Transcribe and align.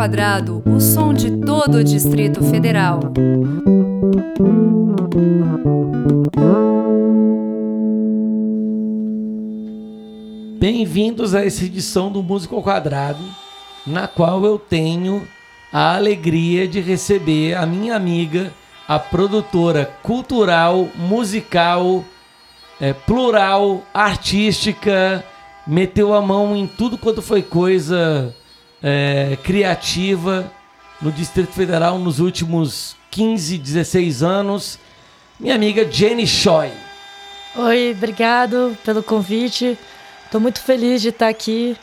Quadrado, 0.00 0.62
o 0.64 0.80
som 0.80 1.12
de 1.12 1.30
todo 1.44 1.74
o 1.74 1.84
Distrito 1.84 2.42
Federal. 2.42 3.00
Bem-vindos 10.58 11.34
a 11.34 11.44
essa 11.44 11.66
edição 11.66 12.10
do 12.10 12.22
Músico 12.22 12.56
ao 12.56 12.62
Quadrado, 12.62 13.22
na 13.86 14.08
qual 14.08 14.42
eu 14.42 14.58
tenho 14.58 15.28
a 15.70 15.96
alegria 15.96 16.66
de 16.66 16.80
receber 16.80 17.52
a 17.52 17.66
minha 17.66 17.94
amiga, 17.94 18.54
a 18.88 18.98
produtora 18.98 19.84
cultural, 20.02 20.88
musical, 20.96 22.02
é, 22.80 22.94
plural, 22.94 23.82
artística, 23.92 25.22
meteu 25.66 26.14
a 26.14 26.22
mão 26.22 26.56
em 26.56 26.66
tudo 26.66 26.96
quanto 26.96 27.20
foi 27.20 27.42
coisa 27.42 28.34
é, 28.82 29.36
criativa 29.42 30.50
no 31.00 31.10
Distrito 31.10 31.52
Federal 31.52 31.98
nos 31.98 32.20
últimos 32.20 32.96
15, 33.10 33.58
16 33.58 34.22
anos. 34.22 34.78
Minha 35.38 35.54
amiga 35.54 35.90
Jenny 35.90 36.26
Choi. 36.26 36.70
Oi, 37.56 37.94
obrigado 37.96 38.76
pelo 38.84 39.02
convite. 39.02 39.78
Estou 40.24 40.40
muito 40.40 40.60
feliz 40.60 41.02
de 41.02 41.08
estar 41.08 41.28
aqui 41.28 41.76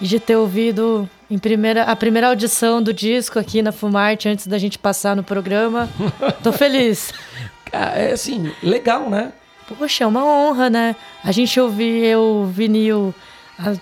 e 0.00 0.06
de 0.06 0.18
ter 0.18 0.36
ouvido 0.36 1.08
em 1.30 1.38
primeira, 1.38 1.82
a 1.84 1.96
primeira 1.96 2.28
audição 2.28 2.82
do 2.82 2.92
disco 2.92 3.38
aqui 3.38 3.60
na 3.62 3.72
Fumarte 3.72 4.28
antes 4.28 4.46
da 4.46 4.58
gente 4.58 4.78
passar 4.78 5.14
no 5.14 5.22
programa. 5.22 5.88
Tô 6.42 6.52
feliz. 6.52 7.12
É 7.72 8.12
assim, 8.12 8.52
legal, 8.62 9.10
né? 9.10 9.32
Poxa, 9.78 10.04
é 10.04 10.06
uma 10.06 10.24
honra, 10.24 10.70
né? 10.70 10.94
A 11.22 11.32
gente 11.32 11.58
ouvir 11.58 12.16
o 12.16 12.46
vinil 12.46 13.14
a, 13.58 13.74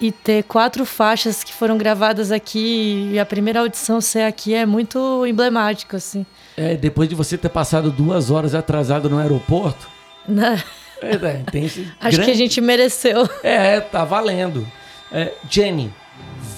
e 0.00 0.10
ter 0.10 0.44
quatro 0.44 0.86
faixas 0.86 1.44
que 1.44 1.52
foram 1.52 1.76
gravadas 1.76 2.32
aqui 2.32 3.10
e 3.12 3.18
a 3.18 3.26
primeira 3.26 3.60
audição 3.60 4.00
ser 4.00 4.22
aqui 4.22 4.54
é 4.54 4.64
muito 4.64 5.26
emblemático, 5.26 5.94
assim. 5.96 6.24
É, 6.56 6.74
depois 6.74 7.08
de 7.08 7.14
você 7.14 7.36
ter 7.36 7.50
passado 7.50 7.90
duas 7.90 8.30
horas 8.30 8.54
atrasado 8.54 9.10
no 9.10 9.18
aeroporto. 9.18 9.88
Né? 10.26 10.62
É, 11.02 11.14
é, 11.14 11.42
tem 11.50 11.66
esse 11.66 11.86
Acho 12.00 12.16
grande... 12.16 12.24
que 12.24 12.30
a 12.30 12.34
gente 12.34 12.60
mereceu. 12.60 13.28
É, 13.42 13.80
tá 13.80 14.04
valendo. 14.04 14.66
É, 15.12 15.34
Jenny, 15.48 15.92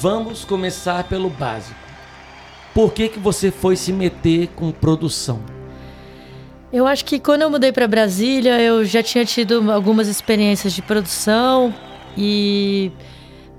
vamos 0.00 0.44
começar 0.44 1.04
pelo 1.04 1.28
básico. 1.28 1.80
Por 2.72 2.92
que, 2.92 3.08
que 3.08 3.18
você 3.18 3.50
foi 3.50 3.76
se 3.76 3.92
meter 3.92 4.48
com 4.54 4.70
produção? 4.70 5.40
Eu 6.72 6.86
acho 6.86 7.04
que 7.04 7.18
quando 7.18 7.42
eu 7.42 7.50
mudei 7.50 7.70
para 7.70 7.86
Brasília, 7.86 8.58
eu 8.60 8.84
já 8.84 9.02
tinha 9.02 9.24
tido 9.26 9.70
algumas 9.70 10.08
experiências 10.08 10.72
de 10.72 10.80
produção 10.80 11.74
e 12.16 12.90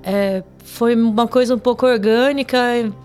é, 0.03 0.43
foi 0.63 0.95
uma 0.95 1.27
coisa 1.27 1.55
um 1.55 1.59
pouco 1.59 1.85
orgânica, 1.85 2.57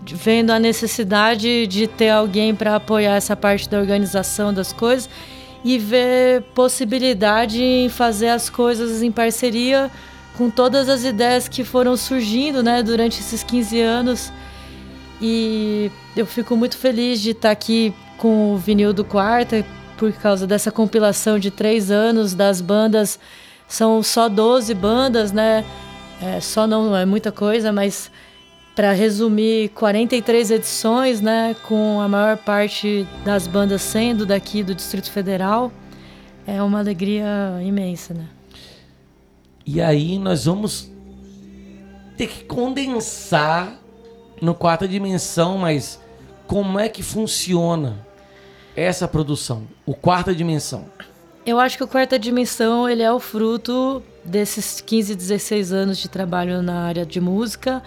vendo 0.07 0.51
a 0.51 0.59
necessidade 0.59 1.67
de 1.67 1.87
ter 1.87 2.11
alguém 2.11 2.55
para 2.55 2.77
apoiar 2.77 3.15
essa 3.15 3.37
parte 3.37 3.69
da 3.69 3.79
organização 3.79 4.53
das 4.53 4.73
coisas 4.73 5.09
e 5.65 5.79
ver 5.79 6.43
possibilidade 6.55 7.63
em 7.63 7.89
fazer 7.89 8.29
as 8.29 8.49
coisas 8.49 9.03
em 9.03 9.11
parceria 9.11 9.91
com 10.37 10.49
todas 10.49 10.89
as 10.89 11.05
ideias 11.05 11.49
que 11.49 11.65
foram 11.65 11.97
surgindo 11.97 12.63
né, 12.63 12.83
durante 12.83 13.21
esses 13.21 13.43
15 13.43 13.81
anos. 13.81 14.33
E 15.21 15.91
eu 16.17 16.25
fico 16.25 16.57
muito 16.57 16.77
feliz 16.77 17.21
de 17.21 17.31
estar 17.31 17.51
aqui 17.51 17.93
com 18.17 18.55
o 18.55 18.57
vinil 18.57 18.93
do 18.93 19.05
Quarta, 19.05 19.65
por 19.97 20.13
causa 20.13 20.47
dessa 20.47 20.71
compilação 20.71 21.41
de 21.41 21.51
três 21.51 21.91
anos 21.91 22.35
das 22.35 22.61
bandas. 22.61 23.19
São 23.67 24.01
só 24.01 24.29
12 24.29 24.73
bandas, 24.75 25.33
né? 25.33 25.65
É, 26.21 26.41
só 26.41 26.67
não 26.67 26.97
é 26.97 27.07
muita 27.07 27.31
coisa, 27.31 27.73
mas 27.73 28.11
para 28.75 28.93
resumir, 28.93 29.71
43 29.71 30.53
edições, 30.53 31.21
né? 31.21 31.57
Com 31.67 32.01
a 32.01 32.07
maior 32.07 32.37
parte 32.37 33.07
das 33.25 33.47
bandas 33.49 33.83
sendo 33.83 34.25
daqui 34.25 34.63
do 34.63 34.73
Distrito 34.73 35.11
Federal. 35.11 35.73
É 36.47 36.63
uma 36.63 36.79
alegria 36.79 37.27
imensa, 37.61 38.15
né? 38.15 38.27
E 39.67 39.81
aí 39.81 40.19
nós 40.19 40.45
vamos 40.45 40.91
ter 42.17 42.29
que 42.29 42.45
condensar 42.45 43.79
no 44.41 44.55
quarta 44.55 44.87
dimensão, 44.87 45.59
mas 45.59 46.01
como 46.47 46.79
é 46.79 46.89
que 46.89 47.03
funciona 47.03 48.07
essa 48.77 49.09
produção, 49.09 49.65
o 49.85 49.93
quarta 49.93 50.35
dimensão? 50.35 50.87
Eu 51.45 51.59
acho 51.59 51.77
que 51.77 51.85
o 51.85 51.89
quarta 51.89 52.19
dimensão 52.19 52.89
ele 52.89 53.03
é 53.03 53.13
o 53.13 53.19
fruto 53.19 54.03
desses 54.29 54.81
15, 54.81 55.15
16 55.15 55.73
anos 55.73 55.99
de 55.99 56.09
trabalho 56.09 56.63
na 56.63 56.85
área 56.85 57.05
de 57.05 57.21
música, 57.21 57.83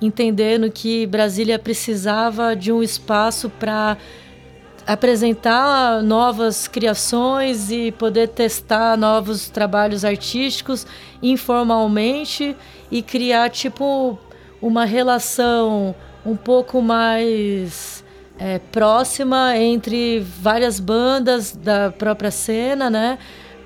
entendendo 0.00 0.70
que 0.70 1.06
Brasília 1.06 1.58
precisava 1.58 2.56
de 2.56 2.72
um 2.72 2.82
espaço 2.82 3.50
para 3.50 3.96
apresentar 4.86 6.02
novas 6.02 6.66
criações 6.66 7.70
e 7.70 7.92
poder 7.92 8.28
testar 8.28 8.96
novos 8.96 9.48
trabalhos 9.48 10.04
artísticos 10.04 10.86
informalmente 11.22 12.56
e 12.90 13.02
criar 13.02 13.50
tipo 13.50 14.18
uma 14.60 14.84
relação 14.84 15.94
um 16.24 16.36
pouco 16.36 16.82
mais 16.82 18.04
é, 18.38 18.58
próxima 18.58 19.56
entre 19.56 20.20
várias 20.20 20.80
bandas 20.80 21.52
da 21.54 21.90
própria 21.90 22.30
cena, 22.30 22.88
né? 22.88 23.18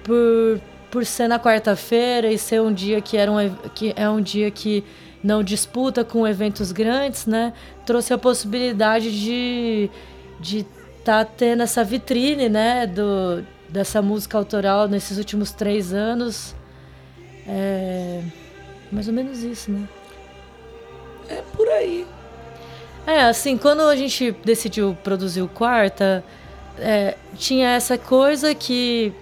Por, 0.02 0.60
por 0.94 1.04
ser 1.04 1.26
na 1.26 1.40
quarta-feira 1.40 2.30
e 2.30 2.38
ser 2.38 2.62
um 2.62 2.72
dia 2.72 3.00
que, 3.00 3.16
era 3.16 3.32
um, 3.32 3.52
que 3.74 3.92
é 3.96 4.08
um 4.08 4.20
dia 4.20 4.48
que 4.48 4.84
não 5.24 5.42
disputa 5.42 6.04
com 6.04 6.24
eventos 6.24 6.70
grandes, 6.70 7.26
né? 7.26 7.52
Trouxe 7.84 8.14
a 8.14 8.18
possibilidade 8.18 9.10
de 9.20 9.90
de 10.38 10.58
estar 10.98 11.24
tá 11.24 11.32
tendo 11.36 11.64
essa 11.64 11.82
vitrine, 11.82 12.48
né? 12.48 12.86
Do, 12.86 13.44
dessa 13.68 14.00
música 14.00 14.38
autoral 14.38 14.86
nesses 14.86 15.18
últimos 15.18 15.50
três 15.50 15.92
anos. 15.92 16.54
É 17.44 18.22
mais 18.92 19.08
ou 19.08 19.14
menos 19.14 19.42
isso, 19.42 19.72
né? 19.72 19.88
É 21.28 21.42
por 21.56 21.68
aí. 21.70 22.06
É, 23.04 23.22
assim, 23.22 23.58
quando 23.58 23.80
a 23.80 23.96
gente 23.96 24.30
decidiu 24.44 24.96
produzir 25.02 25.42
o 25.42 25.48
Quarta, 25.48 26.22
é, 26.78 27.16
tinha 27.36 27.70
essa 27.70 27.98
coisa 27.98 28.54
que 28.54 29.12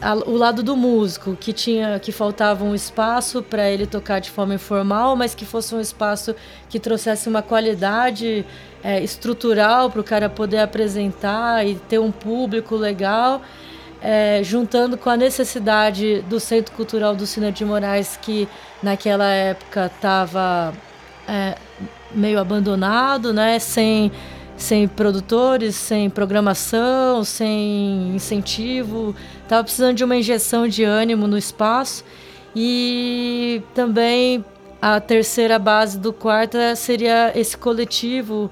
a, 0.00 0.14
o 0.14 0.36
lado 0.36 0.62
do 0.62 0.76
músico, 0.76 1.36
que 1.36 1.52
tinha 1.52 1.98
que 1.98 2.10
faltava 2.10 2.64
um 2.64 2.74
espaço 2.74 3.42
para 3.42 3.68
ele 3.68 3.86
tocar 3.86 4.18
de 4.18 4.30
forma 4.30 4.54
informal, 4.54 5.14
mas 5.14 5.34
que 5.34 5.44
fosse 5.44 5.74
um 5.74 5.80
espaço 5.80 6.34
que 6.68 6.80
trouxesse 6.80 7.28
uma 7.28 7.42
qualidade 7.42 8.44
é, 8.82 9.02
estrutural 9.02 9.90
para 9.90 10.00
o 10.00 10.04
cara 10.04 10.28
poder 10.28 10.58
apresentar 10.58 11.66
e 11.66 11.74
ter 11.74 11.98
um 11.98 12.10
público 12.10 12.76
legal. 12.76 13.42
É, 14.02 14.40
juntando 14.42 14.96
com 14.96 15.10
a 15.10 15.16
necessidade 15.16 16.22
do 16.22 16.40
Centro 16.40 16.74
Cultural 16.74 17.14
do 17.14 17.26
Cine 17.26 17.52
de 17.52 17.66
Moraes, 17.66 18.16
que 18.16 18.48
naquela 18.82 19.28
época 19.28 19.90
estava 19.94 20.72
é, 21.28 21.54
meio 22.10 22.38
abandonado, 22.40 23.30
né? 23.30 23.58
Sem, 23.58 24.10
sem 24.60 24.86
produtores, 24.86 25.74
sem 25.74 26.10
programação, 26.10 27.24
sem 27.24 28.14
incentivo. 28.14 29.16
Estava 29.42 29.64
precisando 29.64 29.96
de 29.96 30.04
uma 30.04 30.16
injeção 30.16 30.68
de 30.68 30.84
ânimo 30.84 31.26
no 31.26 31.38
espaço. 31.38 32.04
E 32.54 33.62
também 33.74 34.44
a 34.80 35.00
terceira 35.00 35.58
base 35.58 35.98
do 35.98 36.12
quarto 36.12 36.58
seria 36.76 37.32
esse 37.34 37.56
coletivo 37.56 38.50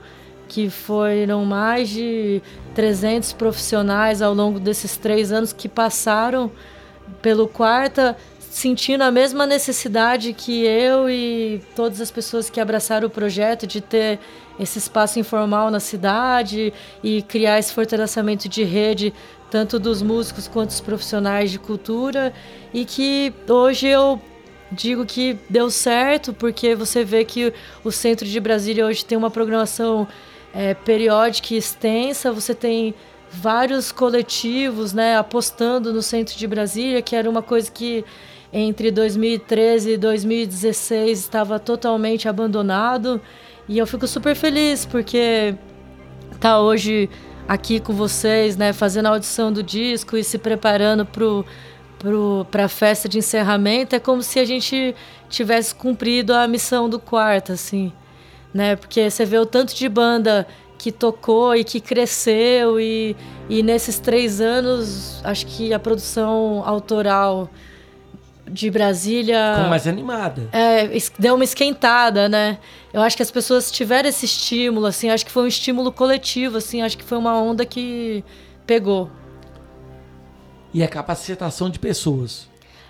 que 0.49 0.71
foram 0.71 1.45
mais 1.45 1.91
de 1.91 2.41
300 2.75 3.35
profissionais 3.35 4.23
ao 4.23 4.33
longo 4.33 4.59
desses 4.59 4.97
três 4.97 5.31
anos 5.31 5.53
que 5.53 5.69
passaram 5.69 6.51
pelo 7.21 7.47
quarta 7.47 8.17
sentindo 8.51 9.03
a 9.03 9.11
mesma 9.11 9.47
necessidade 9.47 10.33
que 10.33 10.65
eu 10.65 11.09
e 11.09 11.63
todas 11.77 12.01
as 12.01 12.11
pessoas 12.11 12.49
que 12.49 12.61
abraçaram 12.61 13.07
o 13.07 13.11
projeto 13.11 13.67
de 13.67 13.81
ter 13.81 14.19
esse 14.59 14.79
espaço 14.79 15.19
informal 15.19 15.71
na 15.71 15.81
cidade 15.81 16.73
e 17.03 17.23
criar 17.23 17.59
esse 17.59 17.73
fortalecimento 17.73 18.49
de 18.49 18.65
rede 18.65 19.13
tanto 19.51 19.79
dos 19.79 20.03
músicos 20.03 20.47
quanto 20.47 20.71
dos 20.71 20.81
profissionais 20.81 21.51
de 21.51 21.59
cultura 21.59 22.33
e 22.73 22.85
que 22.85 23.33
hoje 23.49 23.87
eu 23.87 24.21
digo 24.71 25.07
que 25.07 25.39
deu 25.49 25.71
certo 25.71 26.33
porque 26.33 26.75
você 26.75 27.05
vê 27.05 27.25
que 27.25 27.53
o 27.83 27.91
centro 27.91 28.27
de 28.27 28.39
Brasília 28.39 28.85
hoje 28.85 29.05
tem 29.05 29.17
uma 29.17 29.31
programação 29.31 30.07
é, 30.53 30.75
periódica 30.75 31.55
e 31.55 31.57
extensa 31.57 32.33
você 32.33 32.55
tem 32.55 32.95
vários 33.31 33.91
coletivos 33.93 34.93
né 34.93 35.17
apostando 35.17 35.93
no 35.93 36.03
centro 36.03 36.37
de 36.37 36.47
Brasília 36.47 37.01
que 37.01 37.17
era 37.17 37.29
uma 37.29 37.43
coisa 37.43 37.71
que 37.71 38.05
entre 38.53 38.91
2013 38.91 39.93
e 39.93 39.97
2016 39.99 41.19
estava 41.19 41.59
totalmente 41.59 42.29
abandonado. 42.29 43.21
E 43.69 43.79
eu 43.79 43.87
fico 43.87 44.07
super 44.07 44.35
feliz 44.35 44.87
porque 44.87 45.55
tá 46.41 46.61
hoje 46.61 47.11
aqui 47.47 47.81
com 47.81 47.93
vocês, 47.93 48.57
né, 48.57 48.73
fazendo 48.73 49.07
a 49.07 49.11
audição 49.11 49.53
do 49.53 49.63
disco 49.63 50.17
e 50.17 50.25
se 50.25 50.39
preparando 50.39 51.05
pro 51.05 51.45
para 52.53 52.67
a 52.67 52.69
festa 52.69 53.09
de 53.09 53.19
encerramento 53.19 53.97
é 53.97 53.99
como 53.99 54.23
se 54.23 54.39
a 54.39 54.45
gente 54.45 54.95
tivesse 55.29 55.75
cumprido 55.75 56.33
a 56.33 56.47
missão 56.47 56.89
do 56.89 56.97
quarto 56.97 57.51
assim 57.51 57.93
né? 58.53 58.77
Porque 58.77 59.11
você 59.11 59.25
vê 59.25 59.39
o 59.39 59.47
tanto 59.47 59.75
de 59.75 59.89
banda 59.89 60.47
que 60.79 60.93
tocou 60.93 61.57
e 61.57 61.65
que 61.65 61.81
cresceu 61.81 62.81
e, 62.81 63.17
e 63.49 63.63
nesses 63.63 63.99
três 63.99 64.41
anos 64.41 65.21
acho 65.25 65.47
que 65.47 65.73
a 65.73 65.79
produção 65.79 66.63
autoral 66.65 67.51
de 68.47 68.71
Brasília 68.71 69.55
Ficou 69.57 69.71
mais 69.71 69.87
animada. 69.87 70.49
é, 70.53 70.89
deu 71.19 71.35
uma 71.35 71.45
esquentada, 71.45 72.29
né? 72.29 72.59
Eu 72.99 73.03
acho 73.03 73.17
que 73.17 73.23
as 73.23 73.31
pessoas 73.31 73.71
tiveram 73.71 74.09
esse 74.09 74.27
estímulo, 74.27 74.85
assim, 74.85 75.09
acho 75.09 75.25
que 75.25 75.31
foi 75.31 75.45
um 75.45 75.47
estímulo 75.47 75.93
coletivo, 75.93 76.57
assim, 76.57 76.83
acho 76.83 76.99
que 76.99 77.05
foi 77.05 77.17
uma 77.17 77.41
onda 77.41 77.65
que 77.65 78.25
pegou. 78.67 79.09
E 80.75 80.83
a 80.83 80.89
capacitação 80.89 81.71
de 81.71 81.79
pessoas. 81.79 82.49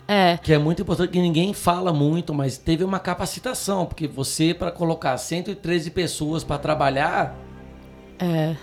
É, 0.09 0.39
Que 0.43 0.55
é 0.55 0.59
muito 0.59 0.81
importante, 0.81 1.11
que 1.11 1.21
ninguém 1.21 1.53
fala 1.53 1.93
muito, 1.93 2.33
mas 2.33 2.57
teve 2.57 2.83
uma 2.85 2.99
capacitação, 2.99 3.85
porque 3.85 4.09
você, 4.09 4.55
para 4.55 4.71
colocar 4.71 5.15
113 5.19 5.91
pessoas 5.91 6.43
para 6.43 6.57
trabalhar, 6.57 7.37
é. 8.19 8.57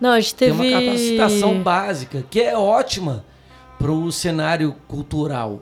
Não, 0.00 0.10
a 0.10 0.20
gente 0.20 0.36
tem 0.36 0.56
teve. 0.56 0.68
uma 0.68 0.80
capacitação 0.80 1.60
básica, 1.60 2.24
que 2.30 2.40
é 2.40 2.56
ótima 2.56 3.24
para 3.80 3.90
o 3.90 4.12
cenário 4.12 4.76
cultural. 4.86 5.60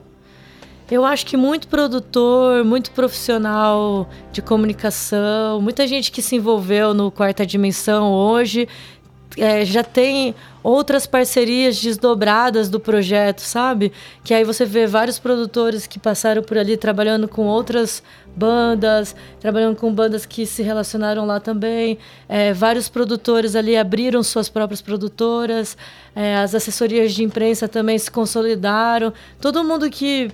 Eu 0.93 1.03
acho 1.03 1.25
que 1.25 1.35
muito 1.35 1.67
produtor, 1.69 2.63
muito 2.63 2.91
profissional 2.91 4.07
de 4.31 4.43
comunicação, 4.43 5.59
muita 5.59 5.87
gente 5.87 6.11
que 6.11 6.21
se 6.21 6.35
envolveu 6.35 6.93
no 6.93 7.09
Quarta 7.09 7.43
Dimensão 7.47 8.11
hoje 8.11 8.67
é, 9.35 9.65
já 9.65 9.83
tem 9.83 10.35
outras 10.61 11.07
parcerias 11.07 11.81
desdobradas 11.81 12.69
do 12.69 12.79
projeto, 12.79 13.39
sabe? 13.39 13.91
Que 14.23 14.35
aí 14.35 14.43
você 14.43 14.65
vê 14.65 14.85
vários 14.85 15.17
produtores 15.17 15.87
que 15.87 15.97
passaram 15.97 16.43
por 16.43 16.59
ali 16.59 16.77
trabalhando 16.77 17.27
com 17.27 17.47
outras 17.47 18.03
bandas, 18.35 19.15
trabalhando 19.39 19.75
com 19.75 19.91
bandas 19.91 20.27
que 20.27 20.45
se 20.45 20.61
relacionaram 20.61 21.25
lá 21.25 21.39
também. 21.39 21.97
É, 22.29 22.53
vários 22.53 22.87
produtores 22.87 23.55
ali 23.55 23.75
abriram 23.75 24.21
suas 24.21 24.47
próprias 24.47 24.79
produtoras, 24.79 25.75
é, 26.15 26.37
as 26.37 26.53
assessorias 26.53 27.13
de 27.13 27.23
imprensa 27.23 27.67
também 27.67 27.97
se 27.97 28.11
consolidaram. 28.11 29.11
Todo 29.41 29.63
mundo 29.63 29.89
que 29.89 30.31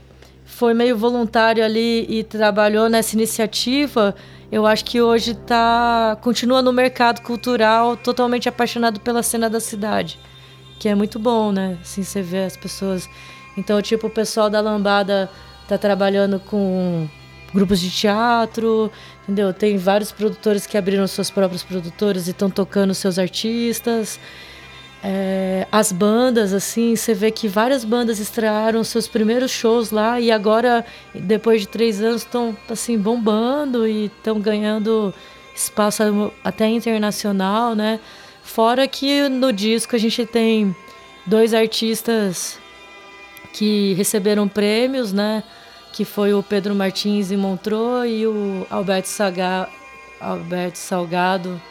foi 0.50 0.74
meio 0.74 0.98
voluntário 0.98 1.64
ali 1.64 2.06
e 2.10 2.24
trabalhou 2.24 2.90
nessa 2.90 3.16
iniciativa, 3.16 4.16
eu 4.52 4.66
acho 4.66 4.84
que 4.84 5.00
hoje 5.00 5.36
tá 5.36 6.18
continua 6.22 6.62
no 6.62 6.74
mercado 6.74 7.22
cultural 7.22 7.96
totalmente 7.96 8.50
apaixonado 8.50 9.00
pela 9.00 9.22
cena 9.22 9.50
da 9.50 9.60
cidade, 9.60 10.20
que 10.80 10.90
é 10.90 10.96
muito 10.96 11.20
bom, 11.20 11.52
né? 11.52 11.78
Assim 11.82 12.04
você 12.04 12.22
vê 12.22 12.44
as 12.44 12.58
pessoas. 12.58 13.08
Então, 13.56 13.82
tipo, 13.82 14.08
o 14.08 14.10
pessoal 14.10 14.50
da 14.50 14.60
Lambada 14.60 15.30
tá 15.68 15.78
trabalhando 15.78 16.40
com 16.40 17.08
grupos 17.54 17.80
de 17.80 17.92
teatro, 17.92 18.92
entendeu? 19.24 19.54
Tem 19.54 19.78
vários 19.78 20.12
produtores 20.12 20.66
que 20.66 20.78
abriram 20.78 21.08
suas 21.08 21.30
próprias 21.30 21.64
produtoras 21.64 22.28
e 22.28 22.32
estão 22.32 22.50
tocando 22.50 22.94
seus 22.94 23.20
artistas. 23.20 24.20
É, 25.02 25.66
as 25.72 25.92
bandas, 25.92 26.54
assim, 26.54 26.96
você 26.96 27.14
vê 27.14 27.32
que 27.32 27.48
várias 27.48 27.86
bandas 27.86 28.20
estrearam 28.20 28.84
seus 28.84 29.08
primeiros 29.08 29.50
shows 29.50 29.92
lá 29.92 30.20
e 30.20 30.30
agora, 30.30 30.86
depois 31.16 31.62
de 31.62 31.68
três 31.68 32.02
anos, 32.02 32.24
estão 32.24 32.56
assim 32.70 32.98
bombando 32.98 33.88
e 33.88 34.06
estão 34.06 34.40
ganhando 34.42 35.14
espaço 35.56 36.04
até 36.44 36.68
internacional, 36.68 37.76
né? 37.76 38.00
Fora 38.44 38.88
que 38.88 39.30
no 39.30 39.54
disco 39.54 39.96
a 39.96 40.00
gente 40.00 40.26
tem 40.26 40.76
dois 41.26 41.54
artistas 41.54 42.60
que 43.54 43.94
receberam 43.94 44.48
prêmios, 44.50 45.14
né? 45.14 45.44
Que 45.94 46.04
foi 46.04 46.34
o 46.34 46.44
Pedro 46.44 46.76
Martins 46.76 47.32
em 47.32 47.38
Montreux 47.38 48.06
e 48.06 48.26
o 48.26 48.68
Alberto, 48.70 49.08
Saga, 49.08 49.70
Alberto 50.20 50.78
Salgado 50.78 51.62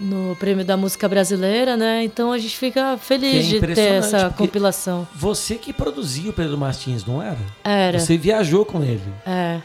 no 0.00 0.36
Prêmio 0.36 0.64
da 0.64 0.76
Música 0.76 1.08
Brasileira, 1.08 1.76
né? 1.76 2.04
Então 2.04 2.32
a 2.32 2.38
gente 2.38 2.56
fica 2.56 2.96
feliz 2.96 3.46
é 3.46 3.58
de 3.58 3.74
ter 3.74 3.92
essa 3.94 4.30
compilação. 4.30 5.06
Você 5.14 5.56
que 5.56 5.72
produziu 5.72 6.30
o 6.30 6.32
Pedro 6.32 6.56
Martins, 6.56 7.04
não 7.04 7.22
era? 7.22 7.38
Era. 7.64 7.98
Você 7.98 8.16
viajou 8.16 8.64
com 8.64 8.82
ele. 8.82 9.02
É. 9.26 9.60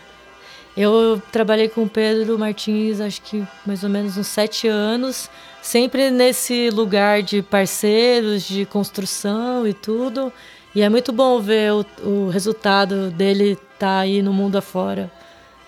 Eu 0.76 1.22
trabalhei 1.32 1.70
com 1.70 1.84
o 1.84 1.90
Pedro 1.90 2.38
Martins, 2.40 3.00
acho 3.00 3.22
que 3.22 3.48
mais 3.64 3.84
ou 3.84 3.90
menos 3.90 4.18
uns 4.18 4.26
sete 4.26 4.68
anos, 4.68 5.30
sempre 5.62 6.10
nesse 6.10 6.72
lugar 6.72 7.22
de 7.22 7.44
parceiros, 7.44 8.44
de 8.44 8.66
construção 8.66 9.68
e 9.68 9.74
tudo. 9.74 10.34
E 10.74 10.82
é 10.82 10.90
muito 10.90 11.12
bom 11.12 11.40
ver 11.40 11.72
o, 11.74 11.86
o 12.04 12.30
resultado 12.30 13.12
dele 13.12 13.56
tá 13.78 14.00
aí 14.00 14.24
no 14.24 14.34
mundo 14.34 14.58
afora, 14.58 15.12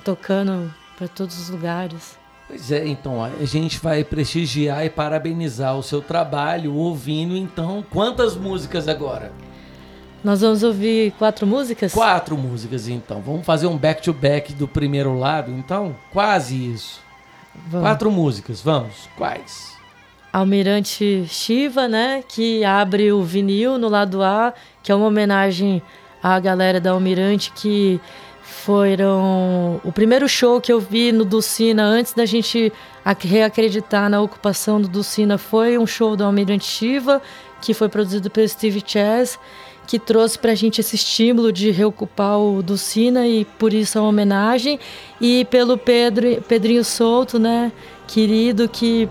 tocando 0.04 0.74
para 0.98 1.08
todos 1.08 1.38
os 1.38 1.50
lugares. 1.50 2.18
Pois 2.48 2.72
é, 2.72 2.88
então 2.88 3.24
a 3.24 3.44
gente 3.44 3.80
vai 3.80 4.04
prestigiar 4.04 4.86
e 4.86 4.90
parabenizar 4.90 5.76
o 5.78 5.84
seu 5.84 6.02
trabalho 6.02 6.76
ouvindo, 6.76 7.36
então, 7.36 7.84
quantas 7.90 8.36
músicas 8.36 8.88
agora? 8.88 9.32
Nós 10.24 10.42
vamos 10.42 10.64
ouvir 10.64 11.12
quatro 11.20 11.46
músicas? 11.46 11.94
Quatro 11.94 12.36
músicas, 12.36 12.88
então. 12.88 13.22
Vamos 13.22 13.46
fazer 13.46 13.68
um 13.68 13.78
back-to-back 13.78 14.54
do 14.54 14.68
primeiro 14.68 15.18
lado, 15.18 15.52
então? 15.52 15.96
Quase 16.12 16.72
isso. 16.72 17.00
Vamos. 17.68 17.88
Quatro 17.88 18.12
músicas, 18.12 18.62
vamos. 18.62 19.08
Quais? 19.16 19.76
Almirante 20.34 21.26
Shiva, 21.28 21.88
né? 21.88 22.24
Que 22.28 22.66
abre 22.66 23.12
o 23.12 23.24
vinil 23.24 23.78
no 23.78 23.88
lado 23.88 24.24
A, 24.24 24.54
que 24.82 24.92
é 24.92 24.96
uma 24.96 25.06
homenagem 25.06 25.82
à 26.22 26.40
galera 26.40 26.82
da 26.82 26.90
Almirante 26.92 27.52
que 27.52 28.02
foram 28.66 29.80
o 29.84 29.92
primeiro 29.92 30.28
show 30.28 30.60
que 30.60 30.74
eu 30.74 30.80
vi 30.80 31.12
no 31.12 31.24
Dulcina 31.24 31.84
antes 31.84 32.14
da 32.14 32.26
gente 32.26 32.74
ac- 33.04 33.28
reacreditar 33.28 34.10
na 34.10 34.20
ocupação 34.20 34.82
do 34.82 34.88
Dulcina 34.88 35.38
foi 35.38 35.78
um 35.78 35.86
show 35.86 36.16
do 36.16 36.24
Almirante 36.24 36.66
Shiva 36.66 37.22
que 37.62 37.76
foi 37.76 37.88
produzido 37.88 38.28
pelo 38.30 38.50
Steve 38.50 38.84
Chess 38.86 39.38
que 39.86 40.00
trouxe 40.00 40.40
pra 40.40 40.56
gente 40.56 40.82
esse 40.82 40.96
estímulo 40.96 41.52
de 41.54 41.70
reocupar 41.70 42.40
o 42.40 42.64
Dulcina 42.64 43.28
e 43.28 43.46
por 43.46 43.72
isso 43.72 44.00
a 44.00 44.02
homenagem 44.02 44.80
e 45.22 45.46
pelo 45.46 45.78
Pedro 45.78 46.42
Pedrinho 46.48 46.84
Souto, 46.84 47.38
né, 47.38 47.72
querido 48.08 48.68
que 48.68 49.08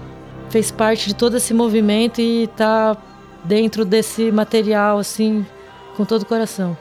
fez 0.50 0.73
parte 0.73 1.07
de 1.07 1.15
todo 1.15 1.37
esse 1.37 1.55
movimento 1.55 2.21
e 2.21 2.49
tá 2.57 2.97
dentro 3.45 3.85
desse 3.85 4.33
material 4.33 4.99
assim 4.99 5.47
com 5.97 6.05
todo 6.05 6.23
o 6.23 6.27
coração. 6.27 6.77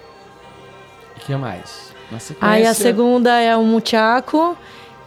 O 1.16 1.20
que 1.20 1.36
mais? 1.36 1.93
Aí 2.42 2.62
a 2.66 2.74
segunda 2.84 3.40
é 3.40 3.56
o 3.56 3.64
Muchaco, 3.64 4.58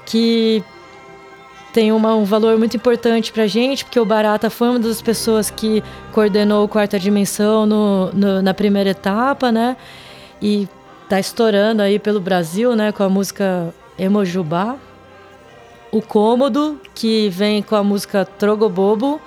que 0.05 0.63
tem 1.73 1.93
uma- 1.93 2.15
um 2.15 2.25
valor 2.25 2.59
muito 2.59 2.77
importante 2.77 3.31
pra 3.33 3.47
gente, 3.47 3.85
porque 3.85 4.01
o 4.01 4.05
Barata 4.05 4.49
foi 4.49 4.69
uma 4.71 4.79
das 4.79 5.03
pessoas 5.03 5.51
que 5.51 5.83
coordenou 6.13 6.65
o 6.65 6.69
Quarta 6.69 6.99
Dimensão 6.99 7.67
no, 7.67 8.11
no- 8.13 8.43
na 8.43 8.55
primeira 8.55 8.91
etapa, 8.91 9.53
né? 9.53 9.77
E 10.41 10.67
tá 11.09 11.21
estourando 11.21 11.83
aí 11.83 11.99
pelo 11.99 12.19
Brasil, 12.21 12.75
né? 12.75 12.93
Com 12.93 13.03
a 13.03 13.09
música 13.09 13.75
Emojubá. 13.99 14.77
O 15.93 16.01
Cômodo, 16.03 16.81
que 16.95 17.29
vem 17.29 17.63
com 17.63 17.77
a 17.77 17.83
música 17.85 18.25
Trogobobo. 18.25 19.21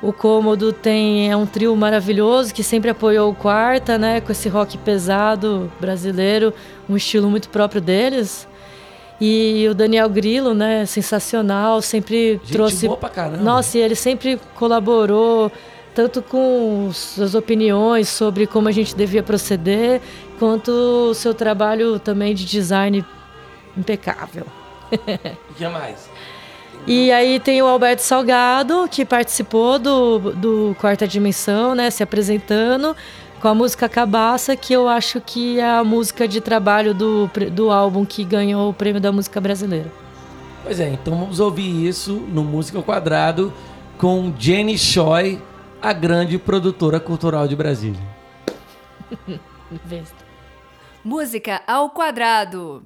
O 0.00 0.12
Cômodo 0.12 0.72
tem 0.72 1.30
é 1.30 1.36
um 1.36 1.44
trio 1.44 1.74
maravilhoso 1.74 2.54
que 2.54 2.62
sempre 2.62 2.90
apoiou 2.90 3.30
o 3.30 3.34
Quarta, 3.34 3.98
né? 3.98 4.20
Com 4.20 4.30
esse 4.30 4.48
rock 4.48 4.78
pesado 4.78 5.70
brasileiro, 5.80 6.54
um 6.88 6.96
estilo 6.96 7.28
muito 7.28 7.48
próprio 7.48 7.80
deles. 7.80 8.46
E 9.20 9.66
o 9.68 9.74
Daniel 9.74 10.08
Grillo, 10.08 10.54
né? 10.54 10.86
Sensacional, 10.86 11.82
sempre 11.82 12.34
Gente 12.44 12.52
trouxe. 12.52 12.86
boa 12.86 12.96
pra 12.96 13.08
caramba. 13.08 13.42
Nossa, 13.42 13.76
e 13.76 13.80
ele 13.80 13.96
sempre 13.96 14.38
colaborou 14.54 15.50
tanto 15.92 16.22
com 16.22 16.88
suas 16.92 17.34
opiniões 17.34 18.08
sobre 18.08 18.46
como 18.46 18.68
a 18.68 18.72
gente 18.72 18.94
devia 18.94 19.20
proceder, 19.20 20.00
quanto 20.38 20.70
o 20.70 21.14
seu 21.14 21.34
trabalho 21.34 21.98
também 21.98 22.32
de 22.36 22.44
design 22.44 23.04
impecável. 23.76 24.46
O 24.92 25.54
que 25.58 25.66
mais? 25.66 26.08
E 26.90 27.12
aí 27.12 27.38
tem 27.38 27.60
o 27.60 27.66
Alberto 27.66 28.00
Salgado, 28.00 28.88
que 28.90 29.04
participou 29.04 29.78
do, 29.78 30.32
do 30.32 30.76
Quarta 30.80 31.06
Dimensão, 31.06 31.74
né? 31.74 31.90
Se 31.90 32.02
apresentando 32.02 32.96
com 33.42 33.48
a 33.48 33.54
música 33.54 33.90
Cabaça, 33.90 34.56
que 34.56 34.72
eu 34.72 34.88
acho 34.88 35.20
que 35.20 35.60
é 35.60 35.68
a 35.68 35.84
música 35.84 36.26
de 36.26 36.40
trabalho 36.40 36.94
do, 36.94 37.30
do 37.52 37.70
álbum 37.70 38.06
que 38.06 38.24
ganhou 38.24 38.70
o 38.70 38.72
prêmio 38.72 39.02
da 39.02 39.12
música 39.12 39.38
brasileira. 39.38 39.92
Pois 40.64 40.80
é, 40.80 40.88
então 40.88 41.14
vamos 41.14 41.40
ouvir 41.40 41.86
isso 41.86 42.14
no 42.14 42.42
Música 42.42 42.78
ao 42.78 42.84
Quadrado 42.84 43.52
com 43.98 44.32
Jenny 44.38 44.78
Choi, 44.78 45.42
a 45.82 45.92
grande 45.92 46.38
produtora 46.38 46.98
cultural 46.98 47.46
de 47.46 47.54
Brasília. 47.54 48.00
Besta. 49.84 50.24
Música 51.04 51.60
ao 51.66 51.90
quadrado. 51.90 52.82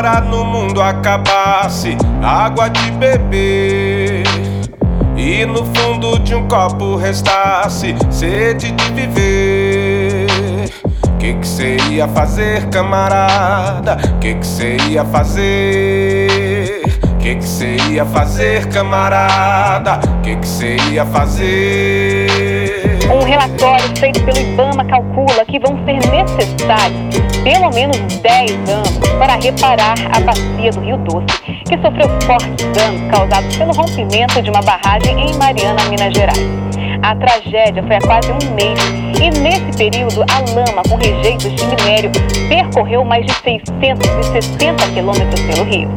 Agora 0.00 0.22
no 0.22 0.46
mundo 0.46 0.80
acabasse 0.80 1.94
água 2.22 2.70
de 2.70 2.90
beber 2.92 4.24
e 5.14 5.44
no 5.44 5.62
fundo 5.74 6.18
de 6.20 6.34
um 6.34 6.48
copo 6.48 6.96
restasse 6.96 7.94
sede 8.08 8.72
de 8.72 8.92
viver, 8.92 10.70
que 11.18 11.34
que 11.34 11.46
cê 11.46 11.76
ia 11.90 12.08
fazer, 12.08 12.66
camarada? 12.70 13.98
Que 14.22 14.36
que 14.36 14.46
cê 14.46 14.78
ia 14.88 15.04
fazer? 15.04 16.80
Que 17.18 17.34
que 17.34 17.44
cê 17.44 17.76
ia 17.90 18.06
fazer, 18.06 18.68
camarada? 18.68 20.00
Que 20.22 20.34
que 20.34 20.48
cê 20.48 20.76
ia 20.90 21.04
fazer? 21.04 22.26
Um 23.12 23.22
relatório 23.22 23.94
feito 23.98 24.24
pelo 24.24 24.38
IBAMA 24.38 24.82
calcula 24.86 25.44
que 25.44 25.58
vão 25.58 25.76
ser 25.84 26.00
necessários 26.10 27.29
pelo 27.42 27.70
menos 27.70 27.96
10 27.96 28.50
anos 28.68 28.98
para 29.18 29.36
reparar 29.36 29.94
a 30.12 30.20
bacia 30.20 30.70
do 30.72 30.80
Rio 30.80 30.96
Doce, 30.98 31.26
que 31.68 31.78
sofreu 31.78 32.08
fortes 32.26 32.66
danos 32.72 33.10
causados 33.10 33.56
pelo 33.56 33.72
rompimento 33.72 34.42
de 34.42 34.50
uma 34.50 34.62
barragem 34.62 35.30
em 35.30 35.34
Mariana, 35.36 35.82
Minas 35.88 36.12
Gerais. 36.14 36.70
A 37.02 37.14
tragédia 37.16 37.82
foi 37.82 37.96
há 37.96 38.00
quase 38.00 38.30
um 38.30 38.54
mês 38.54 38.78
e 39.20 39.30
nesse 39.40 39.76
período 39.76 40.22
a 40.22 40.40
lama 40.50 40.82
com 40.88 40.96
rejeitos 40.96 41.54
de 41.54 41.66
minério 41.66 42.10
percorreu 42.48 43.04
mais 43.04 43.24
de 43.24 43.32
660 43.32 44.86
quilômetros 44.92 45.40
pelo 45.42 45.64
rio. 45.64 45.88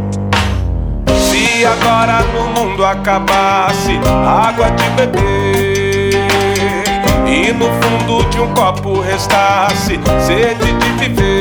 Se 1.08 1.66
agora 1.66 2.22
no 2.34 2.62
mundo 2.62 2.86
acabasse 2.86 4.00
água 4.26 4.72
de 4.72 4.90
beber 4.92 5.84
e 7.28 7.52
no 7.52 7.66
fundo 7.66 8.30
de 8.30 8.40
um 8.40 8.54
copo 8.54 9.02
restasse 9.02 10.00
sede 10.26 10.72
de 10.74 10.92
viver, 11.00 11.33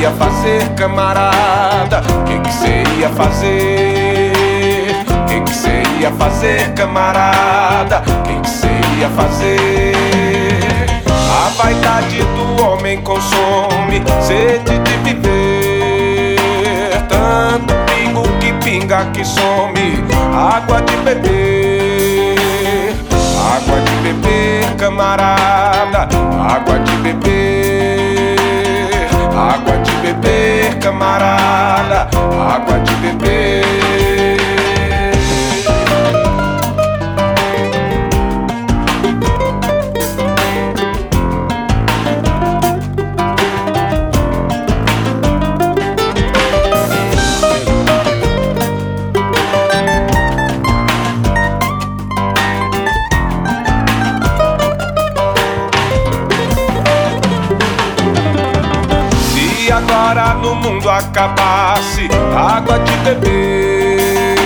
ia 0.00 0.10
fazer, 0.12 0.68
camarada? 0.74 2.02
Que 2.26 2.38
que 2.40 2.52
cê 2.52 2.82
ia 2.98 3.08
fazer? 3.10 4.32
Que 5.26 5.40
que 5.40 5.54
cê 5.54 5.82
ia 6.00 6.10
fazer, 6.12 6.72
camarada? 6.74 8.02
Que 8.24 8.40
que 8.40 8.48
cê 8.48 8.68
ia 8.98 9.08
fazer? 9.10 9.94
A 11.44 11.48
vaidade 11.62 12.18
do 12.18 12.62
homem 12.62 13.00
consome 13.00 14.02
sede 14.20 14.78
de 14.78 14.96
viver. 14.98 16.36
Tanto 17.08 17.74
pingo 17.86 18.22
que 18.38 18.52
pinga 18.64 19.04
que 19.06 19.24
some, 19.24 20.04
água 20.34 20.82
de 20.82 20.96
beber. 20.98 22.36
Água 23.56 23.80
de 23.80 23.92
beber, 24.02 24.76
camarada. 24.76 26.08
Água 26.38 26.78
de 26.80 26.96
beber. 26.96 28.36
Água 29.36 29.78
de 29.78 29.85
camarada. 30.86 32.08
Água 32.54 32.78
de 32.78 32.94
beber. 33.02 33.85
Acabasse 61.16 62.08
água 62.36 62.78
de 62.80 62.92
beber 62.98 64.36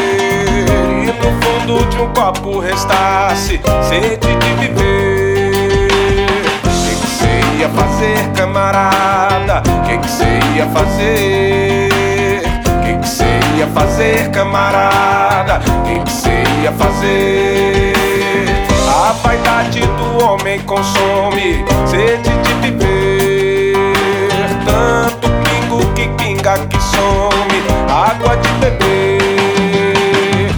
e 1.02 1.06
no 1.06 1.12
fundo 1.42 1.84
de 1.86 2.00
um 2.00 2.12
copo 2.12 2.60
restasse 2.60 3.60
sede 3.88 4.36
de 4.36 4.54
viver, 4.54 6.28
que 6.62 6.94
que 6.94 7.06
cê 7.08 7.40
ia 7.58 7.68
fazer, 7.70 8.30
camarada? 8.36 9.62
Que 9.84 9.98
que 9.98 10.08
cê 10.08 10.38
ia 10.54 10.66
fazer? 10.68 11.88
Que 12.84 12.98
que 12.98 13.08
cê 13.08 13.40
ia 13.58 13.66
fazer, 13.66 14.30
camarada? 14.30 15.58
Que 15.84 15.98
que 15.98 16.12
cê 16.12 16.44
ia 16.62 16.70
fazer? 16.70 17.94
A 18.88 19.12
vaidade 19.24 19.80
do 19.80 20.24
homem 20.24 20.60
consome 20.60 21.64
sede 21.86 22.30
de 22.30 22.54
viver. 22.60 22.89
Some, 27.00 27.64
água 27.88 28.36
de 28.36 28.50
beber. 28.60 30.52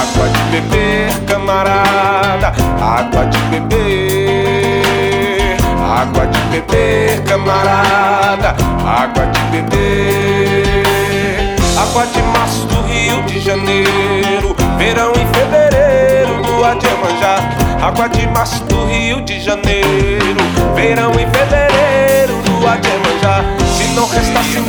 Água 0.00 0.26
de 0.28 0.42
beber, 0.52 1.10
camarada. 1.26 2.52
Água 2.80 3.26
de 3.26 3.38
beber. 3.50 5.56
Água 6.00 6.24
de 6.26 6.40
beber, 6.52 7.20
camarada. 7.24 8.54
Água 8.86 9.26
de 9.26 9.40
beber. 9.50 10.84
Água 11.78 12.06
de 12.06 12.22
março 12.22 12.66
do 12.66 12.80
Rio 12.82 13.22
de 13.22 13.40
Janeiro. 13.40 14.54
Verão 14.78 15.12
em 15.12 15.26
fevereiro, 15.34 16.40
lua 16.46 16.74
de 16.74 16.86
Iemanjá. 16.86 17.36
Água 17.82 18.08
de 18.08 18.26
março 18.28 18.62
do 18.64 18.86
Rio 18.86 19.20
de 19.22 19.40
Janeiro. 19.40 20.40
Verão 20.74 21.10
em 21.12 21.28
fevereiro, 21.30 22.34
lua 22.48 22.76
de. 22.76 23.09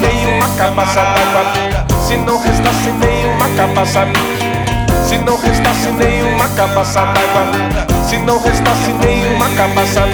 Nenhuma 0.01 0.49
cabaça 0.57 1.01
d'água. 1.01 1.87
Se 2.07 2.17
não 2.17 2.41
restasse 2.41 2.91
nenhuma 2.91 3.47
cabaça 3.55 4.05
se 5.11 5.17
não 5.17 5.35
restasse 5.35 5.91
nenhuma 5.91 6.47
cabaça 6.55 7.01
d'água, 7.01 8.05
se 8.07 8.17
não 8.19 8.39
restasse 8.39 8.93
nenhuma 8.93 9.49
cabaça, 9.49 10.05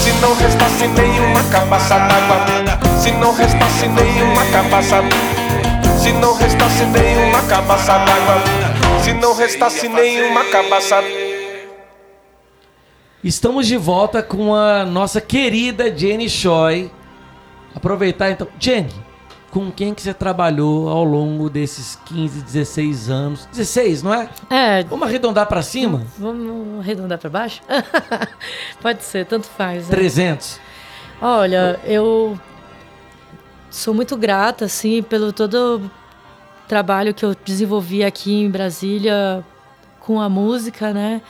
se 0.00 0.12
não 0.20 0.32
restasse 0.36 0.86
nenhuma 0.86 1.42
cabaça 1.50 1.98
d'água, 1.98 2.76
se 3.00 3.10
não 3.10 3.34
restasse 3.34 3.88
nenhuma 3.88 4.44
cabaça, 4.46 5.02
se 6.00 6.12
não 6.12 6.34
restasse 6.36 6.84
nenhuma 6.84 7.42
cabaça 7.48 7.98
d'água, 7.98 8.42
se 9.02 9.12
não 9.12 9.34
restasse 9.34 9.88
nenhuma 9.88 10.44
cabaça. 10.44 11.02
Estamos 13.24 13.66
de 13.66 13.76
volta 13.76 14.22
com 14.22 14.54
a 14.54 14.84
nossa 14.84 15.20
querida 15.20 15.92
Jenny 15.92 16.30
Choi. 16.30 16.92
Aproveitar 17.76 18.30
então. 18.30 18.48
Jenny, 18.58 18.90
com 19.50 19.70
quem 19.70 19.94
que 19.94 20.00
você 20.02 20.12
trabalhou 20.14 20.88
ao 20.88 21.04
longo 21.04 21.48
desses 21.50 21.96
15, 22.06 22.42
16 22.42 23.10
anos? 23.10 23.46
16, 23.52 24.02
não 24.02 24.14
é? 24.14 24.28
É, 24.50 24.82
Vamos 24.84 25.06
arredondar 25.06 25.46
pra 25.46 25.62
cima? 25.62 26.02
vamos 26.18 26.80
arredondar 26.80 27.18
para 27.18 27.30
baixo? 27.30 27.60
Pode 28.80 29.04
ser, 29.04 29.26
tanto 29.26 29.46
faz. 29.46 29.88
né? 29.88 29.94
300. 29.94 30.58
Olha, 31.20 31.78
eu 31.84 32.38
sou 33.70 33.94
muito 33.94 34.16
grata, 34.16 34.64
assim, 34.64 35.02
pelo 35.02 35.32
todo 35.32 35.82
o 35.84 35.90
trabalho 36.68 37.14
que 37.14 37.24
eu 37.24 37.34
desenvolvi 37.44 38.02
aqui 38.04 38.32
em 38.42 38.50
Brasília 38.50 39.44
com 40.00 40.20
a 40.20 40.28
música, 40.28 40.92
né? 40.92 41.20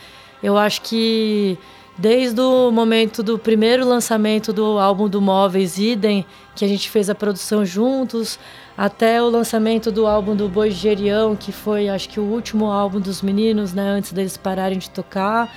Eu 0.43 0.57
acho 0.57 0.83
que 0.83 1.59
desde 1.99 2.41
o 2.41 2.71
momento 2.71 3.23
do 3.23 3.39
primeiro 3.39 3.87
lançamento 3.87 4.53
do 4.53 4.79
álbum 4.79 5.09
do 5.09 5.21
Móveis 5.21 5.79
Idem, 5.79 6.27
que 6.55 6.65
a 6.65 6.69
gente 6.69 6.91
fez 6.91 7.09
a 7.09 7.15
produção 7.15 7.65
juntos, 7.65 8.39
até 8.77 9.23
o 9.23 9.31
lançamento 9.31 9.91
do 9.91 10.07
álbum 10.07 10.37
do 10.37 10.49
Boi 10.49 10.71
Gerião, 10.71 11.35
que 11.35 11.53
foi, 11.53 11.89
acho 11.89 12.09
que, 12.09 12.21
o 12.21 12.25
último 12.25 12.67
álbum 12.67 13.01
dos 13.01 13.23
meninos, 13.23 13.73
né? 13.73 13.89
Antes 13.89 14.13
deles 14.13 14.37
pararem 14.37 14.79
de 14.79 14.91
tocar. 14.91 15.51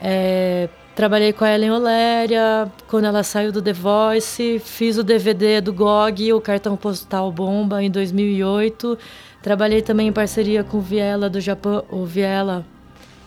É, 0.00 0.70
trabalhei 0.94 1.34
com 1.34 1.44
a 1.44 1.54
Ellen 1.54 1.72
Oléria 1.72 2.72
quando 2.88 3.04
ela 3.04 3.22
saiu 3.22 3.52
do 3.52 3.60
The 3.60 3.74
Voice, 3.74 4.58
fiz 4.64 4.96
o 4.96 5.02
DVD 5.02 5.60
do 5.60 5.74
GOG, 5.74 6.32
o 6.32 6.40
cartão 6.40 6.76
postal 6.76 7.30
Bomba, 7.30 7.82
em 7.82 7.90
2008. 7.90 8.98
Trabalhei 9.42 9.82
também 9.82 10.08
em 10.08 10.12
parceria 10.12 10.64
com 10.64 10.78
o 10.78 10.80
Viela 10.80 11.28
do 11.28 11.40
Japão, 11.40 11.84
o 11.90 12.06
Viela 12.06 12.64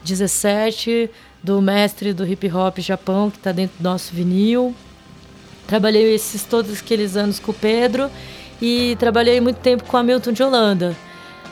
17, 0.03 1.09
do 1.43 1.61
mestre 1.61 2.13
do 2.13 2.25
hip 2.25 2.49
hop 2.49 2.79
Japão, 2.79 3.29
que 3.29 3.37
está 3.37 3.51
dentro 3.51 3.77
do 3.77 3.83
nosso 3.83 4.13
vinil. 4.13 4.73
Trabalhei 5.67 6.15
esses 6.15 6.43
todos 6.43 6.79
aqueles 6.79 7.17
anos 7.17 7.39
com 7.39 7.51
o 7.51 7.53
Pedro 7.53 8.09
e 8.61 8.95
trabalhei 8.97 9.41
muito 9.41 9.57
tempo 9.57 9.83
com 9.83 9.97
a 9.97 10.03
Milton 10.03 10.31
de 10.31 10.41
Holanda. 10.41 10.95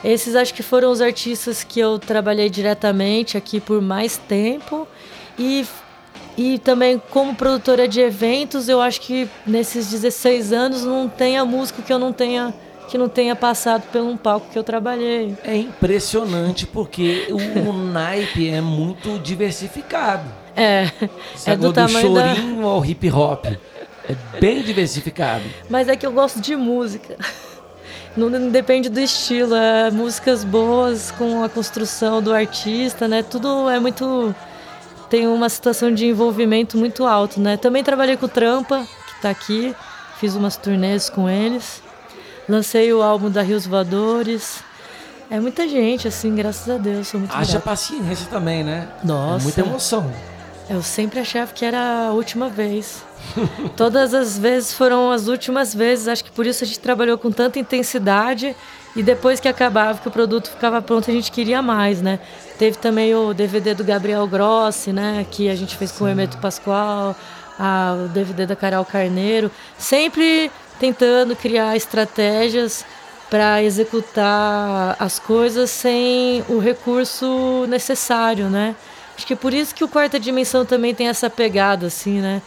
Esses 0.02 0.34
acho 0.34 0.54
que 0.54 0.62
foram 0.62 0.90
os 0.90 1.00
artistas 1.00 1.62
que 1.62 1.78
eu 1.78 1.98
trabalhei 1.98 2.48
diretamente 2.50 3.36
aqui 3.36 3.60
por 3.60 3.80
mais 3.80 4.16
tempo 4.16 4.88
e 5.38 5.64
e 6.36 6.58
também 6.58 7.00
como 7.10 7.34
produtora 7.34 7.86
de 7.86 8.00
eventos, 8.00 8.66
eu 8.66 8.80
acho 8.80 9.02
que 9.02 9.28
nesses 9.46 9.90
16 9.90 10.52
anos 10.52 10.82
não 10.82 11.06
tenha 11.06 11.44
músico 11.44 11.82
que 11.82 11.92
eu 11.92 11.98
não 11.98 12.10
tenha 12.10 12.54
que 12.92 12.98
não 12.98 13.08
tenha 13.08 13.34
passado 13.34 13.84
por 13.90 14.02
um 14.02 14.18
palco 14.18 14.48
que 14.52 14.58
eu 14.58 14.62
trabalhei. 14.62 15.34
É 15.44 15.56
impressionante 15.56 16.66
porque 16.66 17.26
o, 17.30 17.72
naipe 17.72 18.50
é 18.50 18.60
muito 18.60 19.18
diversificado. 19.18 20.30
É, 20.54 20.90
é 21.46 21.56
do 21.56 21.68
do 21.68 21.72
tamanho 21.72 22.12
da 22.12 22.34
chorinho 22.34 22.66
ao 22.66 22.84
hip 22.84 23.10
hop. 23.10 23.46
É 23.46 24.38
bem 24.38 24.60
diversificado. 24.60 25.42
Mas 25.70 25.88
é 25.88 25.96
que 25.96 26.04
eu 26.04 26.12
gosto 26.12 26.38
de 26.38 26.54
música. 26.54 27.16
Não, 28.14 28.28
não 28.28 28.50
depende 28.50 28.90
do 28.90 29.00
estilo, 29.00 29.54
é 29.54 29.90
músicas 29.90 30.44
boas 30.44 31.10
com 31.12 31.42
a 31.42 31.48
construção 31.48 32.20
do 32.20 32.34
artista, 32.34 33.08
né? 33.08 33.22
Tudo 33.22 33.70
é 33.70 33.80
muito 33.80 34.34
tem 35.08 35.26
uma 35.26 35.48
situação 35.48 35.90
de 35.90 36.08
envolvimento 36.08 36.76
muito 36.76 37.06
alto, 37.06 37.40
né? 37.40 37.56
Também 37.56 37.82
trabalhei 37.82 38.18
com 38.18 38.26
o 38.26 38.28
Trampa, 38.28 38.86
que 39.06 39.14
está 39.16 39.30
aqui, 39.30 39.74
fiz 40.20 40.34
umas 40.34 40.58
turnês 40.58 41.08
com 41.08 41.26
eles. 41.26 41.81
Lancei 42.48 42.92
o 42.92 43.02
álbum 43.02 43.30
da 43.30 43.42
Rios 43.42 43.66
Voadores. 43.66 44.62
É 45.30 45.40
muita 45.40 45.66
gente, 45.66 46.06
assim, 46.08 46.34
graças 46.34 46.68
a 46.68 46.76
Deus. 46.76 47.08
Sou 47.08 47.18
muito 47.20 47.34
Haja 47.34 47.52
grata. 47.52 47.64
paciência 47.64 48.26
também, 48.30 48.62
né? 48.62 48.88
Nossa. 49.02 49.40
É 49.40 49.42
muita 49.44 49.60
emoção. 49.62 50.12
Eu 50.68 50.82
sempre 50.82 51.20
achava 51.20 51.52
que 51.52 51.64
era 51.64 52.08
a 52.08 52.12
última 52.12 52.48
vez. 52.48 53.02
Todas 53.76 54.12
as 54.14 54.38
vezes 54.38 54.72
foram 54.72 55.10
as 55.10 55.28
últimas 55.28 55.74
vezes. 55.74 56.08
Acho 56.08 56.24
que 56.24 56.30
por 56.30 56.46
isso 56.46 56.62
a 56.64 56.66
gente 56.66 56.80
trabalhou 56.80 57.16
com 57.16 57.30
tanta 57.30 57.58
intensidade. 57.58 58.54
E 58.94 59.02
depois 59.02 59.40
que 59.40 59.48
acabava, 59.48 59.98
que 59.98 60.08
o 60.08 60.10
produto 60.10 60.50
ficava 60.50 60.82
pronto, 60.82 61.10
a 61.10 61.14
gente 61.14 61.32
queria 61.32 61.62
mais, 61.62 62.02
né? 62.02 62.18
Teve 62.58 62.76
também 62.76 63.14
o 63.14 63.32
DVD 63.32 63.74
do 63.74 63.82
Gabriel 63.84 64.26
Grossi, 64.26 64.92
né? 64.92 65.26
Que 65.30 65.48
a 65.48 65.54
gente 65.54 65.76
fez 65.76 65.92
com 65.92 66.04
o 66.04 66.08
Emeto 66.08 66.36
Pascoal. 66.38 67.16
A, 67.58 68.04
o 68.06 68.08
DVD 68.08 68.46
da 68.46 68.56
Carol 68.56 68.84
Carneiro. 68.84 69.50
Sempre 69.78 70.50
tentando 70.78 71.36
criar 71.36 71.76
estratégias 71.76 72.84
para 73.30 73.62
executar 73.62 74.94
as 74.98 75.18
coisas 75.18 75.70
sem 75.70 76.44
o 76.48 76.58
recurso 76.58 77.66
necessário, 77.66 78.50
né? 78.50 78.76
Acho 79.16 79.26
que 79.26 79.32
é 79.32 79.36
por 79.36 79.54
isso 79.54 79.74
que 79.74 79.84
o 79.84 79.88
Quarta 79.88 80.20
Dimensão 80.20 80.66
também 80.66 80.94
tem 80.94 81.08
essa 81.08 81.30
pegada, 81.30 81.86
assim, 81.86 82.20
né? 82.20 82.42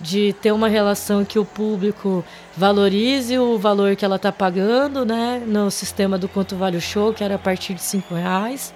De 0.00 0.32
ter 0.40 0.52
uma 0.52 0.68
relação 0.68 1.24
que 1.26 1.38
o 1.38 1.44
público 1.44 2.24
valorize 2.56 3.38
o 3.38 3.58
valor 3.58 3.96
que 3.96 4.04
ela 4.04 4.16
está 4.16 4.32
pagando, 4.32 5.04
né? 5.04 5.42
No 5.46 5.70
sistema 5.70 6.16
do 6.16 6.28
quanto 6.28 6.56
vale 6.56 6.76
o 6.76 6.80
show, 6.80 7.12
que 7.12 7.22
era 7.22 7.34
a 7.34 7.38
partir 7.38 7.74
de 7.74 7.82
cinco 7.82 8.14
reais. 8.14 8.72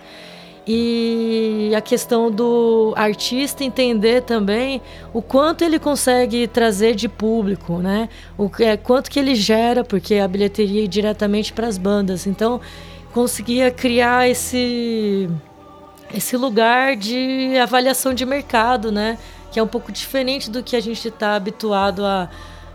E 0.67 1.73
a 1.77 1.81
questão 1.83 2.31
do 2.31 2.95
artista 2.97 3.63
entender 3.63 4.23
também 4.23 4.81
o 5.13 5.21
quanto 5.21 5.63
ele 5.63 5.79
consegue 5.79 6.47
trazer 6.47 6.95
de 6.95 7.07
público, 7.07 7.79
né? 7.79 8.09
O 8.39 8.51
é, 8.61 8.75
quanto 8.77 9.11
que 9.11 9.19
ele 9.19 9.35
gera, 9.35 9.85
porque 9.85 10.15
a 10.15 10.27
bilheteria 10.27 10.85
é 10.85 10.87
diretamente 10.87 11.53
para 11.53 11.67
as 11.67 11.77
bandas. 11.77 12.27
Então, 12.27 12.63
conseguia 13.13 13.71
criar 13.71 14.29
esse 14.29 15.29
esse 16.15 16.37
lugar 16.37 16.97
de 16.97 17.59
avaliação 17.59 18.15
de 18.15 18.25
mercado, 18.25 18.91
né? 18.91 19.19
Que 19.53 19.61
é 19.61 19.63
um 19.63 19.67
pouco 19.67 19.93
diferente 19.93 20.51
do 20.51 20.63
que 20.63 20.77
a 20.77 20.81
gente 20.81 21.09
está 21.09 21.35
habituado 21.35 22.07
a, 22.07 22.31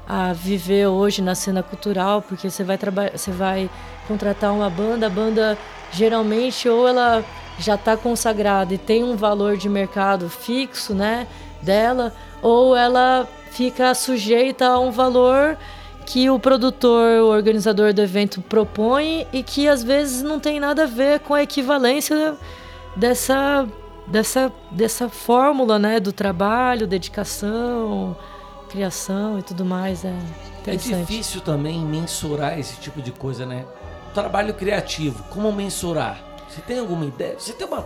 a 0.08 0.34
viver 0.34 0.88
hoje 0.88 1.22
na 1.24 1.34
cena 1.34 1.64
cultural, 1.64 2.22
porque 2.22 2.50
você 2.50 2.64
vai 2.64 2.78
trabalhar, 2.78 3.18
você 3.18 3.32
vai 3.32 3.70
contratar 4.08 4.54
uma 4.54 4.70
banda, 4.70 5.08
a 5.08 5.10
banda 5.10 5.58
geralmente 5.92 6.70
ou 6.70 6.88
ela 6.88 7.24
já 7.60 7.76
está 7.76 7.96
consagrada 7.98 8.74
e 8.74 8.78
tem 8.78 9.04
um 9.04 9.16
valor 9.16 9.58
de 9.58 9.68
mercado 9.70 10.30
fixo, 10.30 10.94
né, 10.94 11.28
dela, 11.62 12.14
ou 12.42 12.76
ela 12.76 13.28
fica 13.52 13.94
sujeita 13.94 14.66
a 14.68 14.80
um 14.80 14.92
valor 14.92 15.58
que 16.06 16.30
o 16.30 16.40
produtor, 16.40 17.22
o 17.22 17.28
organizador 17.28 17.94
do 17.94 18.02
evento 18.02 18.42
propõe 18.42 19.28
e 19.34 19.44
que 19.44 19.68
às 19.68 19.84
vezes 19.84 20.24
não 20.24 20.40
tem 20.40 20.60
nada 20.60 20.84
a 20.84 20.88
ver 20.88 21.20
com 21.20 21.34
a 21.34 21.44
equivalência 21.44 22.36
dessa 22.96 23.68
dessa 24.08 24.52
dessa 24.72 25.08
fórmula, 25.08 25.78
né, 25.78 26.00
do 26.00 26.12
trabalho, 26.12 26.88
dedicação, 26.88 28.18
criação 28.70 29.38
e 29.38 29.44
tudo 29.44 29.64
mais, 29.66 30.04
é 30.04 30.08
É 30.08 30.74
interessante. 30.74 31.06
difícil 31.06 31.42
também 31.42 31.80
mensurar 31.86 32.58
esse 32.58 32.80
tipo 32.80 33.02
de 33.02 33.12
coisa, 33.12 33.46
né? 33.46 33.66
Trabalho 34.14 34.54
criativo, 34.56 35.24
como 35.30 35.52
mensurar? 35.52 36.20
Você 36.50 36.62
tem 36.62 36.80
alguma 36.80 37.06
ideia? 37.06 37.36
Você 37.38 37.54
tem 37.54 37.68
uma 37.68 37.86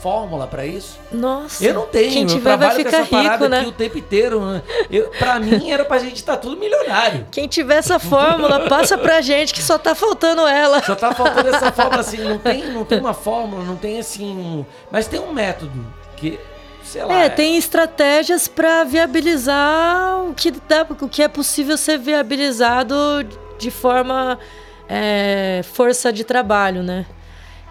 fórmula 0.00 0.46
pra 0.46 0.64
isso? 0.64 0.98
Nossa. 1.10 1.64
Eu 1.64 1.74
não 1.74 1.86
tenho. 1.86 2.12
Quem 2.12 2.26
tiver 2.26 2.56
vai 2.56 2.74
ficar 2.74 3.02
rico, 3.02 3.48
né? 3.48 3.60
aqui 3.60 3.68
o 3.68 3.72
tempo 3.72 3.98
inteiro. 3.98 4.40
né? 4.40 4.62
Eu, 4.90 5.10
pra 5.10 5.38
mim 5.38 5.70
era 5.70 5.84
pra 5.84 5.98
gente 5.98 6.16
estar 6.16 6.36
tudo 6.36 6.56
milionário. 6.56 7.26
Quem 7.30 7.48
tiver 7.48 7.76
essa 7.76 7.98
fórmula, 7.98 8.68
passa 8.68 8.96
pra 8.96 9.20
gente 9.20 9.52
que 9.52 9.62
só 9.62 9.78
tá 9.78 9.94
faltando 9.94 10.46
ela. 10.46 10.82
Só 10.82 10.94
tá 10.94 11.12
faltando 11.12 11.48
essa 11.48 11.72
fórmula 11.72 12.00
assim, 12.00 12.18
não 12.18 12.38
tem, 12.38 12.66
não 12.72 12.84
tem 12.84 13.00
uma 13.00 13.14
fórmula, 13.14 13.64
não 13.64 13.76
tem 13.76 13.98
assim, 13.98 14.36
um, 14.36 14.64
mas 14.90 15.06
tem 15.06 15.20
um 15.20 15.32
método 15.32 15.72
que, 16.16 16.38
lá. 16.96 17.24
É, 17.24 17.28
tem 17.28 17.56
estratégias 17.56 18.48
para 18.48 18.84
viabilizar 18.84 20.24
o 20.24 20.34
que, 20.34 20.50
dá, 20.50 20.86
o 20.88 21.08
que 21.08 21.22
é 21.22 21.28
possível 21.28 21.76
ser 21.76 21.98
viabilizado 21.98 22.94
de 23.58 23.70
forma 23.70 24.38
é, 24.88 25.60
força 25.72 26.12
de 26.12 26.24
trabalho, 26.24 26.82
né? 26.82 27.04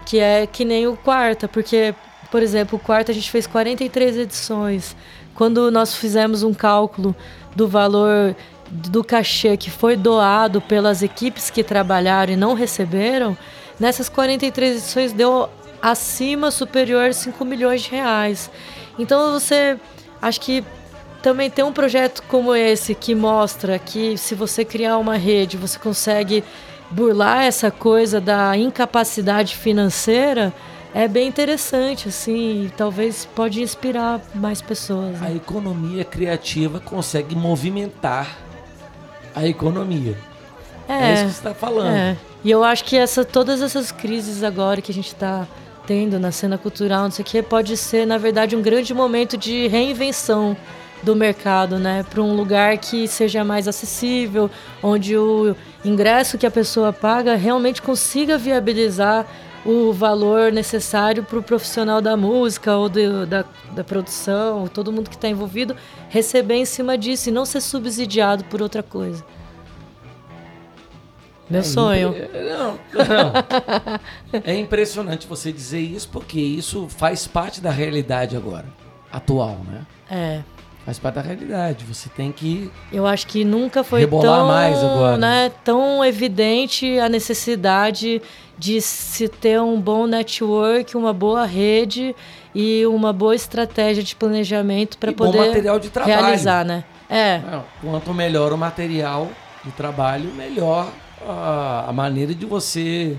Que 0.08 0.18
é 0.18 0.46
que 0.46 0.64
nem 0.64 0.86
o 0.86 0.96
quarta, 0.96 1.46
porque, 1.46 1.94
por 2.30 2.42
exemplo, 2.42 2.78
o 2.78 2.80
quarta 2.80 3.12
a 3.12 3.14
gente 3.14 3.30
fez 3.30 3.46
43 3.46 4.16
edições. 4.16 4.96
Quando 5.34 5.70
nós 5.70 5.94
fizemos 5.94 6.42
um 6.42 6.54
cálculo 6.54 7.14
do 7.54 7.68
valor 7.68 8.34
do 8.70 9.04
cachê 9.04 9.54
que 9.56 9.70
foi 9.70 9.96
doado 9.96 10.62
pelas 10.62 11.02
equipes 11.02 11.50
que 11.50 11.62
trabalharam 11.62 12.32
e 12.32 12.36
não 12.36 12.54
receberam, 12.54 13.36
nessas 13.78 14.08
43 14.08 14.78
edições 14.78 15.12
deu 15.12 15.48
acima 15.82 16.50
superior 16.50 17.10
a 17.10 17.12
5 17.12 17.44
milhões 17.44 17.82
de 17.82 17.90
reais. 17.90 18.50
Então 18.98 19.38
você 19.38 19.76
acho 20.22 20.40
que 20.40 20.64
também 21.22 21.50
tem 21.50 21.64
um 21.64 21.72
projeto 21.72 22.22
como 22.28 22.54
esse 22.54 22.94
que 22.94 23.14
mostra 23.14 23.78
que 23.78 24.16
se 24.16 24.34
você 24.34 24.64
criar 24.64 24.96
uma 24.96 25.16
rede, 25.16 25.56
você 25.56 25.78
consegue 25.78 26.42
burlar 26.90 27.44
essa 27.44 27.70
coisa 27.70 28.20
da 28.20 28.56
incapacidade 28.56 29.56
financeira, 29.56 30.52
é 30.94 31.06
bem 31.06 31.28
interessante 31.28 32.08
assim, 32.08 32.64
e 32.64 32.70
talvez 32.76 33.26
pode 33.34 33.62
inspirar 33.62 34.20
mais 34.34 34.62
pessoas. 34.62 35.16
A 35.22 35.26
né? 35.26 35.36
economia 35.36 36.04
criativa 36.04 36.80
consegue 36.80 37.34
movimentar 37.36 38.38
a 39.34 39.46
economia. 39.46 40.16
É, 40.88 40.94
É, 40.94 41.14
isso 41.14 41.24
que 41.24 41.30
você 41.30 41.36
está 41.36 41.54
falando. 41.54 41.94
É. 41.94 42.16
E 42.42 42.50
eu 42.50 42.64
acho 42.64 42.84
que 42.84 42.96
essa, 42.96 43.24
todas 43.24 43.60
essas 43.60 43.92
crises 43.92 44.42
agora 44.42 44.80
que 44.80 44.90
a 44.90 44.94
gente 44.94 45.08
está 45.08 45.46
tendo 45.86 46.18
na 46.18 46.30
cena 46.30 46.56
cultural, 46.56 47.04
não 47.04 47.10
sei 47.10 47.22
o 47.22 47.26
que, 47.26 47.42
pode 47.42 47.76
ser, 47.76 48.06
na 48.06 48.18
verdade, 48.18 48.54
um 48.54 48.62
grande 48.62 48.92
momento 48.92 49.36
de 49.36 49.66
reinvenção 49.68 50.56
do 51.02 51.14
mercado, 51.14 51.78
né? 51.78 52.04
Para 52.08 52.22
um 52.22 52.34
lugar 52.34 52.76
que 52.78 53.06
seja 53.06 53.44
mais 53.44 53.68
acessível, 53.68 54.50
onde 54.82 55.16
o 55.16 55.56
ingresso 55.84 56.36
que 56.38 56.46
a 56.46 56.50
pessoa 56.50 56.92
paga 56.92 57.34
realmente 57.36 57.80
consiga 57.82 58.36
viabilizar 58.38 59.26
o 59.64 59.92
valor 59.92 60.50
necessário 60.52 61.22
para 61.22 61.38
o 61.38 61.42
profissional 61.42 62.00
da 62.00 62.16
música 62.16 62.76
ou 62.76 62.88
do- 62.88 63.26
da, 63.26 63.44
da 63.72 63.84
produção, 63.84 64.66
todo 64.68 64.92
mundo 64.92 65.10
que 65.10 65.16
está 65.16 65.28
envolvido, 65.28 65.76
receber 66.08 66.54
em 66.54 66.64
cima 66.64 66.96
disso 66.96 67.28
e 67.28 67.32
não 67.32 67.44
ser 67.44 67.60
subsidiado 67.60 68.44
por 68.44 68.62
outra 68.62 68.82
coisa. 68.82 69.24
Meu 71.50 71.62
sonho. 71.64 72.14
É, 72.14 72.54
Não, 72.56 72.72
não. 72.92 74.40
É 74.44 74.54
impressionante 74.54 75.26
você 75.26 75.50
dizer 75.50 75.80
isso, 75.80 76.08
porque 76.10 76.38
isso 76.38 76.86
faz 76.90 77.26
parte 77.26 77.60
da 77.60 77.70
realidade 77.70 78.36
agora, 78.36 78.66
atual, 79.10 79.58
né? 79.66 79.86
É. 80.10 80.42
Faz 80.88 80.98
parte 80.98 81.16
da 81.16 81.20
realidade. 81.20 81.84
Você 81.84 82.08
tem 82.08 82.32
que. 82.32 82.70
Eu 82.90 83.06
acho 83.06 83.26
que 83.26 83.44
nunca 83.44 83.84
foi 83.84 84.00
Rebolar 84.00 84.38
tão, 84.38 84.46
mais 84.46 84.78
agora. 84.78 85.16
Né, 85.18 85.52
tão 85.62 86.02
evidente 86.02 86.98
a 86.98 87.10
necessidade 87.10 88.22
de 88.56 88.80
se 88.80 89.28
ter 89.28 89.60
um 89.60 89.78
bom 89.78 90.06
network, 90.06 90.96
uma 90.96 91.12
boa 91.12 91.44
rede 91.44 92.16
e 92.54 92.86
uma 92.86 93.12
boa 93.12 93.34
estratégia 93.34 94.02
de 94.02 94.16
planejamento 94.16 94.96
para 94.96 95.10
E 95.10 95.14
bom 95.14 95.26
poder 95.26 95.48
material 95.48 95.78
de 95.78 95.90
trabalho. 95.90 96.22
realizar, 96.22 96.64
né? 96.64 96.82
É, 97.06 97.38
Não, 97.40 97.64
quanto 97.82 98.14
melhor 98.14 98.54
o 98.54 98.56
material 98.56 99.28
de 99.62 99.70
trabalho, 99.72 100.32
melhor 100.32 100.90
a, 101.20 101.92
maneira 101.92 102.34
de 102.34 102.46
você 102.46 103.14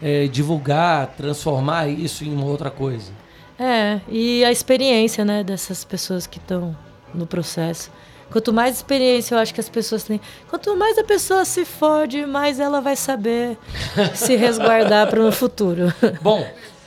é, 0.00 0.26
divulgar, 0.26 1.08
transformar 1.08 1.86
isso 1.86 2.24
em 2.24 2.42
outra 2.42 2.70
coisa. 2.70 3.12
é, 3.58 4.00
e 4.08 4.42
a 4.42 4.50
experiência, 4.50 5.22
né, 5.22 5.44
dessas 5.44 5.84
pessoas 5.84 6.26
que 6.26 6.38
estão 6.38 6.74
no 7.14 7.26
processo. 7.26 7.90
Quanto 8.30 8.52
mais 8.52 8.76
experiência 8.76 9.34
eu 9.34 9.38
acho 9.38 9.52
que 9.52 9.60
as 9.60 9.68
pessoas 9.68 10.04
têm, 10.04 10.20
quanto 10.48 10.76
mais 10.76 10.96
a 10.98 11.04
pessoa 11.04 11.44
se 11.44 11.64
fode, 11.64 12.24
mais 12.26 12.60
ela 12.60 12.80
vai 12.80 12.94
saber 12.94 13.58
se 14.14 14.36
resguardar 14.36 15.08
para 15.08 15.20
o 15.20 15.32
futuro. 15.32 15.92
Bom, 16.22 16.46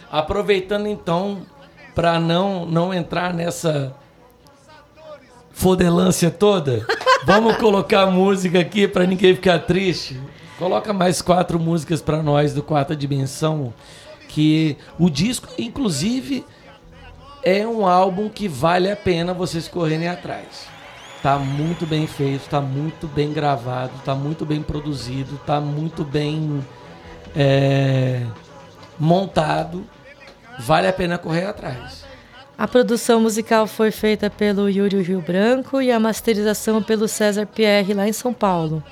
aproveitando 0.09 0.87
então 0.87 1.45
para 1.93 2.19
não 2.19 2.65
não 2.65 2.93
entrar 2.93 3.33
nessa 3.33 3.93
fodelância 5.51 6.31
toda, 6.31 6.87
vamos 7.25 7.57
colocar 7.57 8.05
música 8.07 8.59
aqui 8.59 8.87
para 8.87 9.05
ninguém 9.05 9.35
ficar 9.35 9.59
triste. 9.59 10.19
Coloca 10.57 10.93
mais 10.93 11.21
quatro 11.21 11.59
músicas 11.59 12.01
para 12.01 12.23
nós 12.23 12.53
do 12.53 12.63
Quarta 12.63 12.95
Dimensão, 12.95 13.73
que 14.29 14.77
o 14.97 15.09
disco, 15.09 15.47
inclusive, 15.57 16.45
é 17.43 17.67
um 17.67 17.85
álbum 17.85 18.29
que 18.29 18.47
vale 18.47 18.89
a 18.89 18.95
pena 18.95 19.33
vocês 19.33 19.67
correrem 19.67 20.07
atrás. 20.07 20.67
Tá 21.21 21.37
muito 21.37 21.85
bem 21.85 22.07
feito, 22.07 22.49
tá 22.49 22.59
muito 22.59 23.07
bem 23.07 23.31
gravado, 23.31 23.93
tá 24.03 24.13
muito 24.13 24.45
bem 24.45 24.61
produzido, 24.61 25.39
tá 25.45 25.59
muito 25.59 26.03
bem 26.03 26.63
é, 27.35 28.25
montado. 28.99 29.85
Vale 30.59 30.87
a 30.87 30.93
pena 30.93 31.17
correr 31.17 31.45
atrás. 31.45 32.03
A 32.57 32.67
produção 32.67 33.19
musical 33.19 33.65
foi 33.65 33.89
feita 33.89 34.29
pelo 34.29 34.69
Yuri 34.69 35.01
Rio 35.01 35.21
Branco 35.21 35.81
e 35.81 35.91
a 35.91 35.99
masterização 35.99 36.83
pelo 36.83 37.07
César 37.07 37.45
Pierre, 37.45 37.93
lá 37.93 38.07
em 38.07 38.13
São 38.13 38.33
Paulo. 38.33 38.83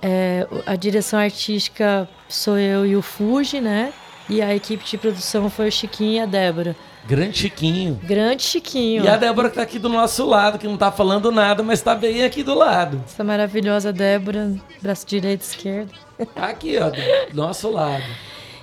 É, 0.00 0.46
a 0.66 0.74
direção 0.74 1.18
artística 1.18 2.08
sou 2.28 2.58
eu 2.58 2.84
e 2.84 2.96
o 2.96 3.02
Fuji, 3.02 3.60
né? 3.60 3.92
E 4.28 4.42
a 4.42 4.54
equipe 4.54 4.84
de 4.84 4.98
produção 4.98 5.48
foi 5.48 5.68
o 5.68 5.72
Chiquinho 5.72 6.14
e 6.14 6.20
a 6.20 6.26
Débora. 6.26 6.74
Grande 7.06 7.36
Chiquinho. 7.36 8.00
Grande 8.04 8.42
Chiquinho. 8.42 9.04
E 9.04 9.08
a 9.08 9.16
Débora 9.16 9.50
que 9.50 9.56
tá 9.56 9.62
aqui 9.62 9.78
do 9.78 9.88
nosso 9.88 10.24
lado, 10.24 10.58
que 10.58 10.66
não 10.66 10.76
tá 10.76 10.92
falando 10.92 11.32
nada, 11.32 11.62
mas 11.62 11.82
tá 11.82 11.94
bem 11.94 12.22
aqui 12.22 12.42
do 12.42 12.54
lado. 12.54 13.02
Essa 13.04 13.24
maravilhosa 13.24 13.92
Débora, 13.92 14.52
braço 14.80 15.06
direito 15.06 15.42
e 15.42 15.44
esquerdo. 15.44 15.92
Tá 16.34 16.46
aqui, 16.46 16.78
ó, 16.78 16.90
do 16.90 17.36
nosso 17.36 17.70
lado. 17.70 18.04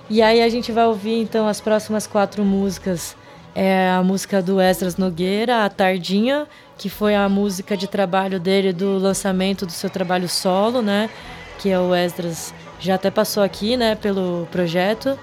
E 0.10 0.22
aí 0.22 0.42
a 0.42 0.50
gente 0.50 0.72
vai 0.72 0.86
ouvir 0.86 1.22
então 1.22 1.48
as 1.48 1.60
próximas 1.60 2.08
quatro 2.08 2.44
músicas. 2.44 3.16
É 3.54 3.90
a 3.90 4.02
música 4.02 4.42
do 4.42 4.62
Esdras 4.62 4.96
Nogueira, 4.96 5.66
A 5.66 5.70
Tardinha, 5.70 6.48
que 6.78 6.90
foi 6.90 7.16
a 7.16 7.28
música 7.28 7.76
de 7.76 7.88
trabalho 7.88 8.40
dele 8.40 8.72
do 8.72 8.98
lançamento 8.98 9.66
do 9.66 9.72
seu 9.72 9.90
trabalho 9.90 10.30
solo, 10.30 10.82
né? 10.82 11.10
Que 11.58 11.70
é 11.70 11.80
o 11.80 11.94
Esdras 11.94 12.54
já 12.80 12.96
até 12.96 13.12
passou 13.12 13.44
aqui, 13.44 13.76
né, 13.76 13.96
pelo 13.96 14.48
projeto. 14.50 15.20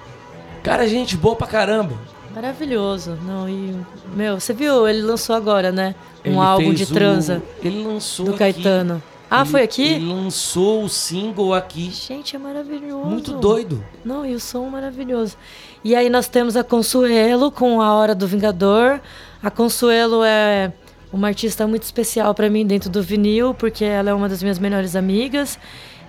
Cara, 0.62 0.86
gente 0.86 1.16
boa 1.16 1.34
pra 1.34 1.46
caramba. 1.46 1.96
Maravilhoso. 2.36 3.16
Não, 3.26 3.48
e 3.48 3.74
meu, 4.14 4.38
você 4.38 4.52
viu, 4.52 4.86
ele 4.86 5.00
lançou 5.00 5.34
agora, 5.34 5.72
né? 5.72 5.94
Um 6.22 6.32
Ele 6.32 6.36
álbum 6.38 6.74
de 6.74 6.84
transa 6.84 7.42
Ele 7.62 7.82
lançou 7.82 8.26
do 8.26 8.30
aqui. 8.34 8.38
Caetano. 8.40 9.02
Ah, 9.30 9.40
Ele- 9.40 9.50
foi 9.50 9.62
aqui? 9.62 9.82
Ele 9.94 10.12
lançou 10.12 10.84
o 10.84 10.88
single 10.88 11.54
aqui. 11.54 11.90
Gente, 11.90 12.36
é 12.36 12.38
maravilhoso. 12.38 13.08
Muito 13.08 13.32
doido. 13.38 13.82
Não, 14.04 14.26
e 14.26 14.34
o 14.34 14.38
som 14.38 14.68
maravilhoso. 14.68 15.34
E 15.82 15.96
aí 15.96 16.10
nós 16.10 16.28
temos 16.28 16.58
a 16.58 16.62
Consuelo 16.62 17.50
com 17.50 17.80
A 17.80 17.94
Hora 17.94 18.14
do 18.14 18.26
Vingador. 18.26 19.00
A 19.42 19.50
Consuelo 19.50 20.22
é 20.22 20.70
uma 21.10 21.28
artista 21.28 21.66
muito 21.66 21.84
especial 21.84 22.34
para 22.34 22.50
mim 22.50 22.66
dentro 22.66 22.90
do 22.90 23.02
vinil, 23.02 23.54
porque 23.54 23.82
ela 23.82 24.10
é 24.10 24.14
uma 24.14 24.28
das 24.28 24.42
minhas 24.42 24.58
melhores 24.58 24.94
amigas. 24.94 25.58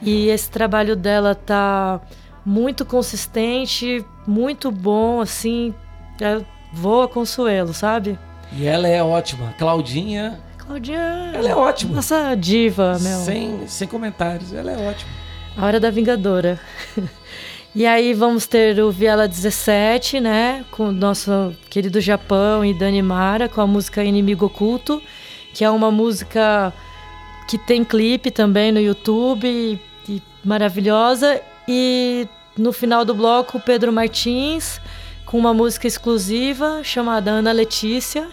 E 0.01 0.27
esse 0.27 0.51
trabalho 0.51 0.93
dela 0.93 1.33
tá 1.33 2.01
muito 2.45 2.85
consistente, 2.85 4.05
muito 4.27 4.69
bom, 4.69 5.21
assim. 5.21 5.73
É, 6.21 6.41
voa 6.73 7.07
Consuelo, 7.07 7.73
sabe? 7.73 8.17
E 8.53 8.65
ela 8.65 8.87
é 8.87 9.03
ótima. 9.03 9.53
Claudinha, 9.57 10.39
Claudinha. 10.57 11.31
ela 11.33 11.49
é 11.49 11.55
ótima. 11.55 11.95
Nossa 11.95 12.35
diva, 12.35 12.97
meu. 12.99 13.19
Sem, 13.19 13.67
sem 13.67 13.87
comentários, 13.87 14.53
ela 14.53 14.71
é 14.71 14.89
ótima. 14.89 15.11
A 15.57 15.65
Hora 15.65 15.79
da 15.79 15.89
Vingadora. 15.89 16.59
e 17.73 17.85
aí 17.85 18.13
vamos 18.13 18.45
ter 18.45 18.79
o 18.79 18.91
Viela 18.91 19.27
17, 19.27 20.19
né? 20.19 20.65
Com 20.71 20.89
o 20.89 20.91
nosso 20.91 21.53
querido 21.69 21.99
Japão 21.99 22.63
e 22.63 22.73
Dani 22.73 23.01
Mara, 23.01 23.49
com 23.49 23.61
a 23.61 23.67
música 23.67 24.03
Inimigo 24.03 24.45
Oculto, 24.45 25.01
que 25.53 25.63
é 25.63 25.69
uma 25.69 25.89
música 25.89 26.73
que 27.47 27.57
tem 27.57 27.83
clipe 27.83 28.29
também 28.29 28.71
no 28.71 28.79
YouTube, 28.79 29.47
e, 29.47 29.79
e 30.07 30.21
maravilhosa. 30.43 31.41
E 31.67 32.27
no 32.57 32.71
final 32.71 33.05
do 33.05 33.15
bloco, 33.15 33.57
o 33.57 33.61
Pedro 33.61 33.91
Martins, 33.91 34.79
com 35.27 35.37
uma 35.37 35.53
música 35.53 35.85
exclusiva 35.85 36.81
chamada 36.83 37.31
Ana 37.31 37.51
Letícia, 37.51 38.29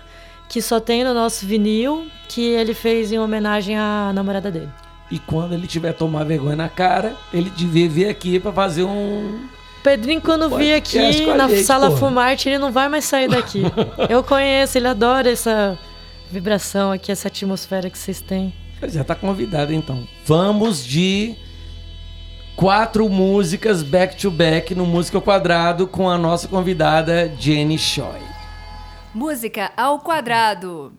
que 0.49 0.63
só 0.63 0.79
tem 0.79 1.03
no 1.03 1.13
nosso 1.13 1.45
vinil, 1.45 2.07
que 2.29 2.41
ele 2.41 2.73
fez 2.73 3.11
em 3.13 3.19
homenagem 3.19 3.77
à 3.77 4.13
namorada 4.15 4.51
dele. 4.51 4.71
E 5.11 5.19
quando 5.19 5.55
ele 5.55 5.67
tiver 5.67 5.93
tomar 5.93 6.25
vergonha 6.25 6.57
na 6.57 6.69
cara, 6.69 7.15
ele 7.33 7.51
devia 7.51 7.89
vir 7.89 8.09
aqui 8.09 8.39
pra 8.39 8.53
fazer 8.53 8.85
um. 8.85 9.47
Pedrinho, 9.83 10.21
quando 10.21 10.49
vir 10.57 10.75
aqui 10.75 11.27
na 11.35 11.49
gente, 11.49 11.65
sala 11.65 11.89
porra. 11.89 11.99
Fumarte, 11.99 12.49
ele 12.49 12.59
não 12.59 12.73
vai 12.73 12.89
mais 12.89 13.05
sair 13.05 13.29
daqui. 13.29 13.63
Eu 14.09 14.23
conheço, 14.23 14.79
ele 14.79 14.89
adora 14.89 15.31
essa 15.31 15.77
vibração 16.31 16.93
aqui, 16.93 17.13
essa 17.13 17.29
atmosfera 17.29 17.91
que 17.91 17.99
vocês 17.99 18.21
têm. 18.21 18.55
Já 18.85 19.03
tá 19.03 19.15
convidado 19.15 19.73
então. 19.73 20.07
Vamos 20.25 20.85
de 20.85 21.35
quatro 22.57 23.09
músicas 23.09 23.83
back 23.83 24.17
to 24.17 24.31
back 24.31 24.75
no 24.75 24.87
Música 24.87 25.19
ao 25.19 25.23
Quadrado 25.23 25.87
com 25.87 26.09
a 26.09 26.17
nossa 26.17 26.49
convidada 26.49 27.33
Jenny 27.39 27.79
Choi. 27.79 28.23
Música 29.15 29.73
ao 29.77 30.01
quadrado. 30.01 30.93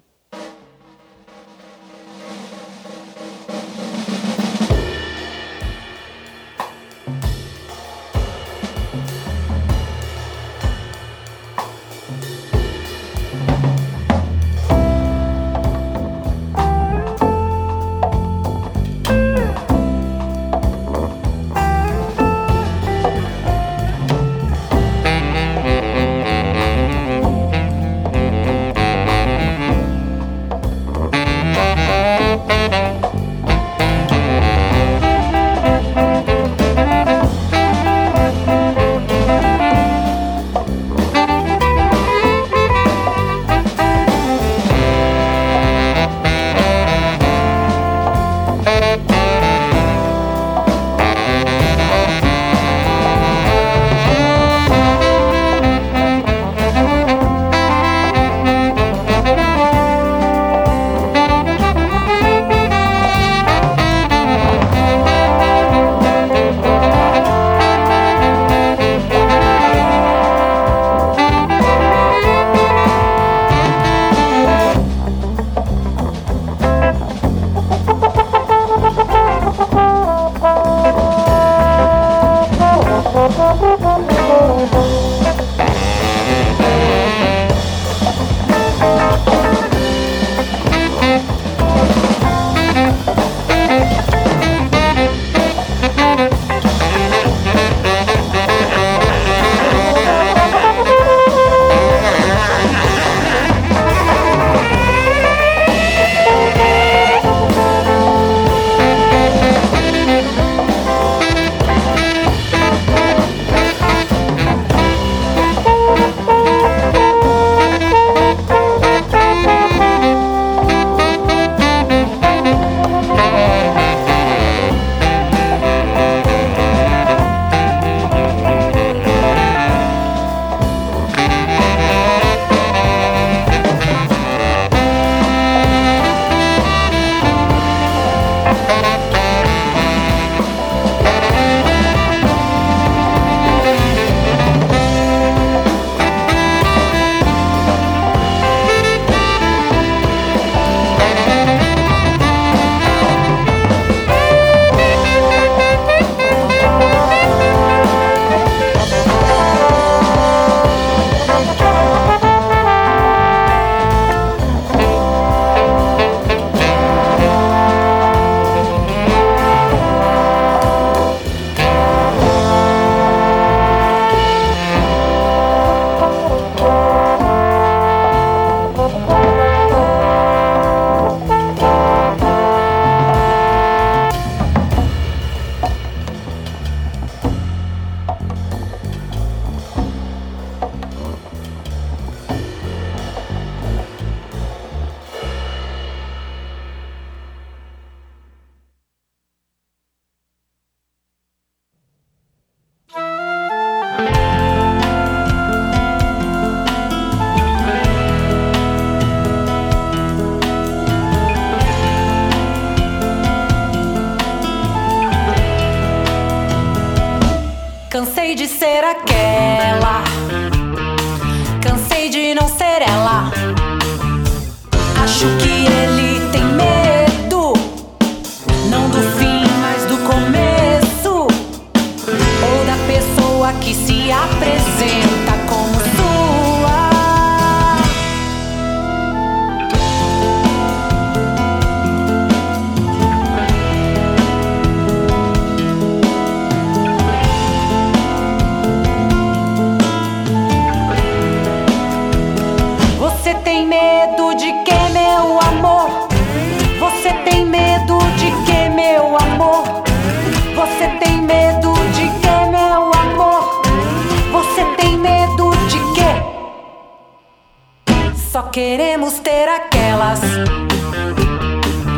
Aquelas 269.75 270.21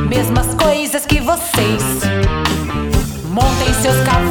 mesmas 0.09 0.53
coisas 0.55 1.05
que 1.05 1.19
vocês. 1.21 1.84
Montem 3.30 3.73
seus 3.82 3.97
cavalos 4.03 4.26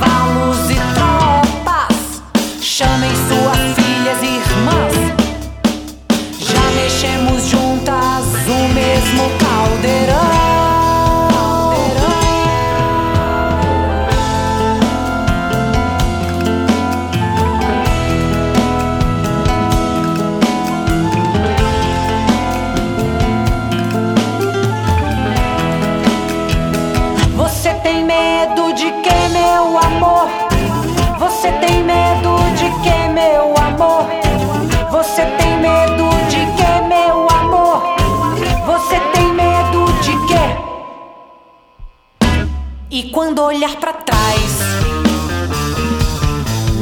quando 43.17 43.43
olhar 43.43 43.75
pra 43.77 43.95
trás, 43.95 44.59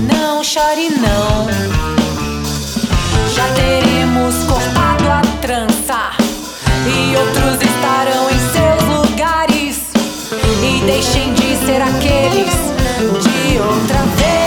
não 0.09 0.43
chore 0.43 0.89
não. 0.89 1.47
Já 3.32 3.47
teremos 3.55 4.35
cortado 4.43 5.09
a 5.12 5.22
trança 5.41 6.11
e 6.89 7.16
outros 7.16 7.62
estarão 7.62 8.28
em 8.28 8.39
seus 8.51 8.99
lugares. 8.99 9.78
E 10.61 10.85
deixem 10.85 11.32
de 11.35 11.57
ser 11.64 11.80
aqueles 11.80 12.53
de 13.22 13.61
outra 13.61 14.03
vez. 14.16 14.43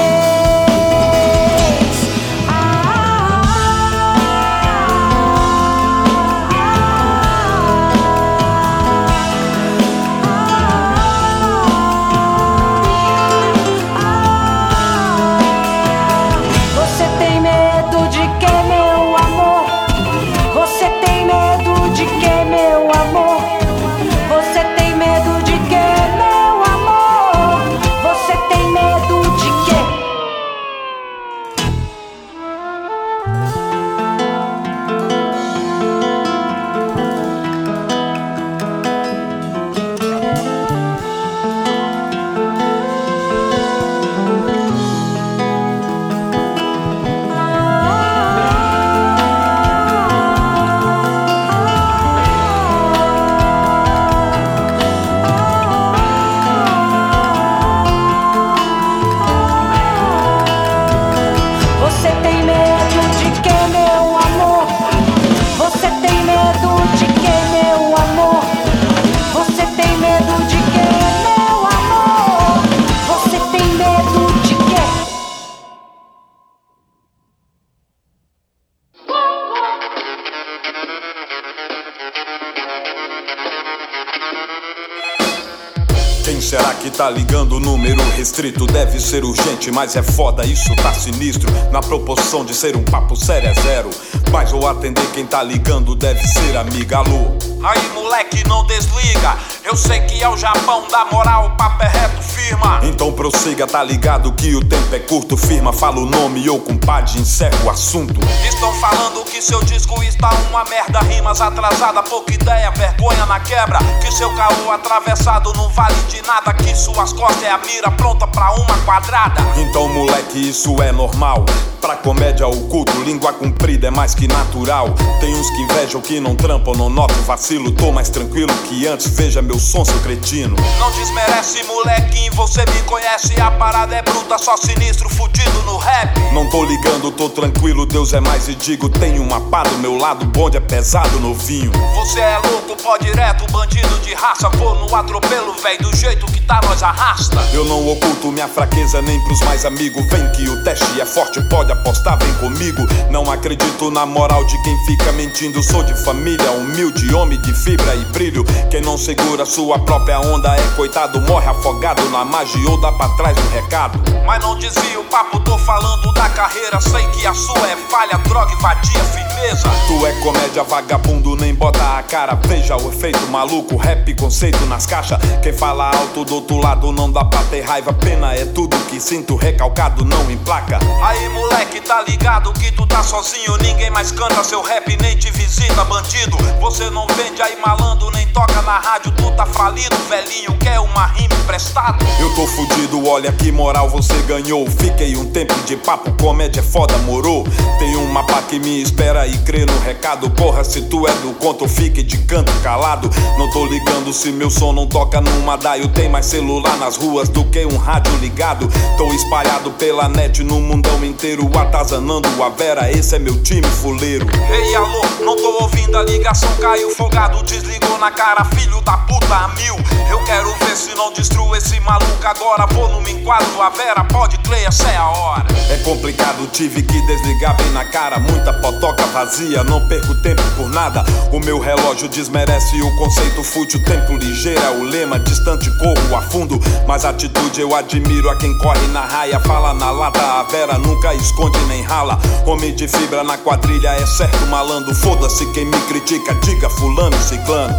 Quem 86.28 86.42
será 86.42 86.74
que 86.74 86.92
tá 86.92 87.10
ligando 87.10 87.54
o 87.54 87.60
número 87.62 88.04
restrito? 88.18 88.68
Deve 88.68 89.00
ser 89.00 89.24
urgente, 89.24 89.72
mas 89.72 89.96
é 89.96 90.04
foda, 90.04 90.46
isso 90.46 90.76
tá 90.76 90.94
sinistro. 90.94 91.50
Na 91.72 91.80
proporção 91.80 92.44
de 92.44 92.54
ser 92.54 92.76
um 92.76 92.84
papo 92.84 93.16
sério 93.16 93.48
é 93.48 93.54
zero. 93.54 93.90
Mas 94.30 94.52
vou 94.52 94.68
atender 94.68 95.10
quem 95.14 95.26
tá 95.26 95.42
ligando, 95.42 95.96
deve 95.96 96.28
ser 96.28 96.58
amiga 96.58 96.98
Alô. 96.98 97.32
Aí, 97.64 97.90
moleque, 97.94 98.46
não 98.46 98.66
desliga. 98.68 99.38
Eu 99.68 99.76
sei 99.76 100.00
que 100.00 100.24
é 100.24 100.30
o 100.30 100.38
Japão, 100.38 100.88
da 100.90 101.04
moral, 101.12 101.48
o 101.48 101.50
papo 101.58 101.84
é 101.84 101.90
reto, 101.90 102.22
firma. 102.22 102.80
Então 102.84 103.12
prossiga, 103.12 103.68
tá 103.68 103.84
ligado 103.84 104.32
que 104.32 104.56
o 104.56 104.64
tempo 104.64 104.96
é 104.96 105.00
curto. 105.00 105.36
Firma, 105.36 105.74
fala 105.74 105.98
o 106.00 106.06
nome 106.06 106.50
ou 106.50 106.58
compadre, 106.58 107.20
encerra 107.20 107.66
o 107.66 107.70
assunto. 107.70 108.18
Estão 108.48 108.74
falando 108.76 109.26
que 109.26 109.42
seu 109.42 109.62
disco 109.66 110.02
está 110.04 110.30
uma 110.50 110.64
merda, 110.64 111.02
rimas 111.02 111.42
atrasada, 111.42 112.02
pouca 112.02 112.34
ideia, 112.34 112.72
vergonha 112.72 113.26
na 113.26 113.42
quebra. 113.42 113.80
Que 114.02 114.10
seu 114.10 114.34
caô 114.38 114.72
atravessado 114.72 115.52
não 115.58 115.68
vale 115.68 116.02
de 116.04 116.22
nada, 116.22 116.54
que 116.54 116.74
suas 116.74 117.12
costas 117.12 117.44
é 117.44 117.52
a 117.52 117.58
mira 117.58 117.92
pronta 117.92 118.26
pra 118.26 118.54
uma 118.54 118.78
quadrada. 118.86 119.42
Então, 119.58 119.90
moleque, 119.90 120.50
isso 120.50 120.82
é 120.82 120.94
normal. 120.94 121.44
Pra 121.82 121.96
comédia 121.96 122.48
oculto, 122.48 122.92
língua 123.04 123.34
comprida 123.34 123.88
é 123.88 123.92
mais 123.92 124.16
que 124.16 124.28
natural. 124.28 124.96
Tem 125.20 125.34
uns 125.36 125.50
que 125.52 125.62
invejam 125.62 126.02
que 126.02 126.20
não 126.20 126.36
trampam, 126.36 126.74
não 126.74 126.90
noto 126.90 127.14
vacilo. 127.22 127.72
Tô 127.72 127.92
mais 127.92 128.10
tranquilo 128.10 128.54
que 128.68 128.88
antes, 128.88 129.08
veja 129.10 129.42
meu 129.42 129.57
som, 129.60 129.84
seu 129.84 130.00
cretino. 130.00 130.56
Não 130.80 130.92
desmerece, 130.92 131.64
molequinho, 131.64 132.34
você 132.34 132.62
me 132.62 132.82
conhece. 132.84 133.40
A 133.40 133.52
parada 133.52 133.96
é 133.96 134.02
bruta, 134.02 134.38
só 134.38 134.56
sinistro, 134.58 135.10
fudido 135.10 135.62
no 135.64 135.78
rap. 135.78 136.18
Não 136.34 136.50
tô 136.50 136.64
ligando, 136.64 137.12
tô 137.12 137.30
tranquilo, 137.30 137.86
Deus 137.86 138.14
é 138.14 138.20
mais 138.20 138.48
e 138.48 138.56
digo. 138.56 138.90
Tenho 138.90 139.24
uma 139.24 139.42
pá 139.42 139.64
do 139.64 139.78
meu 139.78 139.98
lado, 139.98 140.26
bonde 140.26 140.58
é 140.58 140.60
pesado, 140.60 141.20
novinho. 141.20 141.72
Você 141.96 142.20
é 142.20 142.38
louco, 142.40 142.76
pó 142.82 142.98
direto, 142.98 143.52
bandido 143.52 144.00
de 144.00 144.14
raça. 144.14 144.50
Vou 144.50 144.76
no 144.76 144.96
atropelo, 144.96 145.54
véi, 145.62 145.78
do 145.78 145.96
jeito 145.96 146.26
que 146.28 146.42
tá, 146.42 146.60
nós 146.64 146.84
arrasta. 146.84 147.38
Eu 147.54 147.66
não 147.66 147.88
oculto 147.90 148.32
minha 148.32 148.48
fraqueza 148.48 149.02
nem 149.02 149.20
pros 149.24 149.40
mais 149.42 149.66
amigos. 149.66 150.06
Vem 150.08 150.32
que 150.32 150.48
o 150.50 150.64
teste 150.64 151.02
é 151.02 151.06
forte, 151.06 151.42
pode 151.50 151.72
apostar, 151.72 152.18
vem 152.18 152.34
comigo. 152.36 152.84
Não 153.10 153.32
acredito 153.32 153.90
na 153.90 154.06
moral 154.06 154.44
de 154.46 154.62
quem 154.64 154.78
fica 154.86 155.12
mentindo. 155.14 155.62
Sou 155.64 155.84
de 155.84 155.94
família 156.04 156.52
humilde, 156.52 157.14
homem 157.14 157.40
de 157.42 157.54
fibra 157.54 157.96
e 157.96 158.06
brilho. 158.06 158.44
Quem 158.70 158.82
não 158.82 158.98
segura 158.98 159.46
sua 159.48 159.80
própria 159.80 160.20
onda 160.20 160.54
é 160.56 160.76
coitado, 160.76 161.22
morre 161.22 161.48
afogado 161.48 162.04
na 162.10 162.26
magia 162.26 162.70
ou 162.70 162.80
dá 162.82 162.92
pra 162.92 163.08
trás 163.10 163.38
um 163.38 163.50
recado. 163.50 163.98
Mas 164.26 164.44
não 164.44 164.58
desvia 164.58 165.00
o 165.00 165.06
papo, 165.06 165.40
tô 165.40 165.58
falando 165.60 166.12
da 166.14 166.28
carreira. 166.30 166.82
Sei 166.82 167.08
que 167.08 167.26
a 167.26 167.34
sua 167.34 167.68
é 167.68 167.78
falha, 167.90 168.18
droga 168.28 168.54
vadia, 168.58 169.02
firmeza. 169.06 169.70
Tu 169.88 170.06
é 170.06 170.12
comédia, 170.22 170.64
vagabundo, 170.64 171.38
nem 171.38 171.56
bota 171.56 171.98
a 171.98 172.04
cara. 172.04 172.36
Veja 172.36 172.76
o 172.76 172.90
efeito 172.90 173.26
maluco, 173.28 173.78
rap, 173.78 174.14
conceito 174.16 174.66
nas 174.66 174.86
caixas. 174.86 175.18
Quem 175.42 175.54
fala 175.54 175.96
alto 175.96 176.26
do 176.26 176.36
outro 176.36 176.58
lado 176.58 176.92
não 176.92 177.10
dá 177.10 177.24
pra 177.24 177.42
ter 177.44 177.62
raiva. 177.62 177.94
Pena 177.94 178.34
é 178.34 178.46
tudo 178.46 178.76
que 178.88 179.00
sinto, 179.00 179.38
recalcado 179.38 180.04
não 180.04 180.30
emplaca. 180.30 180.78
Aí 181.02 181.30
moleque, 181.30 181.80
tá 181.80 182.04
ligado 182.06 182.52
que 182.52 182.70
tu 182.74 182.86
tá 182.86 183.02
sozinho, 183.02 183.56
ninguém 183.62 183.90
mais 183.90 184.12
canta 184.12 184.44
seu 184.44 184.62
rap, 184.62 184.98
nem 185.02 185.16
te 185.16 185.32
visita, 185.32 185.86
bandido. 185.86 186.38
Você 186.60 186.90
não 186.90 187.08
vende 187.16 187.42
aí 187.42 187.58
malandro, 187.66 188.12
nem 188.12 188.28
toca 188.28 188.62
na 188.64 188.78
rádio, 188.78 189.12
tu 189.14 189.32
tá 189.38 189.46
falido, 189.46 189.96
velhinho, 190.10 190.58
quer 190.58 190.80
uma 190.80 191.06
rima 191.06 191.36
emprestado. 191.36 192.04
Eu 192.20 192.34
tô 192.34 192.48
fudido, 192.48 193.08
olha 193.08 193.32
que 193.32 193.52
moral 193.52 193.88
você 193.88 194.16
ganhou. 194.24 194.66
Fiquei 194.70 195.16
um 195.16 195.26
tempo 195.32 195.54
de 195.64 195.78
papo, 195.78 196.12
comédia 196.22 196.60
é 196.60 196.64
foda, 196.64 196.98
morou. 197.00 197.46
Tem 197.78 197.96
uma 197.96 198.26
pá 198.26 198.42
que 198.42 198.60
me 198.60 198.82
espera 198.82 199.28
e 199.28 199.38
crê 199.40 199.64
no 199.64 199.80
recado. 199.80 200.30
Porra, 200.32 200.64
se 200.64 200.82
tu 200.82 201.08
é 201.08 201.14
do 201.14 201.34
conto, 201.36 201.68
fique 201.70 202.02
de 202.02 202.18
canto 202.18 202.52
calado. 202.62 203.10
Não 203.38 203.50
tô 203.52 203.66
ligando 203.66 204.12
se 204.12 204.32
meu 204.32 204.50
som 204.50 204.74
não 204.74 204.88
toca 204.88 205.22
numa 205.22 205.56
daio. 205.56 205.88
Tem 205.90 206.10
mais 206.10 206.26
celular 206.26 206.76
nas 206.78 206.98
ruas 206.98 207.30
do 207.30 207.46
que 207.46 207.64
um 207.66 207.78
rádio 207.78 208.16
ligado. 208.18 208.68
Tô 208.98 209.14
espalhado 209.14 209.70
pela 209.72 210.10
net 210.10 210.44
no 210.44 210.60
mundão 210.60 211.06
inteiro, 211.06 211.48
atazanando 211.58 212.28
a 212.44 212.50
vera. 212.50 212.92
Esse 212.92 213.16
é 213.16 213.20
meu 213.20 213.42
time 213.44 213.68
fuleiro. 213.68 214.26
Ei, 214.50 214.76
alô, 214.76 215.02
não 215.22 215.36
tô 215.36 215.62
ouvindo 215.62 215.96
a 215.96 216.04
ligação, 216.04 216.50
caiu 216.60 216.90
folgado, 216.96 217.44
desligou 217.44 217.98
na 218.00 218.10
cara, 218.12 218.44
filho 218.44 218.82
da 218.82 218.98
puta 218.98 219.27
a 219.36 219.48
mil. 219.50 219.76
Eu 220.10 220.24
quero 220.24 220.54
ver 220.56 220.76
se 220.76 220.94
não 220.96 221.12
destruo 221.12 221.56
esse 221.56 221.80
maluco 221.82 222.26
agora. 222.26 222.66
Vou 222.68 222.90
no 222.90 223.02
me 223.02 223.12
enquadro, 223.12 223.62
a 223.62 223.70
vera, 223.70 224.04
pode 224.06 224.38
crer, 224.40 224.68
essa 224.68 224.88
é 224.90 224.98
a 224.98 225.08
hora. 225.08 225.46
É 225.70 225.78
complicado, 225.78 226.48
tive 226.48 226.82
que 226.82 227.02
desligar 227.02 227.56
bem 227.58 227.70
na 227.72 227.84
cara. 227.86 228.20
Muita 228.20 228.54
potoca 228.54 229.06
vazia, 229.08 229.64
não 229.64 229.86
perco 229.88 230.16
tempo 230.22 230.42
por 230.56 230.70
nada. 230.70 231.04
O 231.32 231.40
meu 231.40 231.60
relógio 231.60 232.08
desmerece 232.08 232.82
o 232.82 232.96
conceito 232.98 233.44
fútil. 233.44 233.84
Tempo 233.84 234.14
ligeiro 234.14 234.62
é 234.62 234.70
o 234.70 234.84
lema, 234.84 235.20
distante 235.20 235.70
corro 235.78 236.16
a 236.16 236.22
fundo. 236.22 236.60
Mas 236.88 237.04
atitude 237.04 237.60
eu 237.60 237.76
admiro 237.76 238.30
a 238.30 238.36
quem 238.38 238.58
corre 238.60 238.88
na 238.88 239.02
raia. 239.02 239.40
Fala 239.42 239.74
na 239.74 239.92
lata, 239.92 240.22
a 240.22 240.44
vera 240.44 240.78
nunca 240.78 241.14
esconde 241.14 241.60
nem 241.66 241.84
rala. 241.84 242.18
Homem 242.46 242.74
de 242.74 242.88
fibra 242.88 243.24
na 243.24 243.38
quadrilha 243.38 243.90
é 243.90 244.06
certo 244.06 244.46
malandro. 244.48 244.96
Foda-se 244.96 245.46
quem 245.52 245.66
me 245.66 245.80
critica, 245.82 246.34
diga 246.36 246.70
fulano 246.70 247.18
ciclano. 247.22 247.78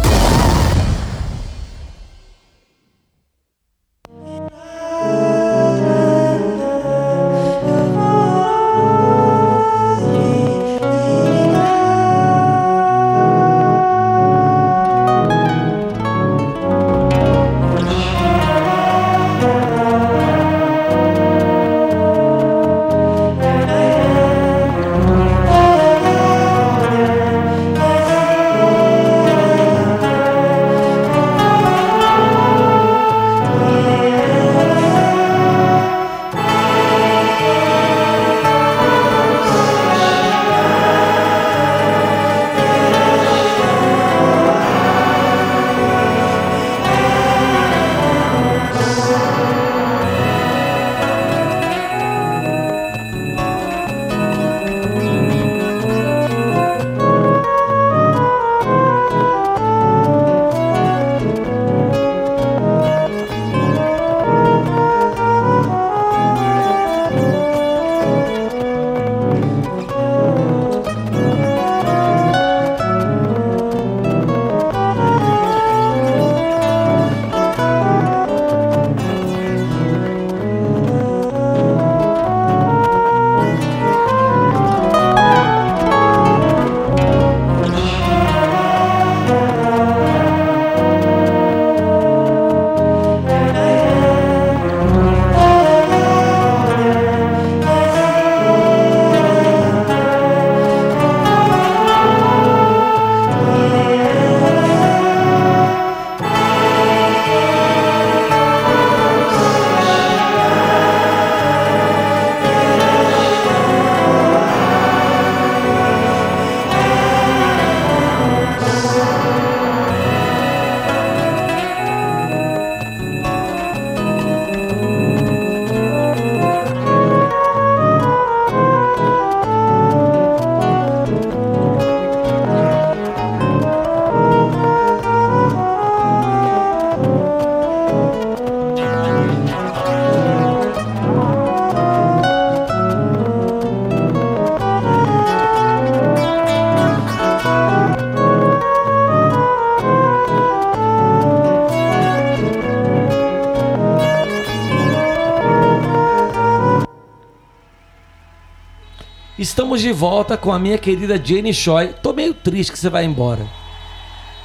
Estamos 159.79 159.81
de 159.81 159.91
volta 159.93 160.35
com 160.35 160.51
a 160.51 160.59
minha 160.59 160.77
querida 160.77 161.21
Jane 161.23 161.53
Choi. 161.53 161.93
Tô 162.03 162.11
meio 162.11 162.33
triste 162.33 162.73
que 162.73 162.77
você 162.77 162.89
vai 162.89 163.05
embora. 163.05 163.47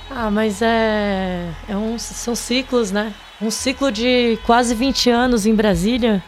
Ah, 0.08 0.30
mas 0.30 0.62
é, 0.62 1.50
é 1.68 1.76
um, 1.76 1.98
são 1.98 2.36
ciclos, 2.36 2.92
né? 2.92 3.12
Um 3.42 3.50
ciclo 3.50 3.90
de 3.90 4.38
quase 4.46 4.76
20 4.76 5.10
anos 5.10 5.44
em 5.44 5.52
Brasília, 5.52 6.22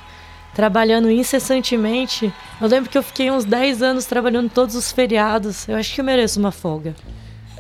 trabalhando 0.52 1.09
incessantemente. 1.09 2.32
Eu 2.61 2.66
lembro 2.66 2.90
que 2.90 2.98
eu 2.98 3.02
fiquei 3.02 3.30
uns 3.30 3.44
10 3.44 3.80
anos 3.80 4.07
trabalhando 4.07 4.50
todos 4.50 4.74
os 4.74 4.90
feriados. 4.90 5.68
Eu 5.68 5.76
acho 5.76 5.94
que 5.94 6.00
eu 6.00 6.04
mereço 6.04 6.40
uma 6.40 6.50
folga. 6.50 6.92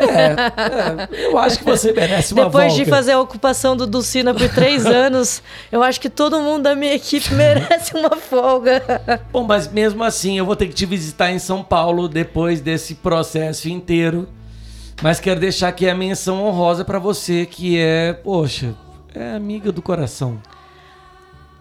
É, 0.08 1.08
é, 1.16 1.26
eu 1.26 1.38
acho 1.38 1.58
que 1.58 1.64
você 1.64 1.92
merece 1.92 2.32
uma 2.32 2.44
Depois 2.46 2.68
volta. 2.72 2.84
de 2.84 2.90
fazer 2.90 3.12
a 3.12 3.20
ocupação 3.20 3.76
do 3.76 3.86
Dulcina 3.86 4.32
por 4.34 4.48
três 4.48 4.84
anos, 4.86 5.42
eu 5.70 5.82
acho 5.82 6.00
que 6.00 6.08
todo 6.08 6.40
mundo 6.40 6.64
da 6.64 6.74
minha 6.74 6.94
equipe 6.94 7.34
merece 7.34 7.96
uma 7.96 8.16
folga. 8.16 8.82
Bom, 9.32 9.44
mas 9.44 9.68
mesmo 9.70 10.02
assim, 10.02 10.38
eu 10.38 10.46
vou 10.46 10.56
ter 10.56 10.68
que 10.68 10.74
te 10.74 10.86
visitar 10.86 11.30
em 11.30 11.38
São 11.38 11.62
Paulo 11.62 12.08
depois 12.08 12.60
desse 12.60 12.94
processo 12.96 13.68
inteiro. 13.68 14.28
Mas 15.02 15.20
quero 15.20 15.38
deixar 15.38 15.68
aqui 15.68 15.88
a 15.88 15.94
menção 15.94 16.42
honrosa 16.42 16.84
pra 16.84 16.98
você, 16.98 17.44
que 17.44 17.78
é, 17.78 18.14
poxa, 18.14 18.74
é 19.14 19.34
amiga 19.34 19.70
do 19.70 19.82
coração. 19.82 20.40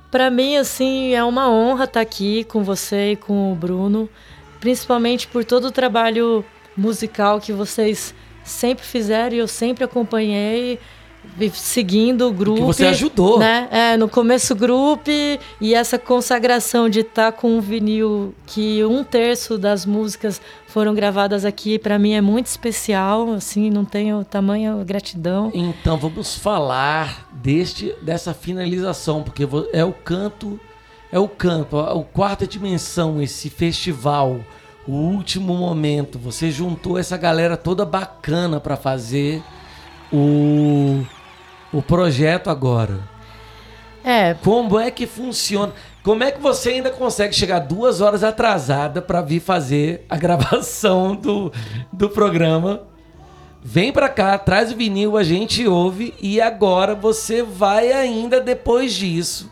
Pra 0.10 0.30
mim, 0.30 0.56
assim, 0.56 1.14
é 1.14 1.22
uma 1.24 1.50
honra 1.52 1.84
estar 1.84 2.00
aqui 2.00 2.46
com 2.46 2.64
você 2.64 3.12
e 3.12 3.16
com 3.18 3.52
o 3.52 3.56
Bruno, 3.56 4.10
principalmente 4.62 5.28
por 5.28 5.44
todo 5.44 5.66
o 5.66 5.72
trabalho 5.72 6.46
musical 6.78 7.42
que 7.42 7.52
vocês 7.52 8.16
sempre 8.46 8.86
fizeram 8.86 9.36
e 9.36 9.40
eu 9.40 9.48
sempre 9.48 9.84
acompanhei. 9.84 10.80
seguindo 11.54 12.28
o 12.28 12.32
grupo. 12.32 12.66
você 12.68 12.86
ajudou. 12.86 13.40
Né? 13.40 13.68
É, 13.72 13.98
no 13.98 14.08
começo 14.08 14.54
grupo 14.56 15.10
e 15.60 15.74
essa 15.74 15.98
consagração 15.98 16.88
de 16.88 17.00
estar 17.00 17.32
com 17.32 17.58
um 17.58 17.60
vinil 17.62 18.34
que 18.46 18.86
um 18.86 19.04
terço 19.04 19.58
das 19.58 19.86
músicas 19.88 20.40
foram 20.68 20.94
gravadas 20.94 21.44
aqui, 21.44 21.80
para 21.80 21.98
mim 21.98 22.14
é 22.14 22.22
muito 22.22 22.46
especial, 22.46 23.32
assim, 23.34 23.72
não 23.72 23.84
tenho 23.84 24.24
tamanha 24.24 24.76
gratidão. 24.86 25.50
Então 25.54 25.98
vamos 25.98 26.36
falar 26.36 27.28
deste 27.34 27.96
dessa 28.04 28.32
finalização, 28.34 29.24
porque 29.24 29.48
é 29.74 29.84
o 29.84 29.94
canto, 29.94 30.60
é 31.12 31.18
o 31.18 31.28
canto, 31.28 31.78
a- 31.80 31.94
o 31.96 32.04
quarta 32.04 32.46
dimensão, 32.46 33.20
esse 33.22 33.50
festival, 33.50 34.42
o 34.88 34.92
último 34.92 35.56
momento. 35.56 36.20
Você 36.20 36.52
juntou 36.52 36.98
essa 36.98 37.18
galera 37.18 37.58
toda 37.58 37.86
bacana 37.86 38.60
para 38.60 38.76
fazer 38.76 39.42
o 40.12 41.04
o 41.74 41.82
projeto 41.82 42.50
agora. 42.50 43.00
É, 44.04 44.34
Como 44.36 44.80
é 44.80 44.90
que 44.90 45.06
funciona? 45.06 45.74
Como 46.04 46.24
é 46.24 46.32
que 46.32 46.40
você 46.40 46.70
ainda 46.70 46.92
consegue 46.92 47.34
chegar 47.34 47.60
duas 47.60 48.00
horas 48.00 48.24
atrasada 48.24 49.02
para 49.02 49.22
vir 49.22 49.42
fazer 49.42 50.06
a 50.08 50.16
gravação 50.18 51.16
do, 51.16 51.52
do 51.92 52.10
programa? 52.10 52.84
Vem 53.62 53.92
pra 53.92 54.08
cá, 54.08 54.38
traz 54.38 54.72
o 54.72 54.76
vinil, 54.76 55.18
a 55.18 55.24
gente 55.24 55.68
ouve 55.68 56.14
e 56.22 56.40
agora 56.40 56.94
você 56.94 57.42
vai 57.42 57.92
ainda 57.92 58.40
depois 58.40 58.94
disso 58.94 59.50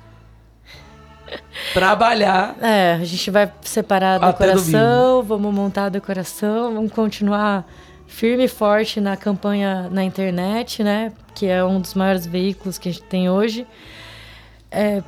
trabalhar. 1.73 2.55
É, 2.61 2.93
a 3.01 3.03
gente 3.03 3.29
vai 3.31 3.51
separar 3.61 4.23
a 4.23 4.31
decoração, 4.31 5.23
vamos 5.23 5.53
montar 5.53 5.86
a 5.86 5.89
decoração, 5.89 6.73
vamos 6.73 6.91
continuar 6.91 7.65
firme 8.07 8.45
e 8.45 8.47
forte 8.47 9.01
na 9.01 9.17
campanha 9.17 9.89
na 9.91 10.03
internet, 10.03 10.84
né? 10.84 11.11
Que 11.34 11.47
é 11.47 11.63
um 11.63 11.81
dos 11.81 11.93
maiores 11.93 12.25
veículos 12.25 12.77
que 12.77 12.89
a 12.89 12.91
gente 12.91 13.03
tem 13.03 13.29
hoje. 13.29 13.65
É, 14.71 15.01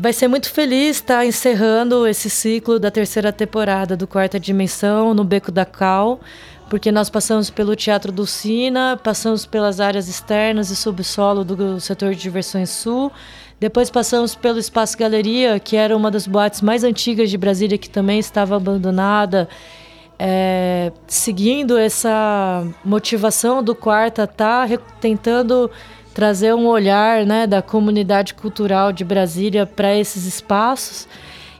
vai 0.00 0.12
ser 0.12 0.28
muito 0.28 0.50
feliz 0.50 0.96
estar 0.96 1.26
encerrando 1.26 2.06
esse 2.06 2.30
ciclo 2.30 2.78
da 2.78 2.90
terceira 2.90 3.32
temporada 3.32 3.96
do 3.96 4.06
Quarta 4.06 4.38
Dimensão 4.38 5.12
no 5.12 5.24
Beco 5.24 5.50
da 5.50 5.64
Cal, 5.64 6.20
porque 6.70 6.92
nós 6.92 7.10
passamos 7.10 7.50
pelo 7.50 7.74
Teatro 7.74 8.12
do 8.12 8.26
Sina, 8.26 8.98
passamos 9.02 9.44
pelas 9.44 9.80
áreas 9.80 10.08
externas 10.08 10.70
e 10.70 10.76
subsolo 10.76 11.44
do 11.44 11.80
setor 11.80 12.14
de 12.14 12.20
diversões 12.20 12.70
sul, 12.70 13.10
depois 13.60 13.90
passamos 13.90 14.36
pelo 14.36 14.58
Espaço 14.58 14.96
Galeria, 14.96 15.58
que 15.58 15.76
era 15.76 15.96
uma 15.96 16.10
das 16.10 16.26
boates 16.26 16.60
mais 16.60 16.84
antigas 16.84 17.28
de 17.28 17.36
Brasília, 17.36 17.76
que 17.76 17.90
também 17.90 18.18
estava 18.18 18.56
abandonada. 18.56 19.48
É, 20.16 20.92
seguindo 21.06 21.76
essa 21.76 22.64
motivação 22.84 23.62
do 23.62 23.74
Quarta, 23.74 24.26
tá 24.26 24.66
tentando 25.00 25.70
trazer 26.14 26.54
um 26.54 26.66
olhar 26.66 27.24
né, 27.26 27.46
da 27.46 27.62
comunidade 27.62 28.34
cultural 28.34 28.92
de 28.92 29.04
Brasília 29.04 29.66
para 29.66 29.94
esses 29.94 30.24
espaços. 30.24 31.08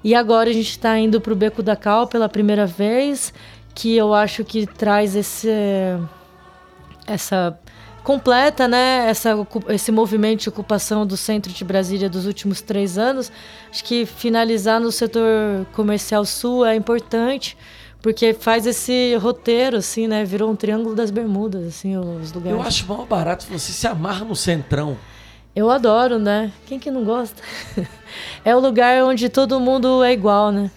E 0.02 0.14
agora 0.14 0.50
a 0.50 0.52
gente 0.52 0.70
está 0.70 0.96
indo 0.98 1.20
para 1.20 1.32
o 1.32 1.36
Beco 1.36 1.62
da 1.62 1.74
Cal 1.74 2.06
pela 2.06 2.28
primeira 2.28 2.66
vez, 2.66 3.32
que 3.74 3.96
eu 3.96 4.14
acho 4.14 4.44
que 4.44 4.66
traz 4.66 5.16
esse, 5.16 5.48
essa 7.06 7.58
completa, 8.08 8.66
né, 8.66 9.06
essa, 9.06 9.34
esse 9.68 9.92
movimento 9.92 10.40
de 10.40 10.48
ocupação 10.48 11.06
do 11.06 11.14
centro 11.14 11.52
de 11.52 11.62
Brasília 11.62 12.08
dos 12.08 12.24
últimos 12.24 12.62
três 12.62 12.96
anos. 12.96 13.30
Acho 13.70 13.84
que 13.84 14.06
finalizar 14.06 14.80
no 14.80 14.90
setor 14.90 15.66
comercial 15.74 16.24
sul 16.24 16.64
é 16.64 16.74
importante, 16.74 17.54
porque 18.00 18.32
faz 18.32 18.66
esse 18.66 19.14
roteiro, 19.16 19.76
assim, 19.76 20.06
né, 20.06 20.24
virou 20.24 20.50
um 20.50 20.56
triângulo 20.56 20.94
das 20.94 21.10
bermudas, 21.10 21.66
assim, 21.66 21.98
os 21.98 22.32
lugares. 22.32 22.58
Eu 22.58 22.66
acho 22.66 22.86
mal 22.86 23.04
barato 23.04 23.44
você 23.44 23.72
se 23.72 23.86
amarra 23.86 24.24
no 24.24 24.34
centrão. 24.34 24.96
Eu 25.54 25.68
adoro, 25.70 26.18
né? 26.18 26.50
Quem 26.64 26.78
que 26.78 26.90
não 26.90 27.04
gosta? 27.04 27.42
é 28.42 28.56
o 28.56 28.58
lugar 28.58 29.04
onde 29.04 29.28
todo 29.28 29.60
mundo 29.60 30.02
é 30.02 30.14
igual, 30.14 30.50
né? 30.50 30.70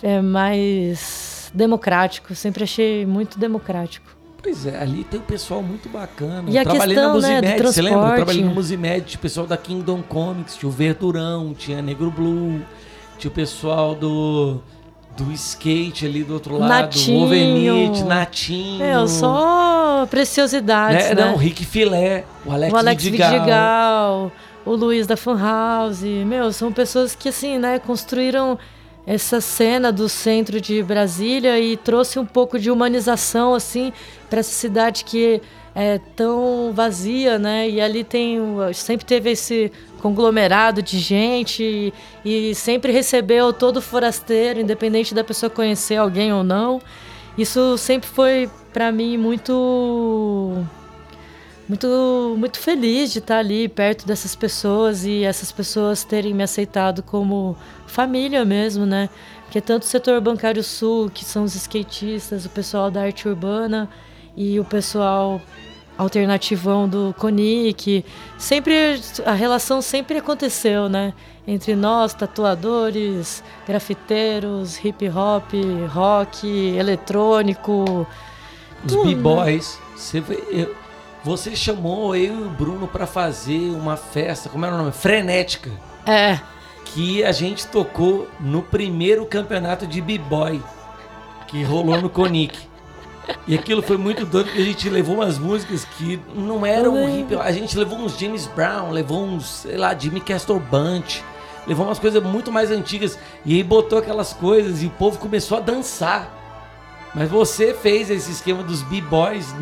É 0.00 0.22
mais 0.22 1.50
democrático. 1.52 2.32
Sempre 2.36 2.62
achei 2.62 3.04
muito 3.04 3.40
democrático. 3.40 4.17
Pois 4.42 4.66
é, 4.66 4.80
ali 4.80 5.04
tem 5.04 5.18
um 5.18 5.24
pessoal 5.24 5.62
muito 5.62 5.88
bacana. 5.88 6.48
E 6.48 6.56
a 6.56 6.62
Eu 6.62 6.64
trabalhei 6.64 6.94
questão, 6.94 7.20
na 7.20 7.28
né, 7.28 7.40
Musimed, 7.40 7.62
você 7.62 7.82
lembra? 7.82 8.08
Eu 8.08 8.14
trabalhei 8.14 8.44
na 8.44 8.50
Musimed, 8.50 9.00
tinha 9.02 9.18
o 9.18 9.22
pessoal 9.22 9.46
da 9.46 9.56
Kingdom 9.56 10.02
Comics, 10.02 10.56
tinha 10.56 10.68
o 10.68 10.72
Verdurão, 10.72 11.54
tinha 11.54 11.82
Negro 11.82 12.10
Blue, 12.10 12.60
tinha 13.18 13.30
o 13.30 13.34
pessoal 13.34 13.94
do 13.94 14.60
do 15.16 15.32
skate 15.32 16.06
ali 16.06 16.22
do 16.22 16.34
outro 16.34 16.56
lado, 16.56 16.68
Natinho. 16.68 17.18
o 17.18 17.24
Overmeat, 17.24 18.04
Natinho. 18.04 18.78
Meu, 18.78 19.08
só 19.08 20.06
preciosidades, 20.08 21.08
né? 21.08 21.14
né? 21.16 21.24
Não, 21.24 21.34
o 21.34 21.36
Rick 21.36 21.64
Filé, 21.64 22.24
o 22.46 22.52
Alex, 22.52 22.72
o 22.72 22.76
Alex 22.76 23.02
Vidigal. 23.02 23.32
Vidigal, 23.32 24.32
o 24.64 24.74
Luiz 24.76 25.08
da 25.08 25.16
Fan 25.16 25.36
House. 25.36 26.02
Meu, 26.02 26.52
são 26.52 26.72
pessoas 26.72 27.16
que, 27.16 27.30
assim, 27.30 27.58
né, 27.58 27.80
construíram 27.80 28.56
essa 29.08 29.40
cena 29.40 29.90
do 29.90 30.06
centro 30.06 30.60
de 30.60 30.82
Brasília 30.82 31.58
e 31.58 31.78
trouxe 31.78 32.18
um 32.18 32.26
pouco 32.26 32.58
de 32.58 32.70
humanização, 32.70 33.54
assim, 33.54 33.90
para 34.28 34.40
essa 34.40 34.52
cidade 34.52 35.02
que 35.02 35.40
é 35.74 35.98
tão 36.14 36.72
vazia, 36.74 37.38
né? 37.38 37.70
E 37.70 37.80
ali 37.80 38.04
tem, 38.04 38.38
sempre 38.74 39.06
teve 39.06 39.30
esse 39.30 39.72
conglomerado 40.02 40.82
de 40.82 40.98
gente 40.98 41.92
e, 42.22 42.50
e 42.50 42.54
sempre 42.54 42.92
recebeu 42.92 43.50
todo 43.50 43.80
forasteiro, 43.80 44.60
independente 44.60 45.14
da 45.14 45.24
pessoa 45.24 45.48
conhecer 45.48 45.96
alguém 45.96 46.30
ou 46.30 46.44
não. 46.44 46.78
Isso 47.38 47.78
sempre 47.78 48.10
foi, 48.10 48.50
para 48.74 48.92
mim, 48.92 49.16
muito 49.16 50.66
muito 51.68 52.34
muito 52.38 52.58
feliz 52.58 53.12
de 53.12 53.18
estar 53.18 53.38
ali 53.38 53.68
perto 53.68 54.06
dessas 54.06 54.34
pessoas 54.34 55.04
e 55.04 55.22
essas 55.24 55.52
pessoas 55.52 56.02
terem 56.04 56.32
me 56.34 56.42
aceitado 56.42 57.02
como 57.02 57.56
família 57.86 58.44
mesmo, 58.44 58.86
né? 58.86 59.08
Porque 59.44 59.60
tanto 59.60 59.82
o 59.82 59.86
setor 59.86 60.20
bancário 60.20 60.62
sul, 60.62 61.10
que 61.10 61.24
são 61.24 61.44
os 61.44 61.54
skatistas, 61.54 62.44
o 62.44 62.50
pessoal 62.50 62.90
da 62.90 63.02
arte 63.02 63.28
urbana 63.28 63.88
e 64.36 64.58
o 64.60 64.64
pessoal 64.64 65.40
alternativão 65.96 66.88
do 66.88 67.14
Conic, 67.18 68.04
sempre 68.38 69.00
a 69.26 69.32
relação 69.32 69.82
sempre 69.82 70.18
aconteceu, 70.18 70.88
né? 70.88 71.12
Entre 71.46 71.74
nós, 71.74 72.14
tatuadores, 72.14 73.42
grafiteiros, 73.66 74.78
hip 74.84 75.08
hop, 75.08 75.50
rock, 75.92 76.46
eletrônico, 76.76 78.06
Os 78.86 78.94
né? 78.94 79.02
B-Boys. 79.06 79.78
Você, 79.96 80.20
vê- 80.20 80.44
eu- 80.50 80.74
você 81.24 81.54
chamou 81.56 82.14
eu 82.14 82.34
e 82.34 82.42
o 82.42 82.50
Bruno 82.50 82.86
pra 82.86 83.06
fazer 83.06 83.70
uma 83.70 83.96
festa, 83.96 84.48
como 84.48 84.64
era 84.64 84.74
o 84.74 84.78
nome? 84.78 84.92
Frenética. 84.92 85.70
é, 86.06 86.38
Que 86.84 87.22
a 87.22 87.32
gente 87.32 87.66
tocou 87.66 88.28
no 88.40 88.62
primeiro 88.62 89.26
campeonato 89.26 89.86
de 89.86 90.00
B-Boy 90.00 90.62
que 91.48 91.62
rolou 91.62 92.00
no 92.00 92.08
Conic. 92.08 92.68
E 93.46 93.54
aquilo 93.54 93.82
foi 93.82 93.98
muito 93.98 94.24
doido 94.24 94.46
porque 94.46 94.62
a 94.62 94.64
gente 94.64 94.88
levou 94.88 95.16
umas 95.16 95.38
músicas 95.38 95.84
que 95.84 96.18
não 96.34 96.64
eram 96.64 96.96
Eu 96.96 97.08
hip 97.08 97.34
A 97.36 97.52
gente 97.52 97.76
levou 97.76 97.98
uns 97.98 98.18
James 98.18 98.46
Brown, 98.46 98.90
levou 98.90 99.22
uns, 99.22 99.46
sei 99.46 99.76
lá, 99.76 99.94
Jimmy 99.94 100.20
Castor 100.20 100.58
Bunch, 100.58 101.22
levou 101.66 101.86
umas 101.86 101.98
coisas 101.98 102.22
muito 102.22 102.50
mais 102.50 102.70
antigas. 102.70 103.18
E 103.44 103.54
aí 103.54 103.62
botou 103.62 103.98
aquelas 103.98 104.32
coisas 104.32 104.82
e 104.82 104.86
o 104.86 104.90
povo 104.90 105.18
começou 105.18 105.58
a 105.58 105.60
dançar. 105.60 106.37
Mas 107.18 107.28
você 107.28 107.74
fez 107.74 108.10
esse 108.10 108.30
esquema 108.30 108.62
dos 108.62 108.80
B-Boys 108.82 109.52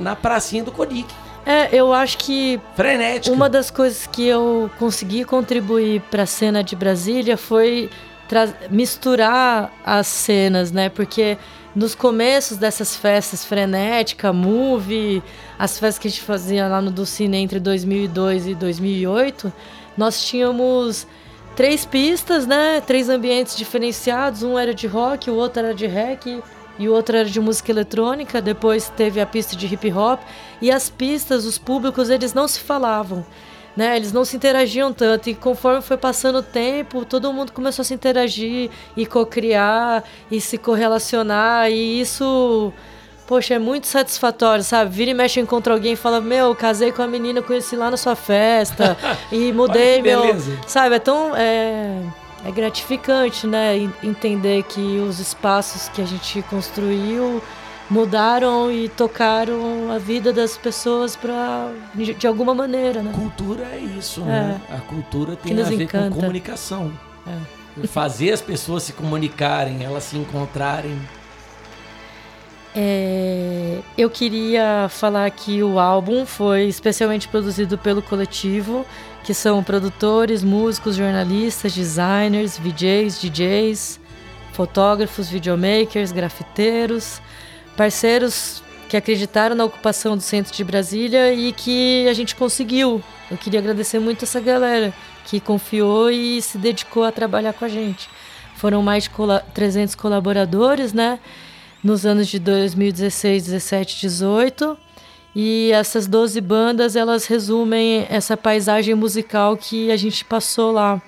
na 0.00 0.16
pracinha 0.16 0.64
do 0.64 0.72
Conic. 0.72 1.06
é, 1.46 1.68
eu 1.72 1.92
acho 1.92 2.18
que 2.18 2.60
Frenética. 2.74 3.32
Uma 3.32 3.48
das 3.48 3.70
coisas 3.70 4.08
que 4.08 4.26
eu 4.26 4.68
consegui 4.80 5.24
contribuir 5.24 6.00
para 6.10 6.24
a 6.24 6.26
cena 6.26 6.62
de 6.64 6.74
Brasília 6.74 7.36
foi 7.36 7.88
misturar 8.68 9.72
as 9.86 10.08
cenas, 10.08 10.72
né? 10.72 10.88
Porque 10.88 11.38
nos 11.72 11.94
começos 11.94 12.56
dessas 12.56 12.96
festas 12.96 13.44
frenética, 13.44 14.32
movie, 14.32 15.22
as 15.56 15.78
festas 15.78 15.98
que 16.00 16.08
a 16.08 16.10
gente 16.10 16.22
fazia 16.22 16.66
lá 16.66 16.82
no 16.82 16.90
do 16.90 17.06
Cine 17.06 17.36
entre 17.36 17.60
2002 17.60 18.48
e 18.48 18.54
2008, 18.56 19.52
nós 19.96 20.22
tínhamos 20.24 21.06
três 21.54 21.86
pistas, 21.86 22.44
né? 22.44 22.82
Três 22.84 23.08
ambientes 23.08 23.56
diferenciados. 23.56 24.42
Um 24.42 24.58
era 24.58 24.74
de 24.74 24.88
rock, 24.88 25.30
o 25.30 25.36
outro 25.36 25.60
era 25.60 25.72
de 25.72 25.86
reggae 25.86 26.42
e 26.78 26.88
o 26.88 26.92
outro 26.92 27.16
era 27.16 27.28
de 27.28 27.40
música 27.40 27.70
eletrônica. 27.70 28.40
Depois 28.40 28.88
teve 28.90 29.20
a 29.20 29.26
pista 29.26 29.56
de 29.56 29.66
hip 29.66 29.92
hop 29.92 30.20
e 30.60 30.70
as 30.70 30.88
pistas, 30.88 31.44
os 31.44 31.58
públicos, 31.58 32.10
eles 32.10 32.32
não 32.32 32.46
se 32.46 32.60
falavam. 32.60 33.24
Né, 33.76 33.94
eles 33.94 34.12
não 34.12 34.24
se 34.24 34.34
interagiam 34.34 34.92
tanto 34.92 35.30
e 35.30 35.36
conforme 35.36 35.80
foi 35.80 35.96
passando 35.96 36.38
o 36.38 36.42
tempo, 36.42 37.04
todo 37.04 37.32
mundo 37.32 37.52
começou 37.52 37.82
a 37.82 37.84
se 37.84 37.94
interagir 37.94 38.70
e 38.96 39.06
co-criar 39.06 40.02
e 40.28 40.40
se 40.40 40.58
correlacionar 40.58 41.70
e 41.70 42.00
isso, 42.00 42.72
poxa, 43.24 43.54
é 43.54 43.58
muito 43.60 43.86
satisfatório, 43.86 44.64
sabe? 44.64 44.90
Vira 44.90 45.12
e 45.12 45.14
mexe 45.14 45.38
encontra 45.38 45.74
alguém 45.74 45.92
e 45.92 45.96
fala: 45.96 46.20
"Meu, 46.20 46.56
casei 46.56 46.90
com 46.90 47.02
a 47.02 47.06
menina, 47.06 47.40
conheci 47.40 47.76
lá 47.76 47.88
na 47.88 47.96
sua 47.96 48.16
festa 48.16 48.96
e 49.30 49.52
mudei 49.52 50.02
meu, 50.02 50.22
beleza. 50.22 50.58
sabe? 50.66 50.96
É 50.96 50.98
tão 50.98 51.36
é, 51.36 52.02
é 52.44 52.50
gratificante, 52.50 53.46
né, 53.46 53.76
en- 53.76 53.92
entender 54.02 54.62
que 54.64 54.98
os 54.98 55.18
espaços 55.18 55.88
que 55.88 56.00
a 56.00 56.04
gente 56.06 56.40
construiu 56.42 57.42
mudaram 57.90 58.70
e 58.70 58.88
tocaram 58.88 59.90
a 59.90 59.98
vida 59.98 60.32
das 60.32 60.56
pessoas 60.56 61.16
para 61.16 61.72
de, 61.94 62.12
de 62.14 62.26
alguma 62.26 62.54
maneira, 62.54 63.02
né? 63.02 63.12
Cultura 63.14 63.64
é 63.64 63.78
isso, 63.78 64.20
É. 64.22 64.24
né? 64.24 64.60
A 64.70 64.78
cultura 64.80 65.36
tem 65.36 65.58
a 65.60 65.64
ver 65.64 65.82
encanta. 65.82 66.10
com 66.14 66.20
comunicação. 66.20 66.92
É. 67.26 67.86
Fazer 67.86 68.32
as 68.32 68.40
pessoas 68.42 68.82
se 68.82 68.92
comunicarem, 68.92 69.82
elas 69.84 70.04
se 70.04 70.16
encontrarem. 70.16 70.98
É, 72.76 73.78
eu 73.96 74.10
queria 74.10 74.86
falar 74.90 75.28
que 75.30 75.62
o 75.62 75.78
álbum 75.78 76.26
foi 76.26 76.64
especialmente 76.64 77.26
produzido 77.26 77.78
pelo 77.78 78.02
coletivo, 78.02 78.84
que 79.28 79.34
são 79.34 79.62
produtores, 79.62 80.42
músicos, 80.42 80.96
jornalistas, 80.96 81.74
designers, 81.74 82.56
VJs, 82.56 83.20
DJs, 83.20 84.00
fotógrafos, 84.54 85.28
videomakers, 85.28 86.12
grafiteiros, 86.12 87.20
parceiros 87.76 88.62
que 88.88 88.96
acreditaram 88.96 89.54
na 89.54 89.66
ocupação 89.66 90.16
do 90.16 90.22
centro 90.22 90.50
de 90.54 90.64
Brasília 90.64 91.30
e 91.34 91.52
que 91.52 92.08
a 92.08 92.14
gente 92.14 92.34
conseguiu. 92.34 93.02
Eu 93.30 93.36
queria 93.36 93.60
agradecer 93.60 93.98
muito 93.98 94.24
essa 94.24 94.40
galera 94.40 94.94
que 95.26 95.40
confiou 95.40 96.10
e 96.10 96.40
se 96.40 96.56
dedicou 96.56 97.04
a 97.04 97.12
trabalhar 97.12 97.52
com 97.52 97.66
a 97.66 97.68
gente. 97.68 98.08
Foram 98.56 98.80
mais 98.82 99.02
de 99.02 99.10
cola- 99.10 99.44
300 99.52 99.94
colaboradores, 99.94 100.94
né? 100.94 101.18
nos 101.82 102.04
anos 102.04 102.28
de 102.28 102.38
2016, 102.38 103.44
17, 103.44 104.00
18. 104.00 104.78
E 105.34 105.70
essas 105.72 106.06
12 106.06 106.40
bandas, 106.40 106.96
elas 106.96 107.26
resumem 107.26 108.06
essa 108.08 108.36
paisagem 108.36 108.94
musical 108.94 109.56
que 109.56 109.90
a 109.90 109.96
gente 109.96 110.24
passou 110.24 110.72
lá. 110.72 111.00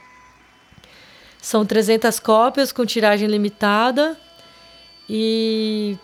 São 1.41 1.65
300 1.65 2.21
cópias 2.21 2.71
com 2.71 2.85
tiragem 2.85 3.29
limitada. 3.29 4.17
E 5.09 5.99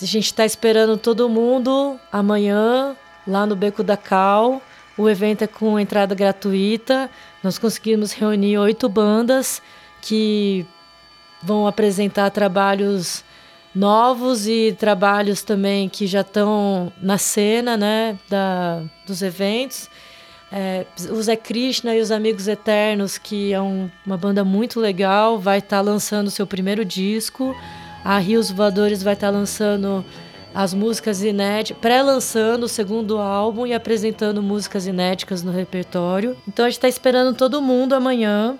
a 0.00 0.04
gente 0.04 0.26
está 0.26 0.44
esperando 0.44 0.96
todo 0.96 1.28
mundo 1.28 1.98
amanhã, 2.10 2.96
lá 3.26 3.44
no 3.44 3.56
Beco 3.56 3.82
da 3.82 3.96
Cal. 3.96 4.62
O 4.96 5.10
evento 5.10 5.42
é 5.42 5.46
com 5.46 5.78
entrada 5.78 6.14
gratuita. 6.14 7.10
Nós 7.42 7.58
conseguimos 7.58 8.12
reunir 8.12 8.56
oito 8.58 8.88
bandas 8.88 9.60
que 10.00 10.64
vão 11.42 11.66
apresentar 11.66 12.30
trabalhos 12.30 13.22
novos 13.76 14.48
e 14.48 14.74
trabalhos 14.78 15.42
também 15.42 15.88
que 15.88 16.06
já 16.06 16.22
estão 16.22 16.90
na 17.00 17.18
cena 17.18 17.76
né, 17.76 18.18
da, 18.28 18.82
dos 19.06 19.20
eventos. 19.22 19.88
É, 20.50 20.86
o 21.10 21.20
Zé 21.22 21.36
Krishna 21.36 21.94
e 21.94 22.00
os 22.00 22.10
Amigos 22.10 22.48
Eternos, 22.48 23.18
que 23.18 23.52
é 23.52 23.60
um- 23.60 23.90
uma 24.06 24.16
banda 24.16 24.42
muito 24.44 24.80
legal, 24.80 25.38
vai 25.38 25.58
estar 25.58 25.80
lançando 25.82 26.30
seu 26.30 26.46
primeiro 26.46 26.84
disco. 26.84 27.54
A 28.04 28.18
Rios 28.18 28.50
Voadores 28.50 29.02
vai 29.02 29.12
estar 29.14 29.28
lançando 29.30 30.04
as 30.54 30.72
músicas 30.72 31.22
inéditas, 31.22 31.78
pré-lançando 31.82 32.64
o 32.64 32.68
segundo 32.68 33.18
álbum 33.18 33.66
e 33.66 33.74
apresentando 33.74 34.42
músicas 34.42 34.86
inéditas 34.86 35.42
no 35.42 35.52
repertório. 35.52 36.34
Então 36.48 36.64
a 36.64 36.68
gente 36.70 36.78
está 36.78 36.88
esperando 36.88 37.34
todo 37.36 37.60
mundo 37.60 37.92
amanhã 37.94 38.56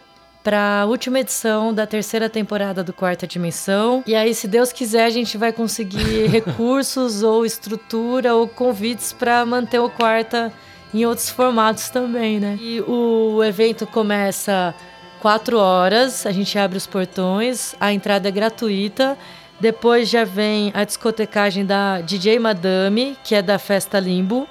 para 0.47 0.83
a 0.83 0.87
última 0.87 1.19
edição 1.19 1.75
da 1.75 1.89
terceira 1.89 2.31
temporada 2.31 2.85
do 2.85 2.93
Quarta 2.93 3.27
Dimensão. 3.27 4.05
E 4.07 4.15
aí, 4.15 4.33
se 4.33 4.47
Deus 4.47 4.73
quiser, 4.73 5.05
a 5.05 5.11
gente 5.11 5.37
vai 5.37 5.53
conseguir 5.53 6.27
recursos 6.31 7.25
ou 7.25 7.45
estrutura 7.45 8.33
ou 8.33 8.47
convites 8.47 9.13
para 9.13 9.45
manter 9.45 9.81
o 9.81 9.91
Quarta 9.91 10.53
em 10.95 11.05
outros 11.05 11.29
formatos 11.29 11.91
também, 11.91 12.39
né? 12.39 12.57
E 12.61 12.81
o 12.83 13.43
evento 13.43 13.89
começa 13.89 14.73
quatro 15.21 15.59
horas, 15.59 16.25
a 16.25 16.31
gente 16.31 16.57
abre 16.57 16.79
os 16.79 16.87
portões, 16.87 17.75
a 17.81 17.93
entrada 17.93 18.29
é 18.29 18.31
gratuita. 18.31 19.19
Depois 19.59 20.09
já 20.09 20.23
vem 20.23 20.71
a 20.75 20.85
discotecagem 20.85 21.67
da 21.67 22.01
DJ 22.03 22.39
Madame, 22.39 23.19
que 23.25 23.35
é 23.35 23.43
da 23.43 23.59
Festa 23.59 23.99
Limbo. 23.99 24.47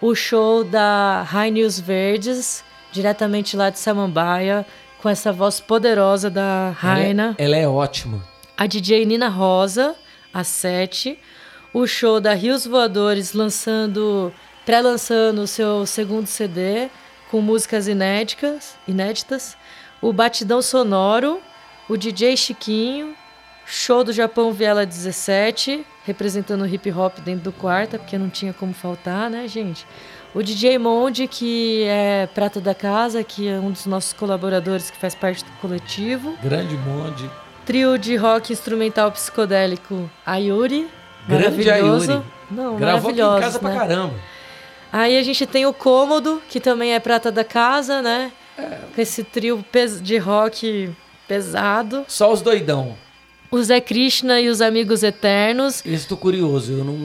O 0.00 0.14
show 0.14 0.62
da 0.62 1.26
High 1.26 1.50
News 1.50 1.80
Verdes, 1.80 2.62
diretamente 2.92 3.56
lá 3.56 3.68
de 3.68 3.80
Samambaia, 3.80 4.64
com 5.04 5.10
essa 5.10 5.30
voz 5.30 5.60
poderosa 5.60 6.30
da 6.30 6.70
Raina. 6.70 7.34
Ela 7.36 7.56
é, 7.56 7.62
ela 7.62 7.64
é 7.64 7.68
ótima. 7.68 8.26
A 8.56 8.66
DJ 8.66 9.04
Nina 9.04 9.28
Rosa, 9.28 9.94
às 10.32 10.46
7. 10.46 11.18
O 11.74 11.86
show 11.86 12.22
da 12.22 12.32
Rios 12.32 12.66
Voadores 12.66 13.34
lançando, 13.34 14.32
pré-lançando 14.64 15.42
o 15.42 15.46
seu 15.46 15.84
segundo 15.84 16.26
CD 16.26 16.88
com 17.30 17.42
músicas 17.42 17.86
inéditas, 17.86 18.78
inéditas. 18.88 19.58
O 20.00 20.10
Batidão 20.10 20.62
Sonoro, 20.62 21.38
o 21.86 21.98
DJ 21.98 22.34
Chiquinho, 22.34 23.14
show 23.66 24.04
do 24.04 24.12
Japão 24.12 24.54
Viela 24.54 24.86
17, 24.86 25.84
representando 26.06 26.62
o 26.62 26.66
hip 26.66 26.90
hop 26.90 27.18
dentro 27.18 27.44
do 27.44 27.52
quarto, 27.52 27.98
porque 27.98 28.16
não 28.16 28.30
tinha 28.30 28.54
como 28.54 28.72
faltar, 28.72 29.28
né, 29.28 29.46
gente? 29.48 29.86
O 30.34 30.42
DJ 30.42 30.78
Monde, 30.78 31.28
que 31.28 31.84
é 31.84 32.26
prata 32.34 32.60
da 32.60 32.74
casa, 32.74 33.22
que 33.22 33.46
é 33.46 33.54
um 33.54 33.70
dos 33.70 33.86
nossos 33.86 34.12
colaboradores 34.12 34.90
que 34.90 34.96
faz 34.96 35.14
parte 35.14 35.44
do 35.44 35.50
coletivo 35.60 36.36
Grande 36.42 36.76
monte. 36.76 37.30
trio 37.64 37.96
de 37.96 38.16
rock 38.16 38.52
instrumental 38.52 39.12
psicodélico 39.12 40.10
Ayuri. 40.26 40.88
Grande. 41.28 41.70
Ayuri. 41.70 42.20
Não, 42.50 42.76
Gravou 42.76 43.12
aqui 43.12 43.20
em 43.20 43.40
casa 43.40 43.60
pra 43.60 43.70
né? 43.70 43.76
caramba. 43.76 44.14
Aí 44.92 45.16
a 45.16 45.22
gente 45.22 45.46
tem 45.46 45.66
o 45.66 45.72
Cômodo, 45.72 46.42
que 46.48 46.58
também 46.58 46.94
é 46.94 47.00
prata 47.00 47.30
da 47.30 47.44
casa, 47.44 48.02
né? 48.02 48.32
Com 48.94 49.00
esse 49.00 49.22
trio 49.22 49.64
de 50.02 50.18
rock 50.18 50.92
pesado. 51.28 52.04
Só 52.08 52.32
os 52.32 52.42
doidão. 52.42 52.96
O 53.54 53.62
Zé 53.62 53.80
Krishna 53.80 54.40
e 54.40 54.48
os 54.48 54.60
Amigos 54.60 55.04
Eternos. 55.04 55.80
Esse 55.86 56.08
tô 56.08 56.16
curioso, 56.16 56.72
eu 56.72 56.84
não. 56.84 56.96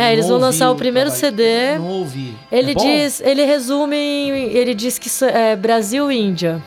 É, 0.00 0.12
eles 0.12 0.26
não 0.26 0.34
vão 0.34 0.46
lançar 0.46 0.70
o 0.70 0.76
primeiro 0.76 1.10
trabalho. 1.10 1.36
CD. 1.36 1.78
Não 1.78 1.88
ouvi. 1.88 2.32
Ele 2.52 2.70
É 2.70 2.74
diz, 2.74 3.20
ele 3.20 3.44
resume, 3.44 3.96
ele 3.96 4.72
diz 4.72 5.00
que 5.00 5.10
é 5.24 5.56
Brasil 5.56 6.12
e 6.12 6.16
Índia. 6.16 6.62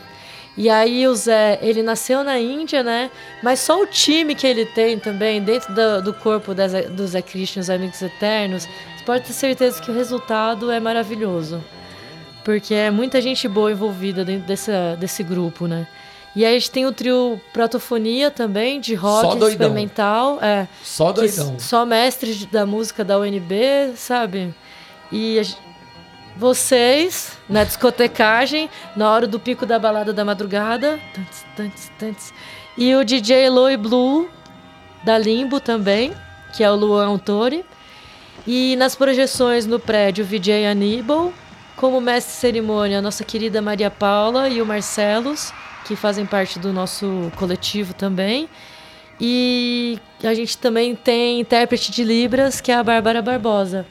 E 0.58 0.68
aí 0.68 1.08
o 1.08 1.14
Zé, 1.14 1.58
ele 1.62 1.82
nasceu 1.82 2.22
na 2.22 2.38
Índia, 2.38 2.82
né? 2.82 3.10
Mas 3.42 3.60
só 3.60 3.80
o 3.80 3.86
time 3.86 4.34
que 4.34 4.46
ele 4.46 4.66
tem 4.66 4.98
também 4.98 5.40
dentro 5.40 5.74
do, 5.74 6.02
do 6.02 6.12
corpo 6.12 6.52
das, 6.52 6.72
do 6.90 7.06
Zé 7.06 7.22
Christian, 7.22 7.60
os 7.62 7.70
Amigos 7.70 8.02
Eternos, 8.02 8.68
você 8.94 9.04
pode 9.06 9.24
ter 9.24 9.32
certeza 9.32 9.80
que 9.80 9.90
o 9.90 9.94
resultado 9.94 10.70
é 10.70 10.78
maravilhoso. 10.78 11.64
Porque 12.44 12.74
é 12.74 12.90
muita 12.90 13.22
gente 13.22 13.48
boa 13.48 13.72
envolvida 13.72 14.22
dentro 14.22 14.46
dessa, 14.46 14.98
desse 15.00 15.22
grupo, 15.22 15.66
né? 15.66 15.86
E 16.34 16.44
aí 16.44 16.54
a 16.54 16.58
gente 16.58 16.70
tem 16.70 16.86
o 16.86 16.92
trio 16.92 17.40
Protofonia 17.52 18.30
também, 18.30 18.80
de 18.80 18.94
rock 18.94 19.36
experimental. 19.48 20.38
É, 20.40 20.68
Só 20.82 21.10
doidão. 21.12 21.58
Só 21.58 21.84
mestres 21.84 22.44
da 22.46 22.64
música 22.64 23.04
da 23.04 23.18
UNB, 23.18 23.92
sabe? 23.96 24.54
E 25.10 25.38
a 25.40 25.42
gen- 25.42 25.56
vocês, 26.36 27.32
na 27.48 27.64
discotecagem, 27.64 28.70
na 28.96 29.10
hora 29.10 29.26
do 29.26 29.38
pico 29.40 29.66
da 29.66 29.78
balada 29.78 30.12
da 30.12 30.24
madrugada. 30.24 30.98
tantes, 31.12 31.44
tantes, 31.56 31.92
tantes. 31.98 32.34
E 32.78 32.94
o 32.94 33.04
DJ 33.04 33.50
Loy 33.50 33.76
Blue, 33.76 34.28
da 35.04 35.18
Limbo 35.18 35.58
também, 35.60 36.12
que 36.54 36.62
é 36.62 36.70
o 36.70 36.76
Luan 36.76 37.06
Autori. 37.08 37.64
E 38.46 38.74
nas 38.76 38.94
projeções 38.94 39.66
no 39.66 39.78
prédio, 39.78 40.24
o 40.24 40.26
VJ 40.26 40.64
Aníbal. 40.66 41.32
Como 41.76 42.00
mestre 42.00 42.32
de 42.32 42.38
cerimônia, 42.38 42.98
a 42.98 43.02
nossa 43.02 43.24
querida 43.24 43.60
Maria 43.60 43.90
Paula 43.90 44.48
e 44.48 44.60
o 44.62 44.66
Marcelos, 44.66 45.52
que 45.84 45.96
fazem 45.96 46.26
parte 46.26 46.58
do 46.58 46.72
nosso 46.72 47.30
coletivo 47.36 47.94
também. 47.94 48.48
E 49.20 49.98
a 50.24 50.32
gente 50.32 50.56
também 50.56 50.94
tem 50.94 51.40
intérprete 51.40 51.92
de 51.92 52.02
Libras, 52.02 52.60
que 52.60 52.72
é 52.72 52.74
a 52.74 52.82
Bárbara 52.82 53.20
Barbosa. 53.20 53.86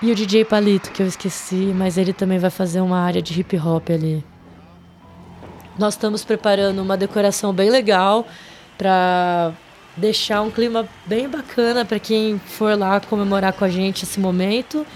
E 0.00 0.12
o 0.12 0.14
DJ 0.14 0.44
Palito, 0.44 0.92
que 0.92 1.02
eu 1.02 1.06
esqueci, 1.06 1.72
mas 1.74 1.96
ele 1.96 2.12
também 2.12 2.38
vai 2.38 2.50
fazer 2.50 2.80
uma 2.80 3.00
área 3.00 3.22
de 3.22 3.40
hip 3.40 3.56
hop 3.56 3.90
ali. 3.90 4.24
Nós 5.78 5.94
estamos 5.94 6.24
preparando 6.24 6.82
uma 6.82 6.96
decoração 6.96 7.52
bem 7.52 7.70
legal 7.70 8.26
para 8.76 9.52
deixar 9.96 10.42
um 10.42 10.50
clima 10.50 10.86
bem 11.06 11.28
bacana 11.28 11.84
para 11.84 11.98
quem 11.98 12.38
for 12.38 12.78
lá 12.78 13.00
comemorar 13.00 13.52
com 13.54 13.64
a 13.64 13.68
gente 13.68 14.04
esse 14.04 14.20
momento. 14.20 14.86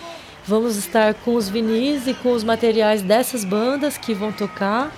Vamos 0.49 0.77
estar 0.77 1.13
com 1.13 1.35
os 1.35 1.47
vinis 1.47 2.07
e 2.07 2.15
com 2.15 2.33
os 2.33 2.43
materiais 2.43 3.03
dessas 3.03 3.45
bandas 3.45 3.99
que 3.99 4.15
vão 4.15 4.33
tocar. 4.33 4.91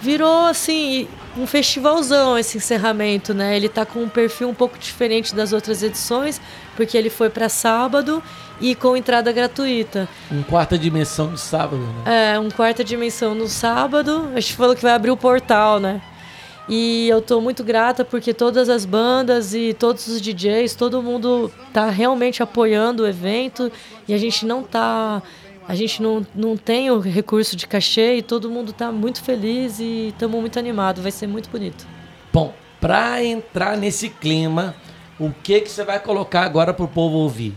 Virou 0.00 0.46
assim 0.46 1.08
um 1.36 1.48
festivalzão 1.48 2.38
esse 2.38 2.58
encerramento, 2.58 3.34
né? 3.34 3.56
Ele 3.56 3.68
tá 3.68 3.84
com 3.84 4.04
um 4.04 4.08
perfil 4.08 4.48
um 4.48 4.54
pouco 4.54 4.78
diferente 4.78 5.34
das 5.34 5.52
outras 5.52 5.82
edições, 5.82 6.40
porque 6.76 6.96
ele 6.96 7.10
foi 7.10 7.28
para 7.28 7.48
sábado 7.48 8.22
e 8.60 8.76
com 8.76 8.96
entrada 8.96 9.32
gratuita. 9.32 10.08
Um 10.30 10.44
quarta 10.44 10.78
dimensão 10.78 11.34
de 11.34 11.40
sábado, 11.40 11.82
né? 11.82 12.34
É, 12.34 12.38
um 12.38 12.48
quarta 12.48 12.84
dimensão 12.84 13.34
no 13.34 13.48
sábado. 13.48 14.30
A 14.32 14.38
gente 14.38 14.54
falou 14.54 14.76
que 14.76 14.82
vai 14.82 14.92
abrir 14.92 15.10
o 15.10 15.16
portal, 15.16 15.80
né? 15.80 16.00
E 16.68 17.08
eu 17.08 17.20
tô 17.20 17.40
muito 17.40 17.62
grata 17.62 18.04
porque 18.04 18.32
todas 18.32 18.68
as 18.68 18.84
bandas 18.84 19.54
e 19.54 19.74
todos 19.74 20.06
os 20.06 20.20
DJs, 20.20 20.74
todo 20.74 21.02
mundo 21.02 21.52
tá 21.72 21.90
realmente 21.90 22.42
apoiando 22.42 23.02
o 23.02 23.06
evento 23.06 23.70
e 24.08 24.14
a 24.14 24.18
gente 24.18 24.46
não 24.46 24.62
tá. 24.62 25.22
A 25.66 25.74
gente 25.74 26.02
não, 26.02 26.26
não 26.34 26.56
tem 26.56 26.90
o 26.90 27.00
recurso 27.00 27.56
de 27.56 27.66
cachê 27.66 28.16
e 28.16 28.22
todo 28.22 28.50
mundo 28.50 28.72
tá 28.72 28.92
muito 28.92 29.22
feliz 29.22 29.78
e 29.80 30.08
estamos 30.08 30.38
muito 30.40 30.58
animados. 30.58 31.02
Vai 31.02 31.12
ser 31.12 31.26
muito 31.26 31.48
bonito. 31.48 31.86
Bom, 32.32 32.52
Pra 32.84 33.24
entrar 33.24 33.78
nesse 33.78 34.10
clima, 34.10 34.74
o 35.18 35.30
que 35.30 35.62
que 35.62 35.70
você 35.70 35.82
vai 35.82 35.98
colocar 35.98 36.42
agora 36.42 36.74
pro 36.74 36.86
povo 36.86 37.16
ouvir? 37.16 37.54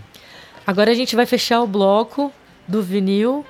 Agora 0.66 0.90
a 0.90 0.94
gente 0.94 1.18
vai 1.18 1.26
fechar 1.26 1.60
o 1.62 1.68
bloco 1.68 2.32
do 2.66 2.82
vinil 2.82 3.46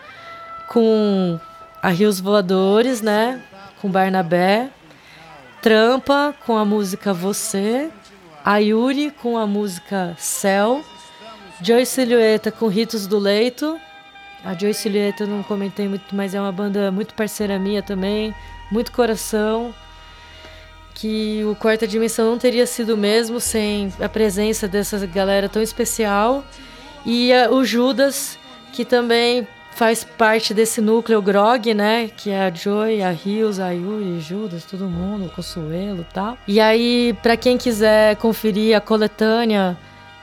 com 0.70 1.40
a 1.80 1.90
Rios 1.90 2.20
Voadores, 2.20 3.04
né? 3.04 3.44
Com 3.80 3.92
Barnabé. 3.92 4.72
Trampa 5.68 6.34
com 6.46 6.56
a 6.56 6.64
música 6.64 7.14
Você. 7.14 7.90
A 8.46 8.56
Yuri 8.56 9.12
com 9.12 9.38
a 9.38 9.46
música 9.46 10.16
Céu. 10.18 10.82
Joy 11.62 11.86
Silhueta 11.86 12.54
com 12.54 12.68
Ritos 12.68 13.06
do 13.06 13.20
Leito. 13.20 13.78
A 14.46 14.54
Joy 14.54 14.74
Silhueta 14.74 15.26
eu 15.26 15.28
não 15.28 15.44
comentei 15.44 15.90
muito, 15.90 16.16
mas 16.16 16.34
é 16.34 16.40
uma 16.40 16.54
banda 16.54 16.90
muito 16.90 17.14
parceira 17.14 17.60
minha 17.60 17.84
também. 17.84 18.34
Muito 18.72 18.94
coração. 18.94 19.76
Que 20.96 21.44
o 21.44 21.54
Quarta 21.54 21.86
Dimensão 21.86 22.32
não 22.32 22.38
teria 22.38 22.66
sido 22.66 22.94
o 22.94 22.98
mesmo 22.98 23.42
sem 23.42 23.92
a 24.00 24.08
presença 24.08 24.70
dessa 24.70 25.06
galera 25.06 25.50
tão 25.50 25.62
especial. 25.62 26.46
E 27.06 27.30
o 27.52 27.66
Judas, 27.66 28.40
que 28.72 28.86
também 28.86 29.46
faz 29.78 30.04
parte 30.04 30.56
desse 30.56 30.82
núcleo 30.82 31.22
Grog, 31.22 31.72
né? 31.74 32.10
Que 32.18 32.32
é 32.32 32.48
a 32.48 32.52
Joy, 32.52 33.04
a 33.04 33.12
Rios, 33.12 33.60
a 33.60 33.70
Yuri, 33.70 34.20
Judas, 34.20 34.66
todo 34.66 34.86
mundo, 34.86 35.28
o 35.28 35.30
Consuelo 35.30 36.02
e 36.02 36.14
tal. 36.14 36.36
E 36.48 36.60
aí, 36.60 37.16
pra 37.22 37.38
quem 37.38 37.58
quiser 37.58 38.16
conferir 38.16 38.76
a 38.76 38.82
coletânea 38.82 39.78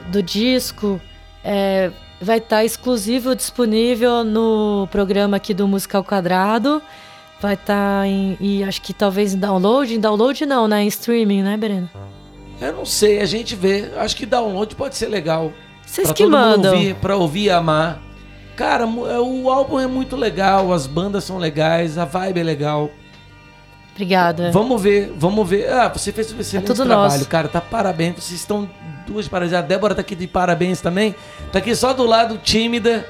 do 0.08 0.20
disco, 0.20 1.00
é, 1.44 1.92
vai 2.20 2.38
estar 2.38 2.64
exclusivo 2.64 3.36
disponível 3.36 4.24
no 4.24 4.88
programa 4.90 5.36
aqui 5.36 5.54
do 5.54 5.68
Musical 5.68 6.02
Quadrado. 6.02 6.82
Vai 7.40 7.54
estar 7.54 8.06
em. 8.08 8.36
E 8.40 8.64
acho 8.64 8.82
que 8.82 8.92
talvez 8.92 9.34
em 9.34 9.38
download. 9.38 9.94
Em 9.94 10.00
download 10.00 10.44
não, 10.46 10.66
né? 10.66 10.82
Em 10.82 10.88
streaming, 10.88 11.42
né, 11.42 11.56
Breno? 11.56 11.88
Eu 12.60 12.72
não 12.72 12.84
sei, 12.84 13.20
a 13.20 13.26
gente 13.26 13.54
vê. 13.54 13.92
Acho 13.98 14.16
que 14.16 14.26
download 14.26 14.74
pode 14.74 14.96
ser 14.96 15.06
legal. 15.06 15.52
Vocês 15.86 16.10
que 16.10 16.24
todo 16.24 16.32
mundo 16.32 16.40
mandam. 16.40 16.74
Ouvir, 16.74 16.94
pra 16.96 17.16
ouvir 17.16 17.44
e 17.44 17.50
amar. 17.50 18.02
Cara, 18.56 18.84
é, 18.84 19.18
o 19.18 19.50
álbum 19.50 19.80
é 19.80 19.86
muito 19.86 20.14
legal, 20.16 20.72
as 20.72 20.86
bandas 20.86 21.24
são 21.24 21.38
legais, 21.38 21.98
a 21.98 22.04
vibe 22.04 22.40
é 22.40 22.42
legal. 22.42 22.90
Obrigada. 23.92 24.50
Vamos 24.50 24.82
ver, 24.82 25.12
vamos 25.16 25.48
ver. 25.48 25.70
Ah, 25.72 25.88
você 25.88 26.12
fez 26.12 26.32
um 26.32 26.40
excelente 26.40 26.64
É 26.64 26.74
tudo 26.74 26.84
trabalho, 26.84 27.12
nosso. 27.12 27.28
cara. 27.28 27.46
Tá 27.46 27.60
parabéns. 27.60 28.16
Vocês 28.16 28.40
estão 28.40 28.68
duas 29.06 29.28
parabéns. 29.28 29.52
A 29.54 29.60
Débora 29.60 29.94
tá 29.94 30.00
aqui 30.00 30.16
de 30.16 30.26
parabéns 30.26 30.80
também. 30.80 31.14
Tá 31.52 31.60
aqui 31.60 31.74
só 31.76 31.92
do 31.92 32.04
lado, 32.04 32.36
tímida. 32.38 33.06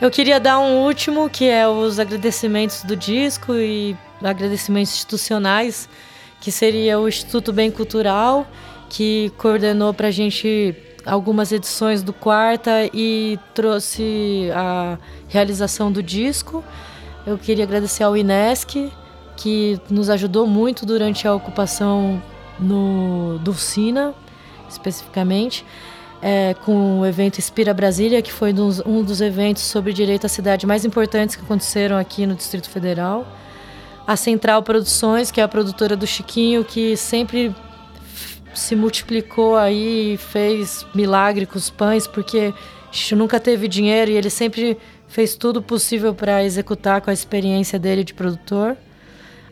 Eu 0.00 0.10
queria 0.10 0.38
dar 0.38 0.58
um 0.58 0.82
último, 0.84 1.30
que 1.30 1.48
é 1.48 1.66
os 1.66 1.98
agradecimentos 1.98 2.82
do 2.82 2.94
disco 2.94 3.54
e 3.54 3.96
agradecimentos 4.22 4.92
institucionais, 4.92 5.88
que 6.40 6.52
seria 6.52 6.98
o 6.98 7.08
Instituto 7.08 7.52
Bem 7.52 7.70
Cultural, 7.70 8.46
que 8.90 9.32
coordenou 9.38 9.94
pra 9.94 10.10
gente 10.10 10.74
algumas 11.06 11.52
edições 11.52 12.02
do 12.02 12.12
Quarta 12.12 12.90
e 12.92 13.38
trouxe 13.54 14.50
a 14.54 14.98
realização 15.28 15.90
do 15.90 16.02
disco. 16.02 16.64
Eu 17.26 17.38
queria 17.38 17.64
agradecer 17.64 18.02
ao 18.02 18.16
Inesc, 18.16 18.92
que 19.36 19.80
nos 19.88 20.10
ajudou 20.10 20.46
muito 20.46 20.84
durante 20.84 21.26
a 21.28 21.34
ocupação 21.34 22.20
no, 22.58 23.38
do 23.38 23.54
Sina, 23.54 24.14
especificamente 24.68 25.64
é, 26.22 26.54
com 26.64 27.00
o 27.00 27.06
evento 27.06 27.38
Inspira 27.38 27.72
Brasília, 27.74 28.22
que 28.22 28.32
foi 28.32 28.52
dos- 28.52 28.80
um 28.86 29.02
dos 29.02 29.20
eventos 29.20 29.62
sobre 29.62 29.92
direito 29.92 30.24
à 30.26 30.28
cidade 30.28 30.66
mais 30.66 30.84
importantes 30.84 31.36
que 31.36 31.42
aconteceram 31.42 31.96
aqui 31.96 32.26
no 32.26 32.34
Distrito 32.34 32.68
Federal. 32.70 33.26
A 34.06 34.16
Central 34.16 34.62
Produções, 34.62 35.30
que 35.30 35.40
é 35.40 35.44
a 35.44 35.48
produtora 35.48 35.96
do 35.96 36.06
Chiquinho, 36.06 36.64
que 36.64 36.96
sempre 36.96 37.54
se 38.56 38.74
multiplicou 38.74 39.56
aí 39.56 40.14
e 40.14 40.16
fez 40.16 40.86
milagre 40.94 41.46
com 41.46 41.56
os 41.58 41.70
pães, 41.70 42.06
porque 42.06 42.52
a 42.88 42.92
gente 42.92 43.14
nunca 43.14 43.38
teve 43.38 43.68
dinheiro 43.68 44.10
e 44.10 44.16
ele 44.16 44.30
sempre 44.30 44.78
fez 45.08 45.34
tudo 45.34 45.62
possível 45.62 46.14
para 46.14 46.42
executar 46.44 47.00
com 47.00 47.10
a 47.10 47.12
experiência 47.12 47.78
dele 47.78 48.02
de 48.02 48.14
produtor 48.14 48.76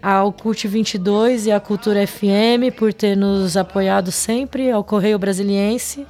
ao 0.02 0.30
Cult 0.32 0.68
22 0.68 1.46
e 1.46 1.52
à 1.52 1.58
Cultura 1.58 2.06
FM 2.06 2.74
por 2.76 2.92
ter 2.92 3.16
nos 3.16 3.56
apoiado 3.56 4.12
sempre, 4.12 4.70
ao 4.70 4.84
Correio 4.84 5.18
Brasiliense, 5.18 6.06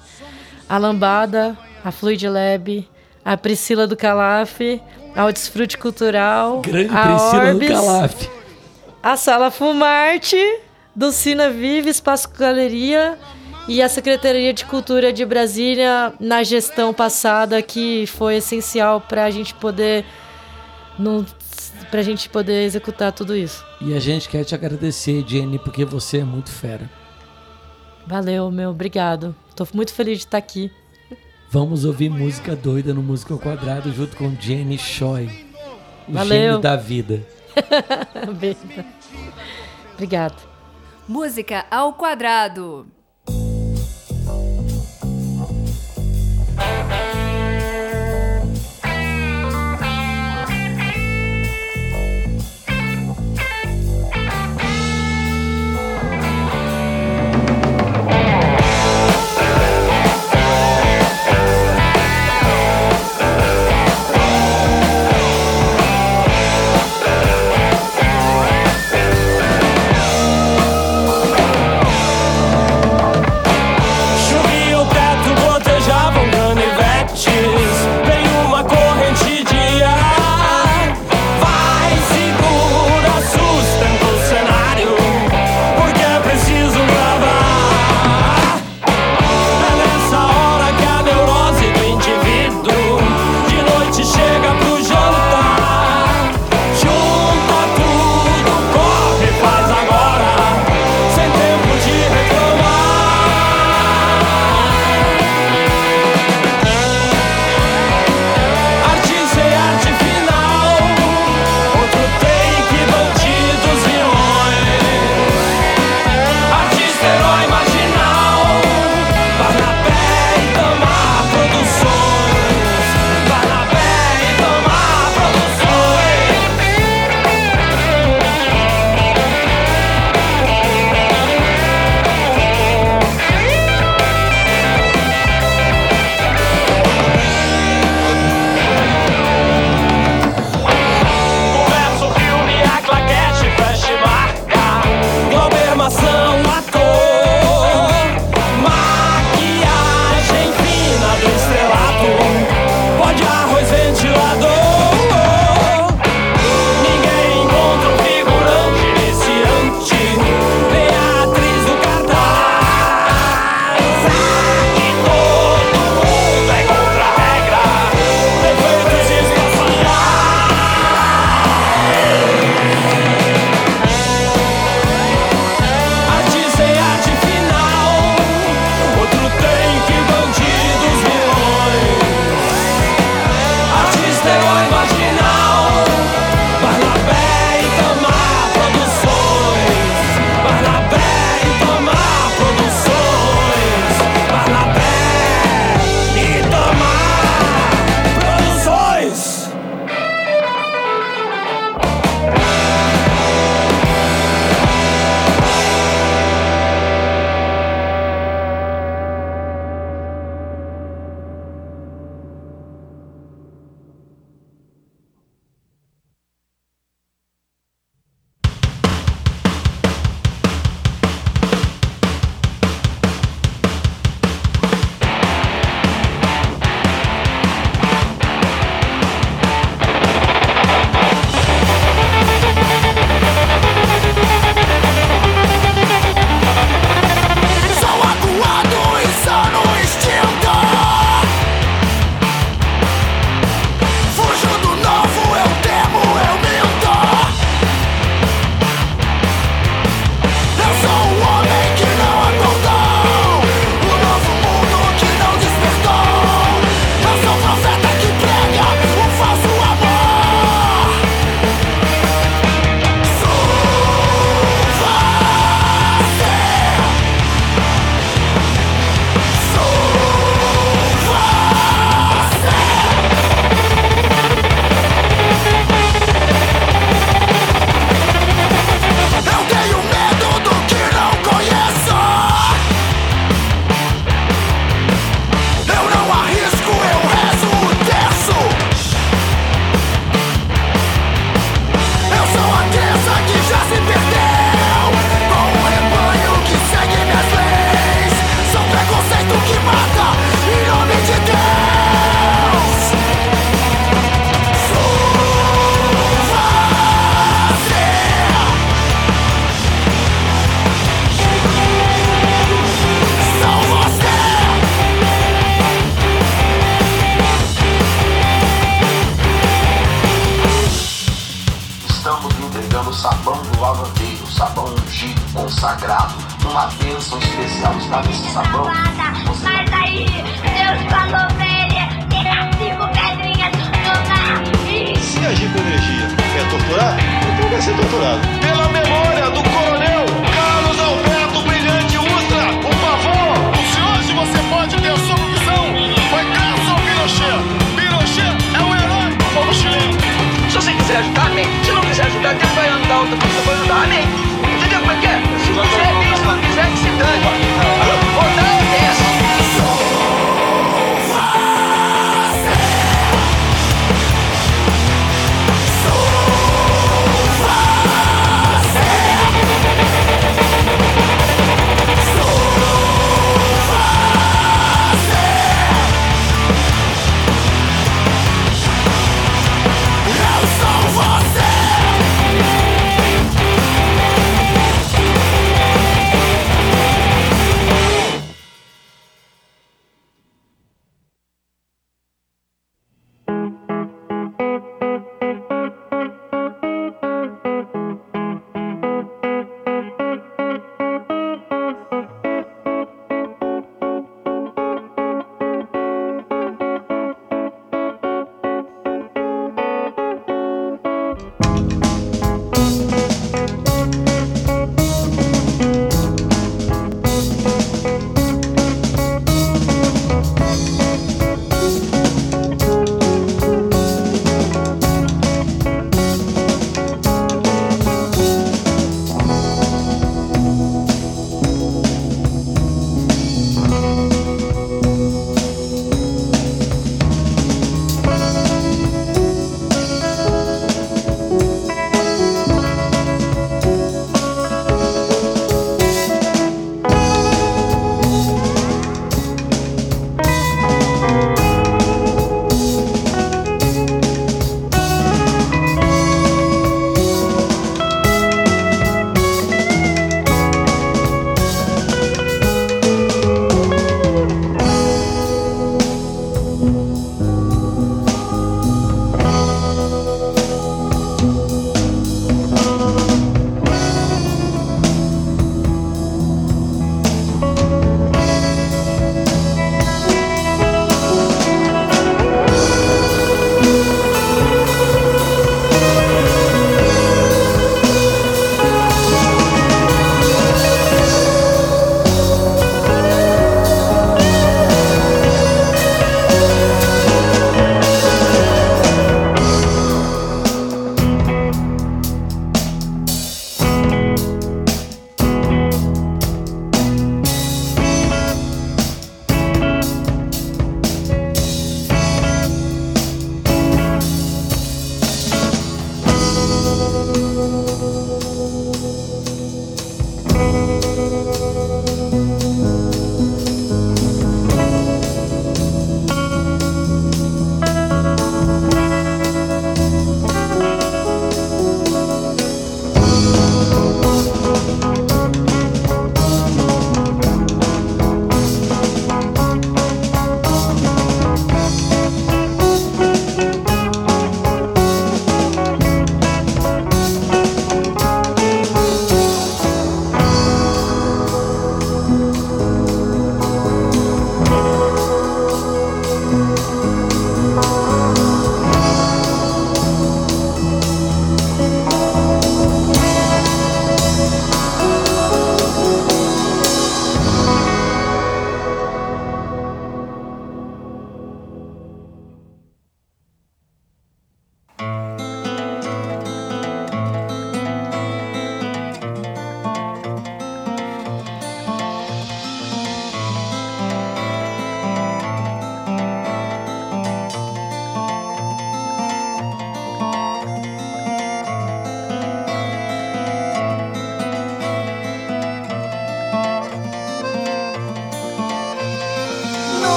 a 0.69 0.79
Lambada, 0.79 1.57
a 1.85 1.93
Fluid 1.93 2.29
Lab, 2.29 2.89
a 3.25 3.37
Priscila 3.37 3.87
do 3.87 3.97
Calaf, 3.97 4.61
ao 5.15 5.33
Desfrute 5.33 5.79
Cultural, 5.79 6.61
Grande 6.61 6.93
a 6.93 7.07
Priscila 7.07 7.45
Orbis, 7.51 7.69
do 7.69 7.75
Calaf. 7.75 8.29
a 9.01 9.17
Sala 9.17 9.51
Fumarte, 9.53 10.45
do 10.95 11.13
Cina 11.13 11.51
Vive, 11.51 11.91
Espaço 11.91 12.29
Galeria 12.31 13.19
e 13.67 13.83
a 13.83 13.89
Secretaria 13.89 14.53
de 14.53 14.65
Cultura 14.65 15.13
de 15.13 15.25
Brasília 15.25 16.13
na 16.21 16.43
gestão 16.43 16.93
passada, 16.93 17.61
que 17.63 18.07
foi 18.07 18.37
essencial 18.37 19.01
para 19.01 19.25
a 19.25 19.31
gente 19.31 19.55
poder 19.55 20.05
não 20.99 21.25
pra 21.91 22.03
gente 22.03 22.29
poder 22.29 22.65
executar 22.65 23.13
tudo 23.13 23.37
isso. 23.37 23.65
E 23.81 23.95
a 23.95 24.01
gente 24.01 24.29
quer 24.29 24.45
te 24.45 24.55
agradecer, 24.55 25.25
Jenny, 25.27 25.59
porque 25.59 25.85
você 25.85 26.19
é 26.19 26.25
muito 26.25 26.51
fera. 26.51 26.91
Valeu, 28.07 28.51
meu, 28.51 28.71
obrigado. 28.71 29.35
Tô 29.55 29.67
muito 29.73 29.93
feliz 29.93 30.19
de 30.19 30.25
estar 30.25 30.39
aqui. 30.39 30.71
Vamos 31.51 31.85
ouvir 31.85 32.11
música 32.11 32.57
doida 32.57 32.93
no 32.93 33.03
Música 33.03 33.33
ao 33.33 33.39
Quadrado 33.39 33.93
junto 33.93 34.17
com 34.17 34.35
Jenny 34.41 34.77
Choi. 34.77 35.31
O 36.09 36.13
Valeu. 36.13 36.29
gênio 36.29 36.59
da 36.59 36.75
vida. 36.75 37.23
Obrigado. 39.95 40.54
Música 41.07 41.67
ao 41.71 41.93
quadrado. 41.93 42.87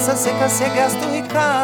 Essa 0.00 0.16
seca 0.16 0.48
se 0.48 0.66
gasta 0.70 1.06
o 1.06 1.12
Ricardo. 1.12 1.59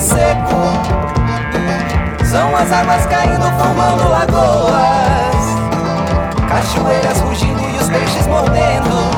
Seco. 0.00 0.56
São 2.24 2.56
as 2.56 2.72
águas 2.72 3.06
caindo 3.06 3.44
formando 3.58 4.08
lagoas. 4.08 5.40
Cachoeiras 6.48 7.20
rugindo 7.20 7.60
e 7.60 7.76
os 7.76 7.88
peixes 7.88 8.26
mordendo. 8.26 9.10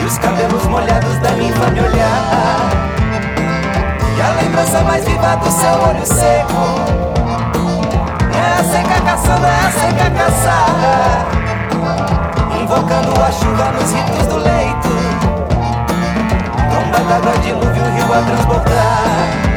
E 0.00 0.04
os 0.04 0.18
cabelos 0.18 0.66
molhados 0.66 1.18
da 1.18 1.30
minha 1.32 1.50
infame 1.50 1.80
olhar. 1.80 2.70
E 4.16 4.22
a 4.22 4.42
lembrança 4.42 4.80
mais 4.80 5.04
viva 5.04 5.36
do 5.36 5.50
seu 5.50 5.72
olho 5.88 6.06
seco. 6.06 7.10
É 8.34 8.60
a 8.60 8.64
seca 8.64 9.00
caçando, 9.02 9.46
é 9.46 9.60
a 9.66 9.70
seca 9.70 10.10
caçada. 10.10 11.40
Invocando 12.60 13.22
a 13.22 13.32
chuva 13.32 13.72
nos 13.72 13.92
ritos 13.92 14.26
do 14.26 14.36
leito 14.38 15.09
d'água, 17.10 17.32
dilúvio, 17.38 17.84
rio 17.90 18.12
a 18.12 18.22
transbordar 18.22 19.49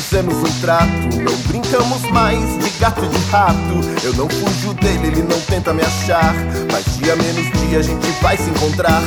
fizemos 0.00 0.34
um 0.34 0.60
trato, 0.60 1.16
não 1.22 1.36
brincamos 1.46 2.02
mais 2.10 2.40
de 2.64 2.70
gato 2.78 3.04
e 3.04 3.08
de 3.08 3.30
rato. 3.30 3.80
Eu 4.02 4.14
não 4.14 4.28
fujo 4.28 4.72
dele, 4.74 5.08
ele 5.08 5.22
não 5.22 5.38
tenta 5.42 5.74
me 5.74 5.82
achar, 5.82 6.34
mas 6.72 6.84
dia 6.96 7.14
menos 7.16 7.50
dia 7.60 7.78
a 7.78 7.82
gente 7.82 8.10
vai 8.22 8.36
se 8.36 8.48
encontrar. 8.48 9.02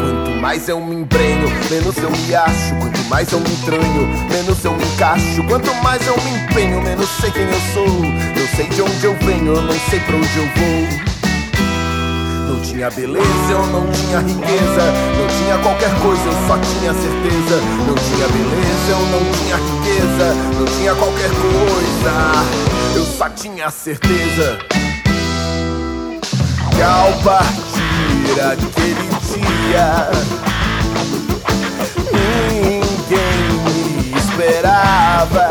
Quanto 0.00 0.40
mais 0.40 0.68
eu 0.68 0.80
me 0.80 0.96
embrenho, 0.96 1.48
menos 1.70 1.96
eu 1.98 2.10
me 2.10 2.34
acho. 2.34 2.74
Quanto 2.80 3.04
mais 3.04 3.30
eu 3.32 3.40
me 3.40 3.50
entranho, 3.50 4.08
menos 4.30 4.64
eu 4.64 4.72
me 4.72 4.84
encaixo. 4.84 5.44
Quanto 5.46 5.74
mais 5.82 6.06
eu 6.06 6.16
me 6.16 6.30
empenho, 6.30 6.82
menos 6.82 7.08
sei 7.20 7.30
quem 7.30 7.44
eu 7.44 7.60
sou. 7.74 8.04
Eu 8.34 8.48
sei 8.56 8.66
de 8.68 8.82
onde 8.82 9.04
eu 9.04 9.14
venho, 9.18 9.54
eu 9.54 9.62
não 9.62 9.80
sei 9.90 10.00
pra 10.00 10.16
onde 10.16 10.36
eu 10.38 10.46
vou. 10.56 11.11
Tinha 12.62 12.90
beleza, 12.90 13.50
eu 13.50 13.66
não 13.66 13.90
tinha 13.90 14.20
riqueza. 14.20 14.92
Não 15.18 15.26
tinha 15.26 15.58
qualquer 15.58 15.90
coisa, 16.00 16.22
eu 16.22 16.46
só 16.46 16.58
tinha 16.58 16.92
certeza. 16.94 17.60
Não 17.86 17.94
tinha 17.94 18.28
beleza, 18.28 18.90
eu 18.90 19.06
não 19.06 19.32
tinha 19.32 19.56
riqueza. 19.56 20.34
Não 20.58 20.64
tinha 20.66 20.94
qualquer 20.94 21.30
coisa, 21.30 22.12
eu 22.94 23.04
só 23.04 23.28
tinha 23.30 23.70
certeza. 23.70 24.58
Que 26.74 26.82
ao 26.82 27.12
partir 27.24 28.40
aquele 28.40 29.08
dia, 29.26 30.10
ninguém 32.12 32.92
me 33.64 34.18
esperava. 34.18 35.48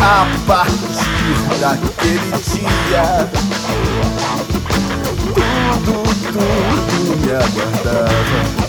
A 0.00 0.26
partir 0.46 1.58
daquele 1.60 2.30
dia 2.30 3.28
tudo, 6.38 7.16
me 7.16 7.32
aguardava. 7.32 8.68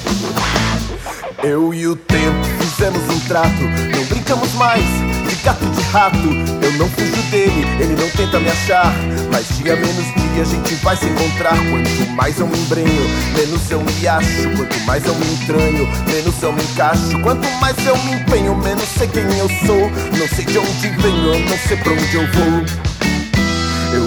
Eu 1.43 1.73
e 1.73 1.87
o 1.87 1.95
tempo 1.95 2.43
fizemos 2.59 3.01
um 3.09 3.19
trato, 3.21 3.61
não 3.61 4.05
brincamos 4.05 4.53
mais 4.55 4.83
de 5.27 5.35
gato 5.43 5.65
de 5.65 5.81
rato. 5.83 6.27
Eu 6.61 6.71
não 6.73 6.89
fujo 6.89 7.21
dele, 7.31 7.65
ele 7.79 7.95
não 7.95 8.09
tenta 8.09 8.39
me 8.39 8.49
achar. 8.49 8.93
Mas 9.31 9.47
dia 9.57 9.75
menos 9.75 10.05
dia 10.33 10.41
a 10.41 10.45
gente 10.45 10.75
vai 10.75 10.95
se 10.97 11.05
encontrar. 11.05 11.57
Quanto 11.69 12.09
mais 12.11 12.39
eu 12.39 12.47
me 12.47 12.57
embrenho, 12.57 13.09
menos 13.35 13.71
eu 13.71 13.81
me 13.81 14.07
acho. 14.07 14.49
Quanto 14.55 14.79
mais 14.81 15.05
eu 15.05 15.15
me 15.15 15.33
entranho, 15.33 15.87
menos 16.07 16.43
eu 16.43 16.51
me 16.51 16.63
encaixo. 16.63 17.19
Quanto 17.21 17.47
mais 17.59 17.75
eu 17.85 17.97
me 17.97 18.13
empenho, 18.13 18.55
menos 18.57 18.87
sei 18.97 19.07
quem 19.07 19.23
eu 19.37 19.49
sou. 19.65 19.89
Não 20.17 20.27
sei 20.27 20.45
de 20.45 20.57
onde 20.57 20.89
venho, 20.89 21.49
não 21.49 21.57
sei 21.67 21.77
pra 21.77 21.93
onde 21.93 22.15
eu 22.15 22.27
vou. 22.33 23.08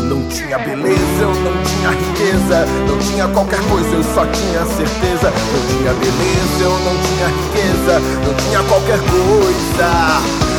Não 0.02 0.26
tinha 0.28 0.58
beleza, 0.58 1.22
eu 1.22 1.34
não 1.34 1.62
tinha 1.62 1.90
riqueza, 1.90 2.66
não 2.88 2.98
tinha 2.98 3.28
qualquer 3.28 3.60
coisa, 3.68 3.88
eu 3.88 4.02
só 4.02 4.26
tinha 4.26 4.66
certeza. 4.66 5.30
Não 5.30 5.66
tinha 5.68 5.92
beleza, 5.94 6.62
eu 6.62 6.78
não 6.80 6.96
tinha 7.02 7.28
riqueza, 7.28 8.00
não 8.26 8.34
tinha 8.34 8.62
qualquer 8.64 8.98
coisa, 8.98 9.86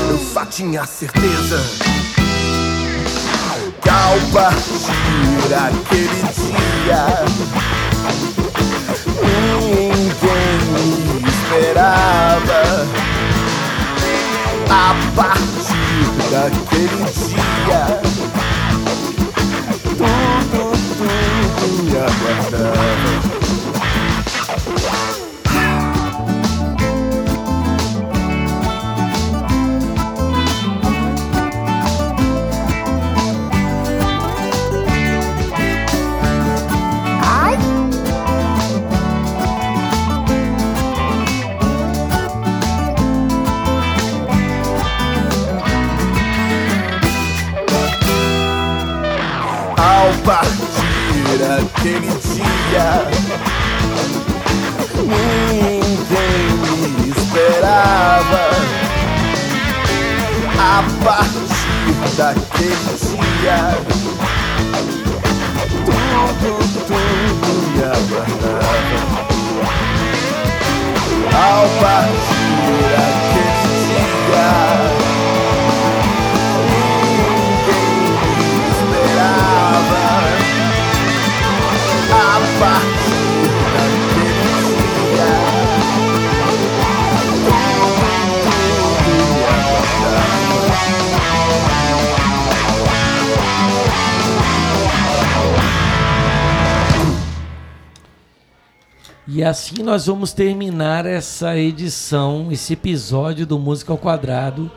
eu 0.10 0.18
só 0.34 0.46
tinha 0.46 0.86
certeza. 0.86 1.60
Ao 3.94 4.20
partir 4.32 5.54
aquele 5.54 6.24
dia, 6.34 7.06
ninguém 9.22 10.58
me 11.22 11.30
esperava. 11.30 12.62
A 14.70 14.96
partir 15.16 16.08
daquele 16.32 17.06
dia 17.14 18.23
ai 22.04 22.10
Alba 49.78 50.63
aquele 51.84 52.08
dia. 52.08 52.88
Ninguém 55.04 56.48
me 56.62 57.10
esperava. 57.10 58.44
A 60.58 60.84
partir 61.04 61.96
daquele 62.16 62.94
dia, 63.02 63.60
tudo, 65.86 66.52
tudo 66.88 67.52
me 67.74 67.84
aguardava. 67.84 69.00
Ao 71.36 71.64
partir 71.82 72.33
E 99.36 99.44
assim 99.44 99.82
nós 99.82 100.06
vamos 100.06 100.32
terminar 100.32 101.08
essa 101.08 101.58
edição, 101.58 102.52
esse 102.52 102.74
episódio 102.74 103.48
do 103.48 103.58
Música 103.58 103.92
ao 103.92 103.98
Quadrado, 103.98 104.70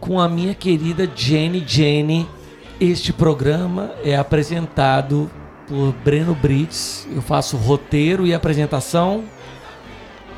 com 0.00 0.18
a 0.18 0.26
minha 0.26 0.54
querida 0.54 1.06
Jenny 1.14 1.62
Jenny. 1.66 2.26
Este 2.80 3.12
programa 3.12 3.90
é 4.02 4.16
apresentado 4.16 5.30
por 5.68 5.92
Breno 6.02 6.34
Brits. 6.34 7.06
Eu 7.14 7.20
faço 7.20 7.58
roteiro 7.58 8.26
e 8.26 8.32
apresentação. 8.32 9.24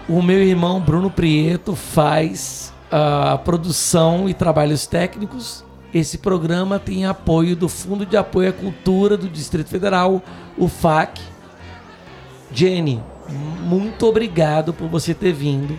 O 0.09 0.21
meu 0.21 0.43
irmão 0.43 0.81
Bruno 0.81 1.09
Prieto 1.09 1.77
faz 1.77 2.75
a 2.91 3.39
produção 3.39 4.29
e 4.29 4.35
trabalhos 4.35 4.89
técnicos. 4.89 5.65
Esse 5.95 6.19
programa 6.19 6.81
tem 6.81 7.07
apoio 7.07 7.55
do 7.55 7.69
Fundo 7.69 8.05
de 8.05 8.17
Apoio 8.17 8.49
à 8.49 8.53
Cultura 8.53 9.17
do 9.17 9.29
Distrito 9.29 9.69
Federal, 9.69 10.21
o 10.59 10.67
FAC. 10.67 11.21
Jenny, 12.53 13.01
muito 13.29 14.07
obrigado 14.07 14.73
por 14.73 14.89
você 14.89 15.15
ter 15.15 15.33
vindo. 15.33 15.79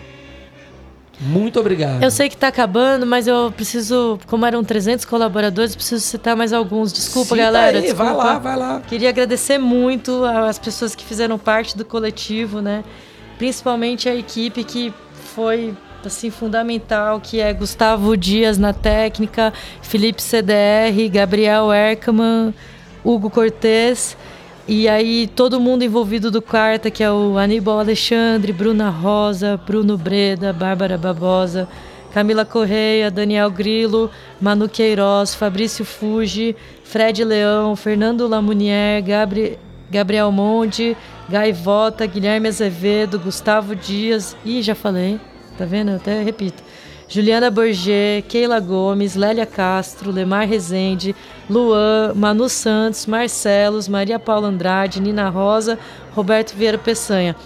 Muito 1.20 1.60
obrigado. 1.60 2.02
Eu 2.02 2.10
sei 2.10 2.28
que 2.28 2.34
está 2.34 2.48
acabando, 2.48 3.06
mas 3.06 3.26
eu 3.28 3.52
preciso, 3.52 4.18
como 4.26 4.44
eram 4.44 4.64
300 4.64 5.04
colaboradores, 5.04 5.74
preciso 5.76 6.04
citar 6.04 6.36
mais 6.36 6.52
alguns. 6.52 6.92
Desculpa, 6.92 7.30
Cita 7.36 7.42
galera. 7.44 7.78
aí, 7.78 7.82
desculpa. 7.82 8.04
vai 8.04 8.14
lá, 8.14 8.38
vai 8.38 8.56
lá. 8.56 8.82
Queria 8.86 9.10
agradecer 9.10 9.56
muito 9.58 10.24
às 10.24 10.58
pessoas 10.58 10.94
que 10.94 11.04
fizeram 11.04 11.38
parte 11.38 11.76
do 11.76 11.84
coletivo, 11.84 12.60
né? 12.60 12.82
Principalmente 13.38 14.08
a 14.08 14.14
equipe 14.14 14.64
que 14.64 14.92
foi 15.34 15.74
assim 16.04 16.30
fundamental, 16.30 17.20
que 17.20 17.40
é 17.40 17.52
Gustavo 17.52 18.16
Dias 18.16 18.58
na 18.58 18.72
técnica, 18.72 19.52
Felipe 19.80 20.20
CDR, 20.20 21.08
Gabriel 21.10 21.72
Erkman, 21.72 22.52
Hugo 23.04 23.30
Cortez. 23.30 24.16
E 24.66 24.88
aí 24.88 25.26
todo 25.26 25.60
mundo 25.60 25.84
envolvido 25.84 26.30
do 26.30 26.40
quarta, 26.40 26.90
que 26.90 27.04
é 27.04 27.10
o 27.10 27.36
Aníbal 27.36 27.80
Alexandre, 27.80 28.50
Bruna 28.50 28.88
Rosa, 28.88 29.60
Bruno 29.66 29.98
Breda, 29.98 30.54
Bárbara 30.54 30.96
Barbosa, 30.96 31.68
Camila 32.14 32.46
Correia, 32.46 33.10
Daniel 33.10 33.50
Grilo, 33.50 34.10
Manu 34.40 34.66
Queiroz, 34.66 35.34
Fabrício 35.34 35.84
Fuji, 35.84 36.56
Fred 36.82 37.22
Leão, 37.22 37.76
Fernando 37.76 38.26
Lamunier, 38.26 39.02
Gabri 39.02 39.58
Gabriel 39.90 40.32
Monte, 40.32 40.96
Gaivota, 41.28 42.06
Guilherme 42.06 42.48
Azevedo, 42.48 43.18
Gustavo 43.18 43.76
Dias, 43.76 44.34
e 44.44 44.62
já 44.62 44.74
falei, 44.74 45.20
tá 45.58 45.64
vendo? 45.64 45.90
Eu 45.90 45.96
até 45.96 46.22
repito. 46.22 46.62
Juliana 47.08 47.50
Borget, 47.50 48.24
Keila 48.28 48.58
Gomes, 48.60 49.14
Lélia 49.14 49.46
Castro, 49.46 50.10
Lemar 50.10 50.46
Rezende, 50.46 51.14
Luan, 51.48 52.12
Manu 52.14 52.48
Santos, 52.48 53.06
Marcelos, 53.06 53.88
Maria 53.88 54.18
Paula 54.18 54.48
Andrade, 54.48 55.00
Nina 55.00 55.28
Rosa, 55.28 55.78
Roberto 56.12 56.54
Vieira 56.54 56.78
Peçanha. 56.78 57.36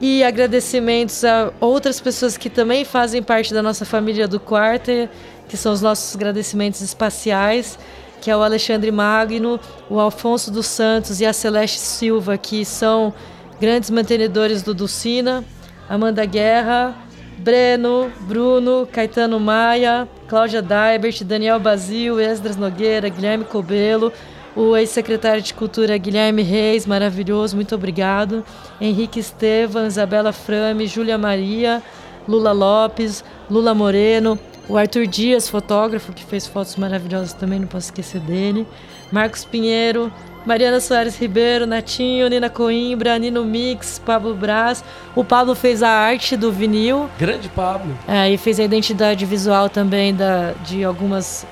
E 0.00 0.22
agradecimentos 0.22 1.24
a 1.24 1.52
outras 1.60 2.00
pessoas 2.00 2.36
que 2.36 2.50
também 2.50 2.84
fazem 2.84 3.22
parte 3.22 3.52
da 3.52 3.62
nossa 3.62 3.84
família 3.84 4.28
do 4.28 4.38
Quarta, 4.38 5.10
que 5.48 5.56
são 5.56 5.72
os 5.72 5.80
nossos 5.80 6.14
agradecimentos 6.14 6.80
espaciais, 6.80 7.78
que 8.20 8.30
é 8.30 8.36
o 8.36 8.42
Alexandre 8.42 8.90
Magno, 8.90 9.58
o 9.88 9.98
Alfonso 9.98 10.50
dos 10.50 10.66
Santos 10.66 11.20
e 11.20 11.26
a 11.26 11.32
Celeste 11.32 11.78
Silva, 11.78 12.36
que 12.36 12.64
são 12.64 13.12
grandes 13.60 13.90
mantenedores 13.90 14.62
do 14.62 14.74
Dulcina, 14.74 15.44
Amanda 15.88 16.24
Guerra, 16.24 16.94
Breno, 17.38 18.10
Bruno, 18.22 18.86
Caetano 18.90 19.38
Maia, 19.38 20.08
Cláudia 20.26 20.60
Daibert, 20.60 21.22
Daniel 21.22 21.58
Bazil, 21.58 22.20
Esdras 22.20 22.56
Nogueira, 22.56 23.08
Guilherme 23.08 23.44
Cobelo, 23.44 24.12
o 24.56 24.76
ex-secretário 24.76 25.40
de 25.40 25.54
Cultura 25.54 25.96
Guilherme 25.96 26.42
Reis, 26.42 26.84
maravilhoso, 26.84 27.54
muito 27.54 27.74
obrigado. 27.74 28.44
Henrique 28.80 29.20
Estevam, 29.20 29.86
Isabela 29.86 30.32
Frame, 30.32 30.86
Júlia 30.86 31.16
Maria, 31.16 31.82
Lula 32.26 32.52
Lopes, 32.52 33.24
Lula 33.48 33.72
Moreno, 33.72 34.38
o 34.68 34.76
Arthur 34.76 35.06
Dias, 35.06 35.48
fotógrafo, 35.48 36.12
que 36.12 36.24
fez 36.24 36.46
fotos 36.46 36.76
maravilhosas 36.76 37.32
também, 37.32 37.60
não 37.60 37.68
posso 37.68 37.86
esquecer 37.86 38.20
dele. 38.20 38.66
Marcos 39.10 39.44
Pinheiro, 39.44 40.12
Mariana 40.48 40.80
Soares 40.80 41.14
Ribeiro, 41.18 41.66
Natinho, 41.66 42.26
Nina 42.26 42.48
Coimbra, 42.48 43.18
Nino 43.18 43.44
Mix, 43.44 43.98
Pablo 43.98 44.34
Braz. 44.34 44.82
O 45.14 45.22
Pablo 45.22 45.54
fez 45.54 45.82
a 45.82 45.90
arte 45.90 46.38
do 46.38 46.50
vinil. 46.50 47.06
Grande 47.18 47.50
Pablo. 47.50 47.94
É, 48.08 48.30
e 48.30 48.38
fez 48.38 48.58
a 48.58 48.64
identidade 48.64 49.26
visual 49.26 49.68
também 49.68 50.14
da, 50.14 50.52
de 50.64 50.82
algumas 50.82 51.46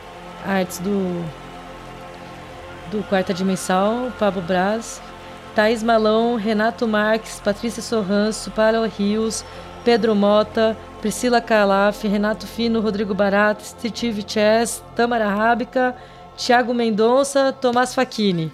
artes 0.47 0.78
do, 0.78 1.23
do 2.90 3.02
Quarta 3.02 3.35
Dimensão, 3.35 4.10
Pablo 4.18 4.40
Braz. 4.40 5.02
Thaís 5.55 5.82
Malão, 5.82 6.36
Renato 6.36 6.89
Marques, 6.89 7.39
Patrícia 7.39 7.82
Sorranço, 7.82 8.51
Paulo 8.51 8.86
Rios, 8.86 9.44
Pedro 9.85 10.14
Mota, 10.14 10.74
Priscila 11.02 11.43
Calaf, 11.43 12.02
Renato 12.09 12.47
Fino, 12.47 12.81
Rodrigo 12.81 13.12
Barata, 13.12 13.62
Steve 13.62 14.24
Chess, 14.27 14.82
Tamara 14.94 15.28
Rábica, 15.28 15.94
Tiago 16.35 16.73
Mendonça, 16.73 17.52
Tomás 17.52 17.94
Facchini. 17.94 18.52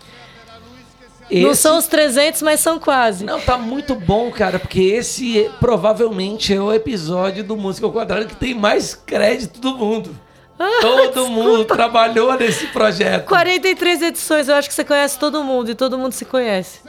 Não 1.31 1.53
Esse- 1.53 1.63
são 1.63 1.79
os 1.79 1.87
300, 1.87 2.43
mas 2.43 2.61
são 2.61 2.79
quase. 2.79 3.25
Não, 3.25 3.41
tá 3.41 3.57
muito 3.57 3.95
bom, 3.95 4.31
cara, 4.31 4.59
porque 4.59 4.81
esse 4.83 5.51
provavelmente 5.61 6.53
é 6.55 6.61
o 6.61 6.73
episódio 6.73 7.43
do 7.43 7.57
Música 7.57 7.87
ao 7.87 7.93
Quadrado 7.93 8.27
que 8.27 8.37
tem 8.37 8.55
mais 8.55 8.95
crédito 8.95 9.61
do 9.61 9.77
mundo. 9.77 10.15
Todo 10.81 11.27
mundo 11.29 11.65
trabalhou 11.65 12.33
nesse 12.39 12.67
projeto. 12.69 13.27
43 13.27 14.03
edições, 14.03 14.49
eu 14.49 14.55
acho 14.55 14.69
que 14.69 14.75
você 14.75 14.85
conhece 14.85 15.19
todo 15.19 15.43
mundo 15.43 15.71
e 15.71 15.75
todo 15.75 15.99
mundo 15.99 16.13
se 16.13 16.25
conhece. 16.25 16.81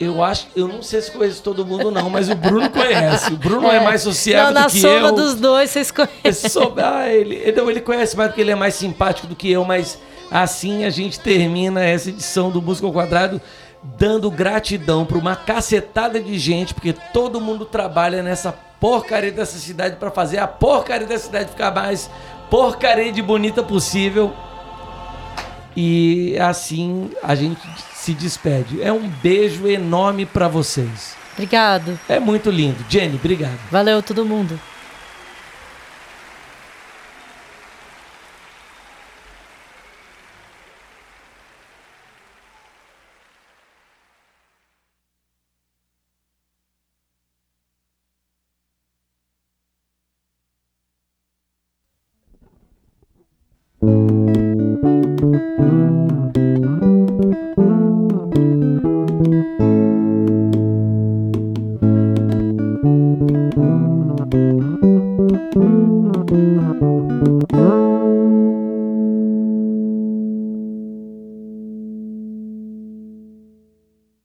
Eu 0.00 0.22
acho, 0.22 0.48
eu 0.56 0.66
não 0.68 0.82
sei 0.82 1.00
se 1.00 1.10
conheço 1.10 1.42
todo 1.42 1.64
mundo 1.64 1.90
não, 1.90 2.10
mas 2.10 2.28
o 2.28 2.34
Bruno 2.34 2.68
conhece. 2.70 3.32
O 3.32 3.36
Bruno 3.36 3.68
é, 3.70 3.78
mais 3.82 4.02
sociável 4.02 4.46
Não, 4.52 4.60
na 4.62 4.66
do 4.66 4.72
que 4.72 4.80
soma 4.80 5.08
eu. 5.08 5.12
dos 5.12 5.34
dois, 5.36 5.70
vocês 5.70 5.90
conhecem. 5.90 6.20
Esse 6.24 6.48
sou- 6.50 6.74
ah, 6.76 7.08
ele, 7.08 7.36
ele- 7.36 7.52
não, 7.52 7.70
ele 7.70 7.80
conhece 7.80 8.16
mais 8.16 8.28
porque 8.28 8.40
ele 8.42 8.50
é 8.50 8.54
mais 8.56 8.74
simpático 8.74 9.26
do 9.28 9.34
que 9.36 9.50
eu, 9.50 9.64
mas 9.64 9.98
assim 10.30 10.84
a 10.84 10.90
gente 10.90 11.20
termina 11.20 11.82
essa 11.84 12.08
edição 12.08 12.50
do 12.50 12.60
Música 12.62 12.86
ao 12.86 12.92
Quadrado 12.92 13.40
dando 13.98 14.30
gratidão 14.30 15.04
para 15.04 15.18
uma 15.18 15.36
cacetada 15.36 16.20
de 16.20 16.38
gente, 16.38 16.72
porque 16.72 16.94
todo 17.12 17.40
mundo 17.40 17.64
trabalha 17.64 18.22
nessa 18.22 18.52
porcaria 18.80 19.30
dessa 19.30 19.58
cidade 19.58 19.96
para 19.96 20.10
fazer 20.10 20.38
a 20.38 20.46
porcaria 20.46 21.06
dessa 21.06 21.26
cidade 21.26 21.50
ficar 21.50 21.70
mais 21.70 22.10
porcaria 22.50 23.12
de 23.12 23.22
bonita 23.22 23.62
possível. 23.62 24.32
E 25.76 26.36
assim 26.38 27.10
a 27.22 27.34
gente 27.34 27.60
se 27.94 28.14
despede. 28.14 28.82
É 28.82 28.92
um 28.92 29.08
beijo 29.08 29.66
enorme 29.66 30.24
para 30.24 30.48
vocês. 30.48 31.16
Obrigado. 31.32 31.98
É 32.08 32.20
muito 32.20 32.50
lindo. 32.50 32.84
Jenny, 32.88 33.16
obrigado. 33.16 33.58
Valeu 33.70 34.02
todo 34.02 34.24
mundo. 34.24 34.58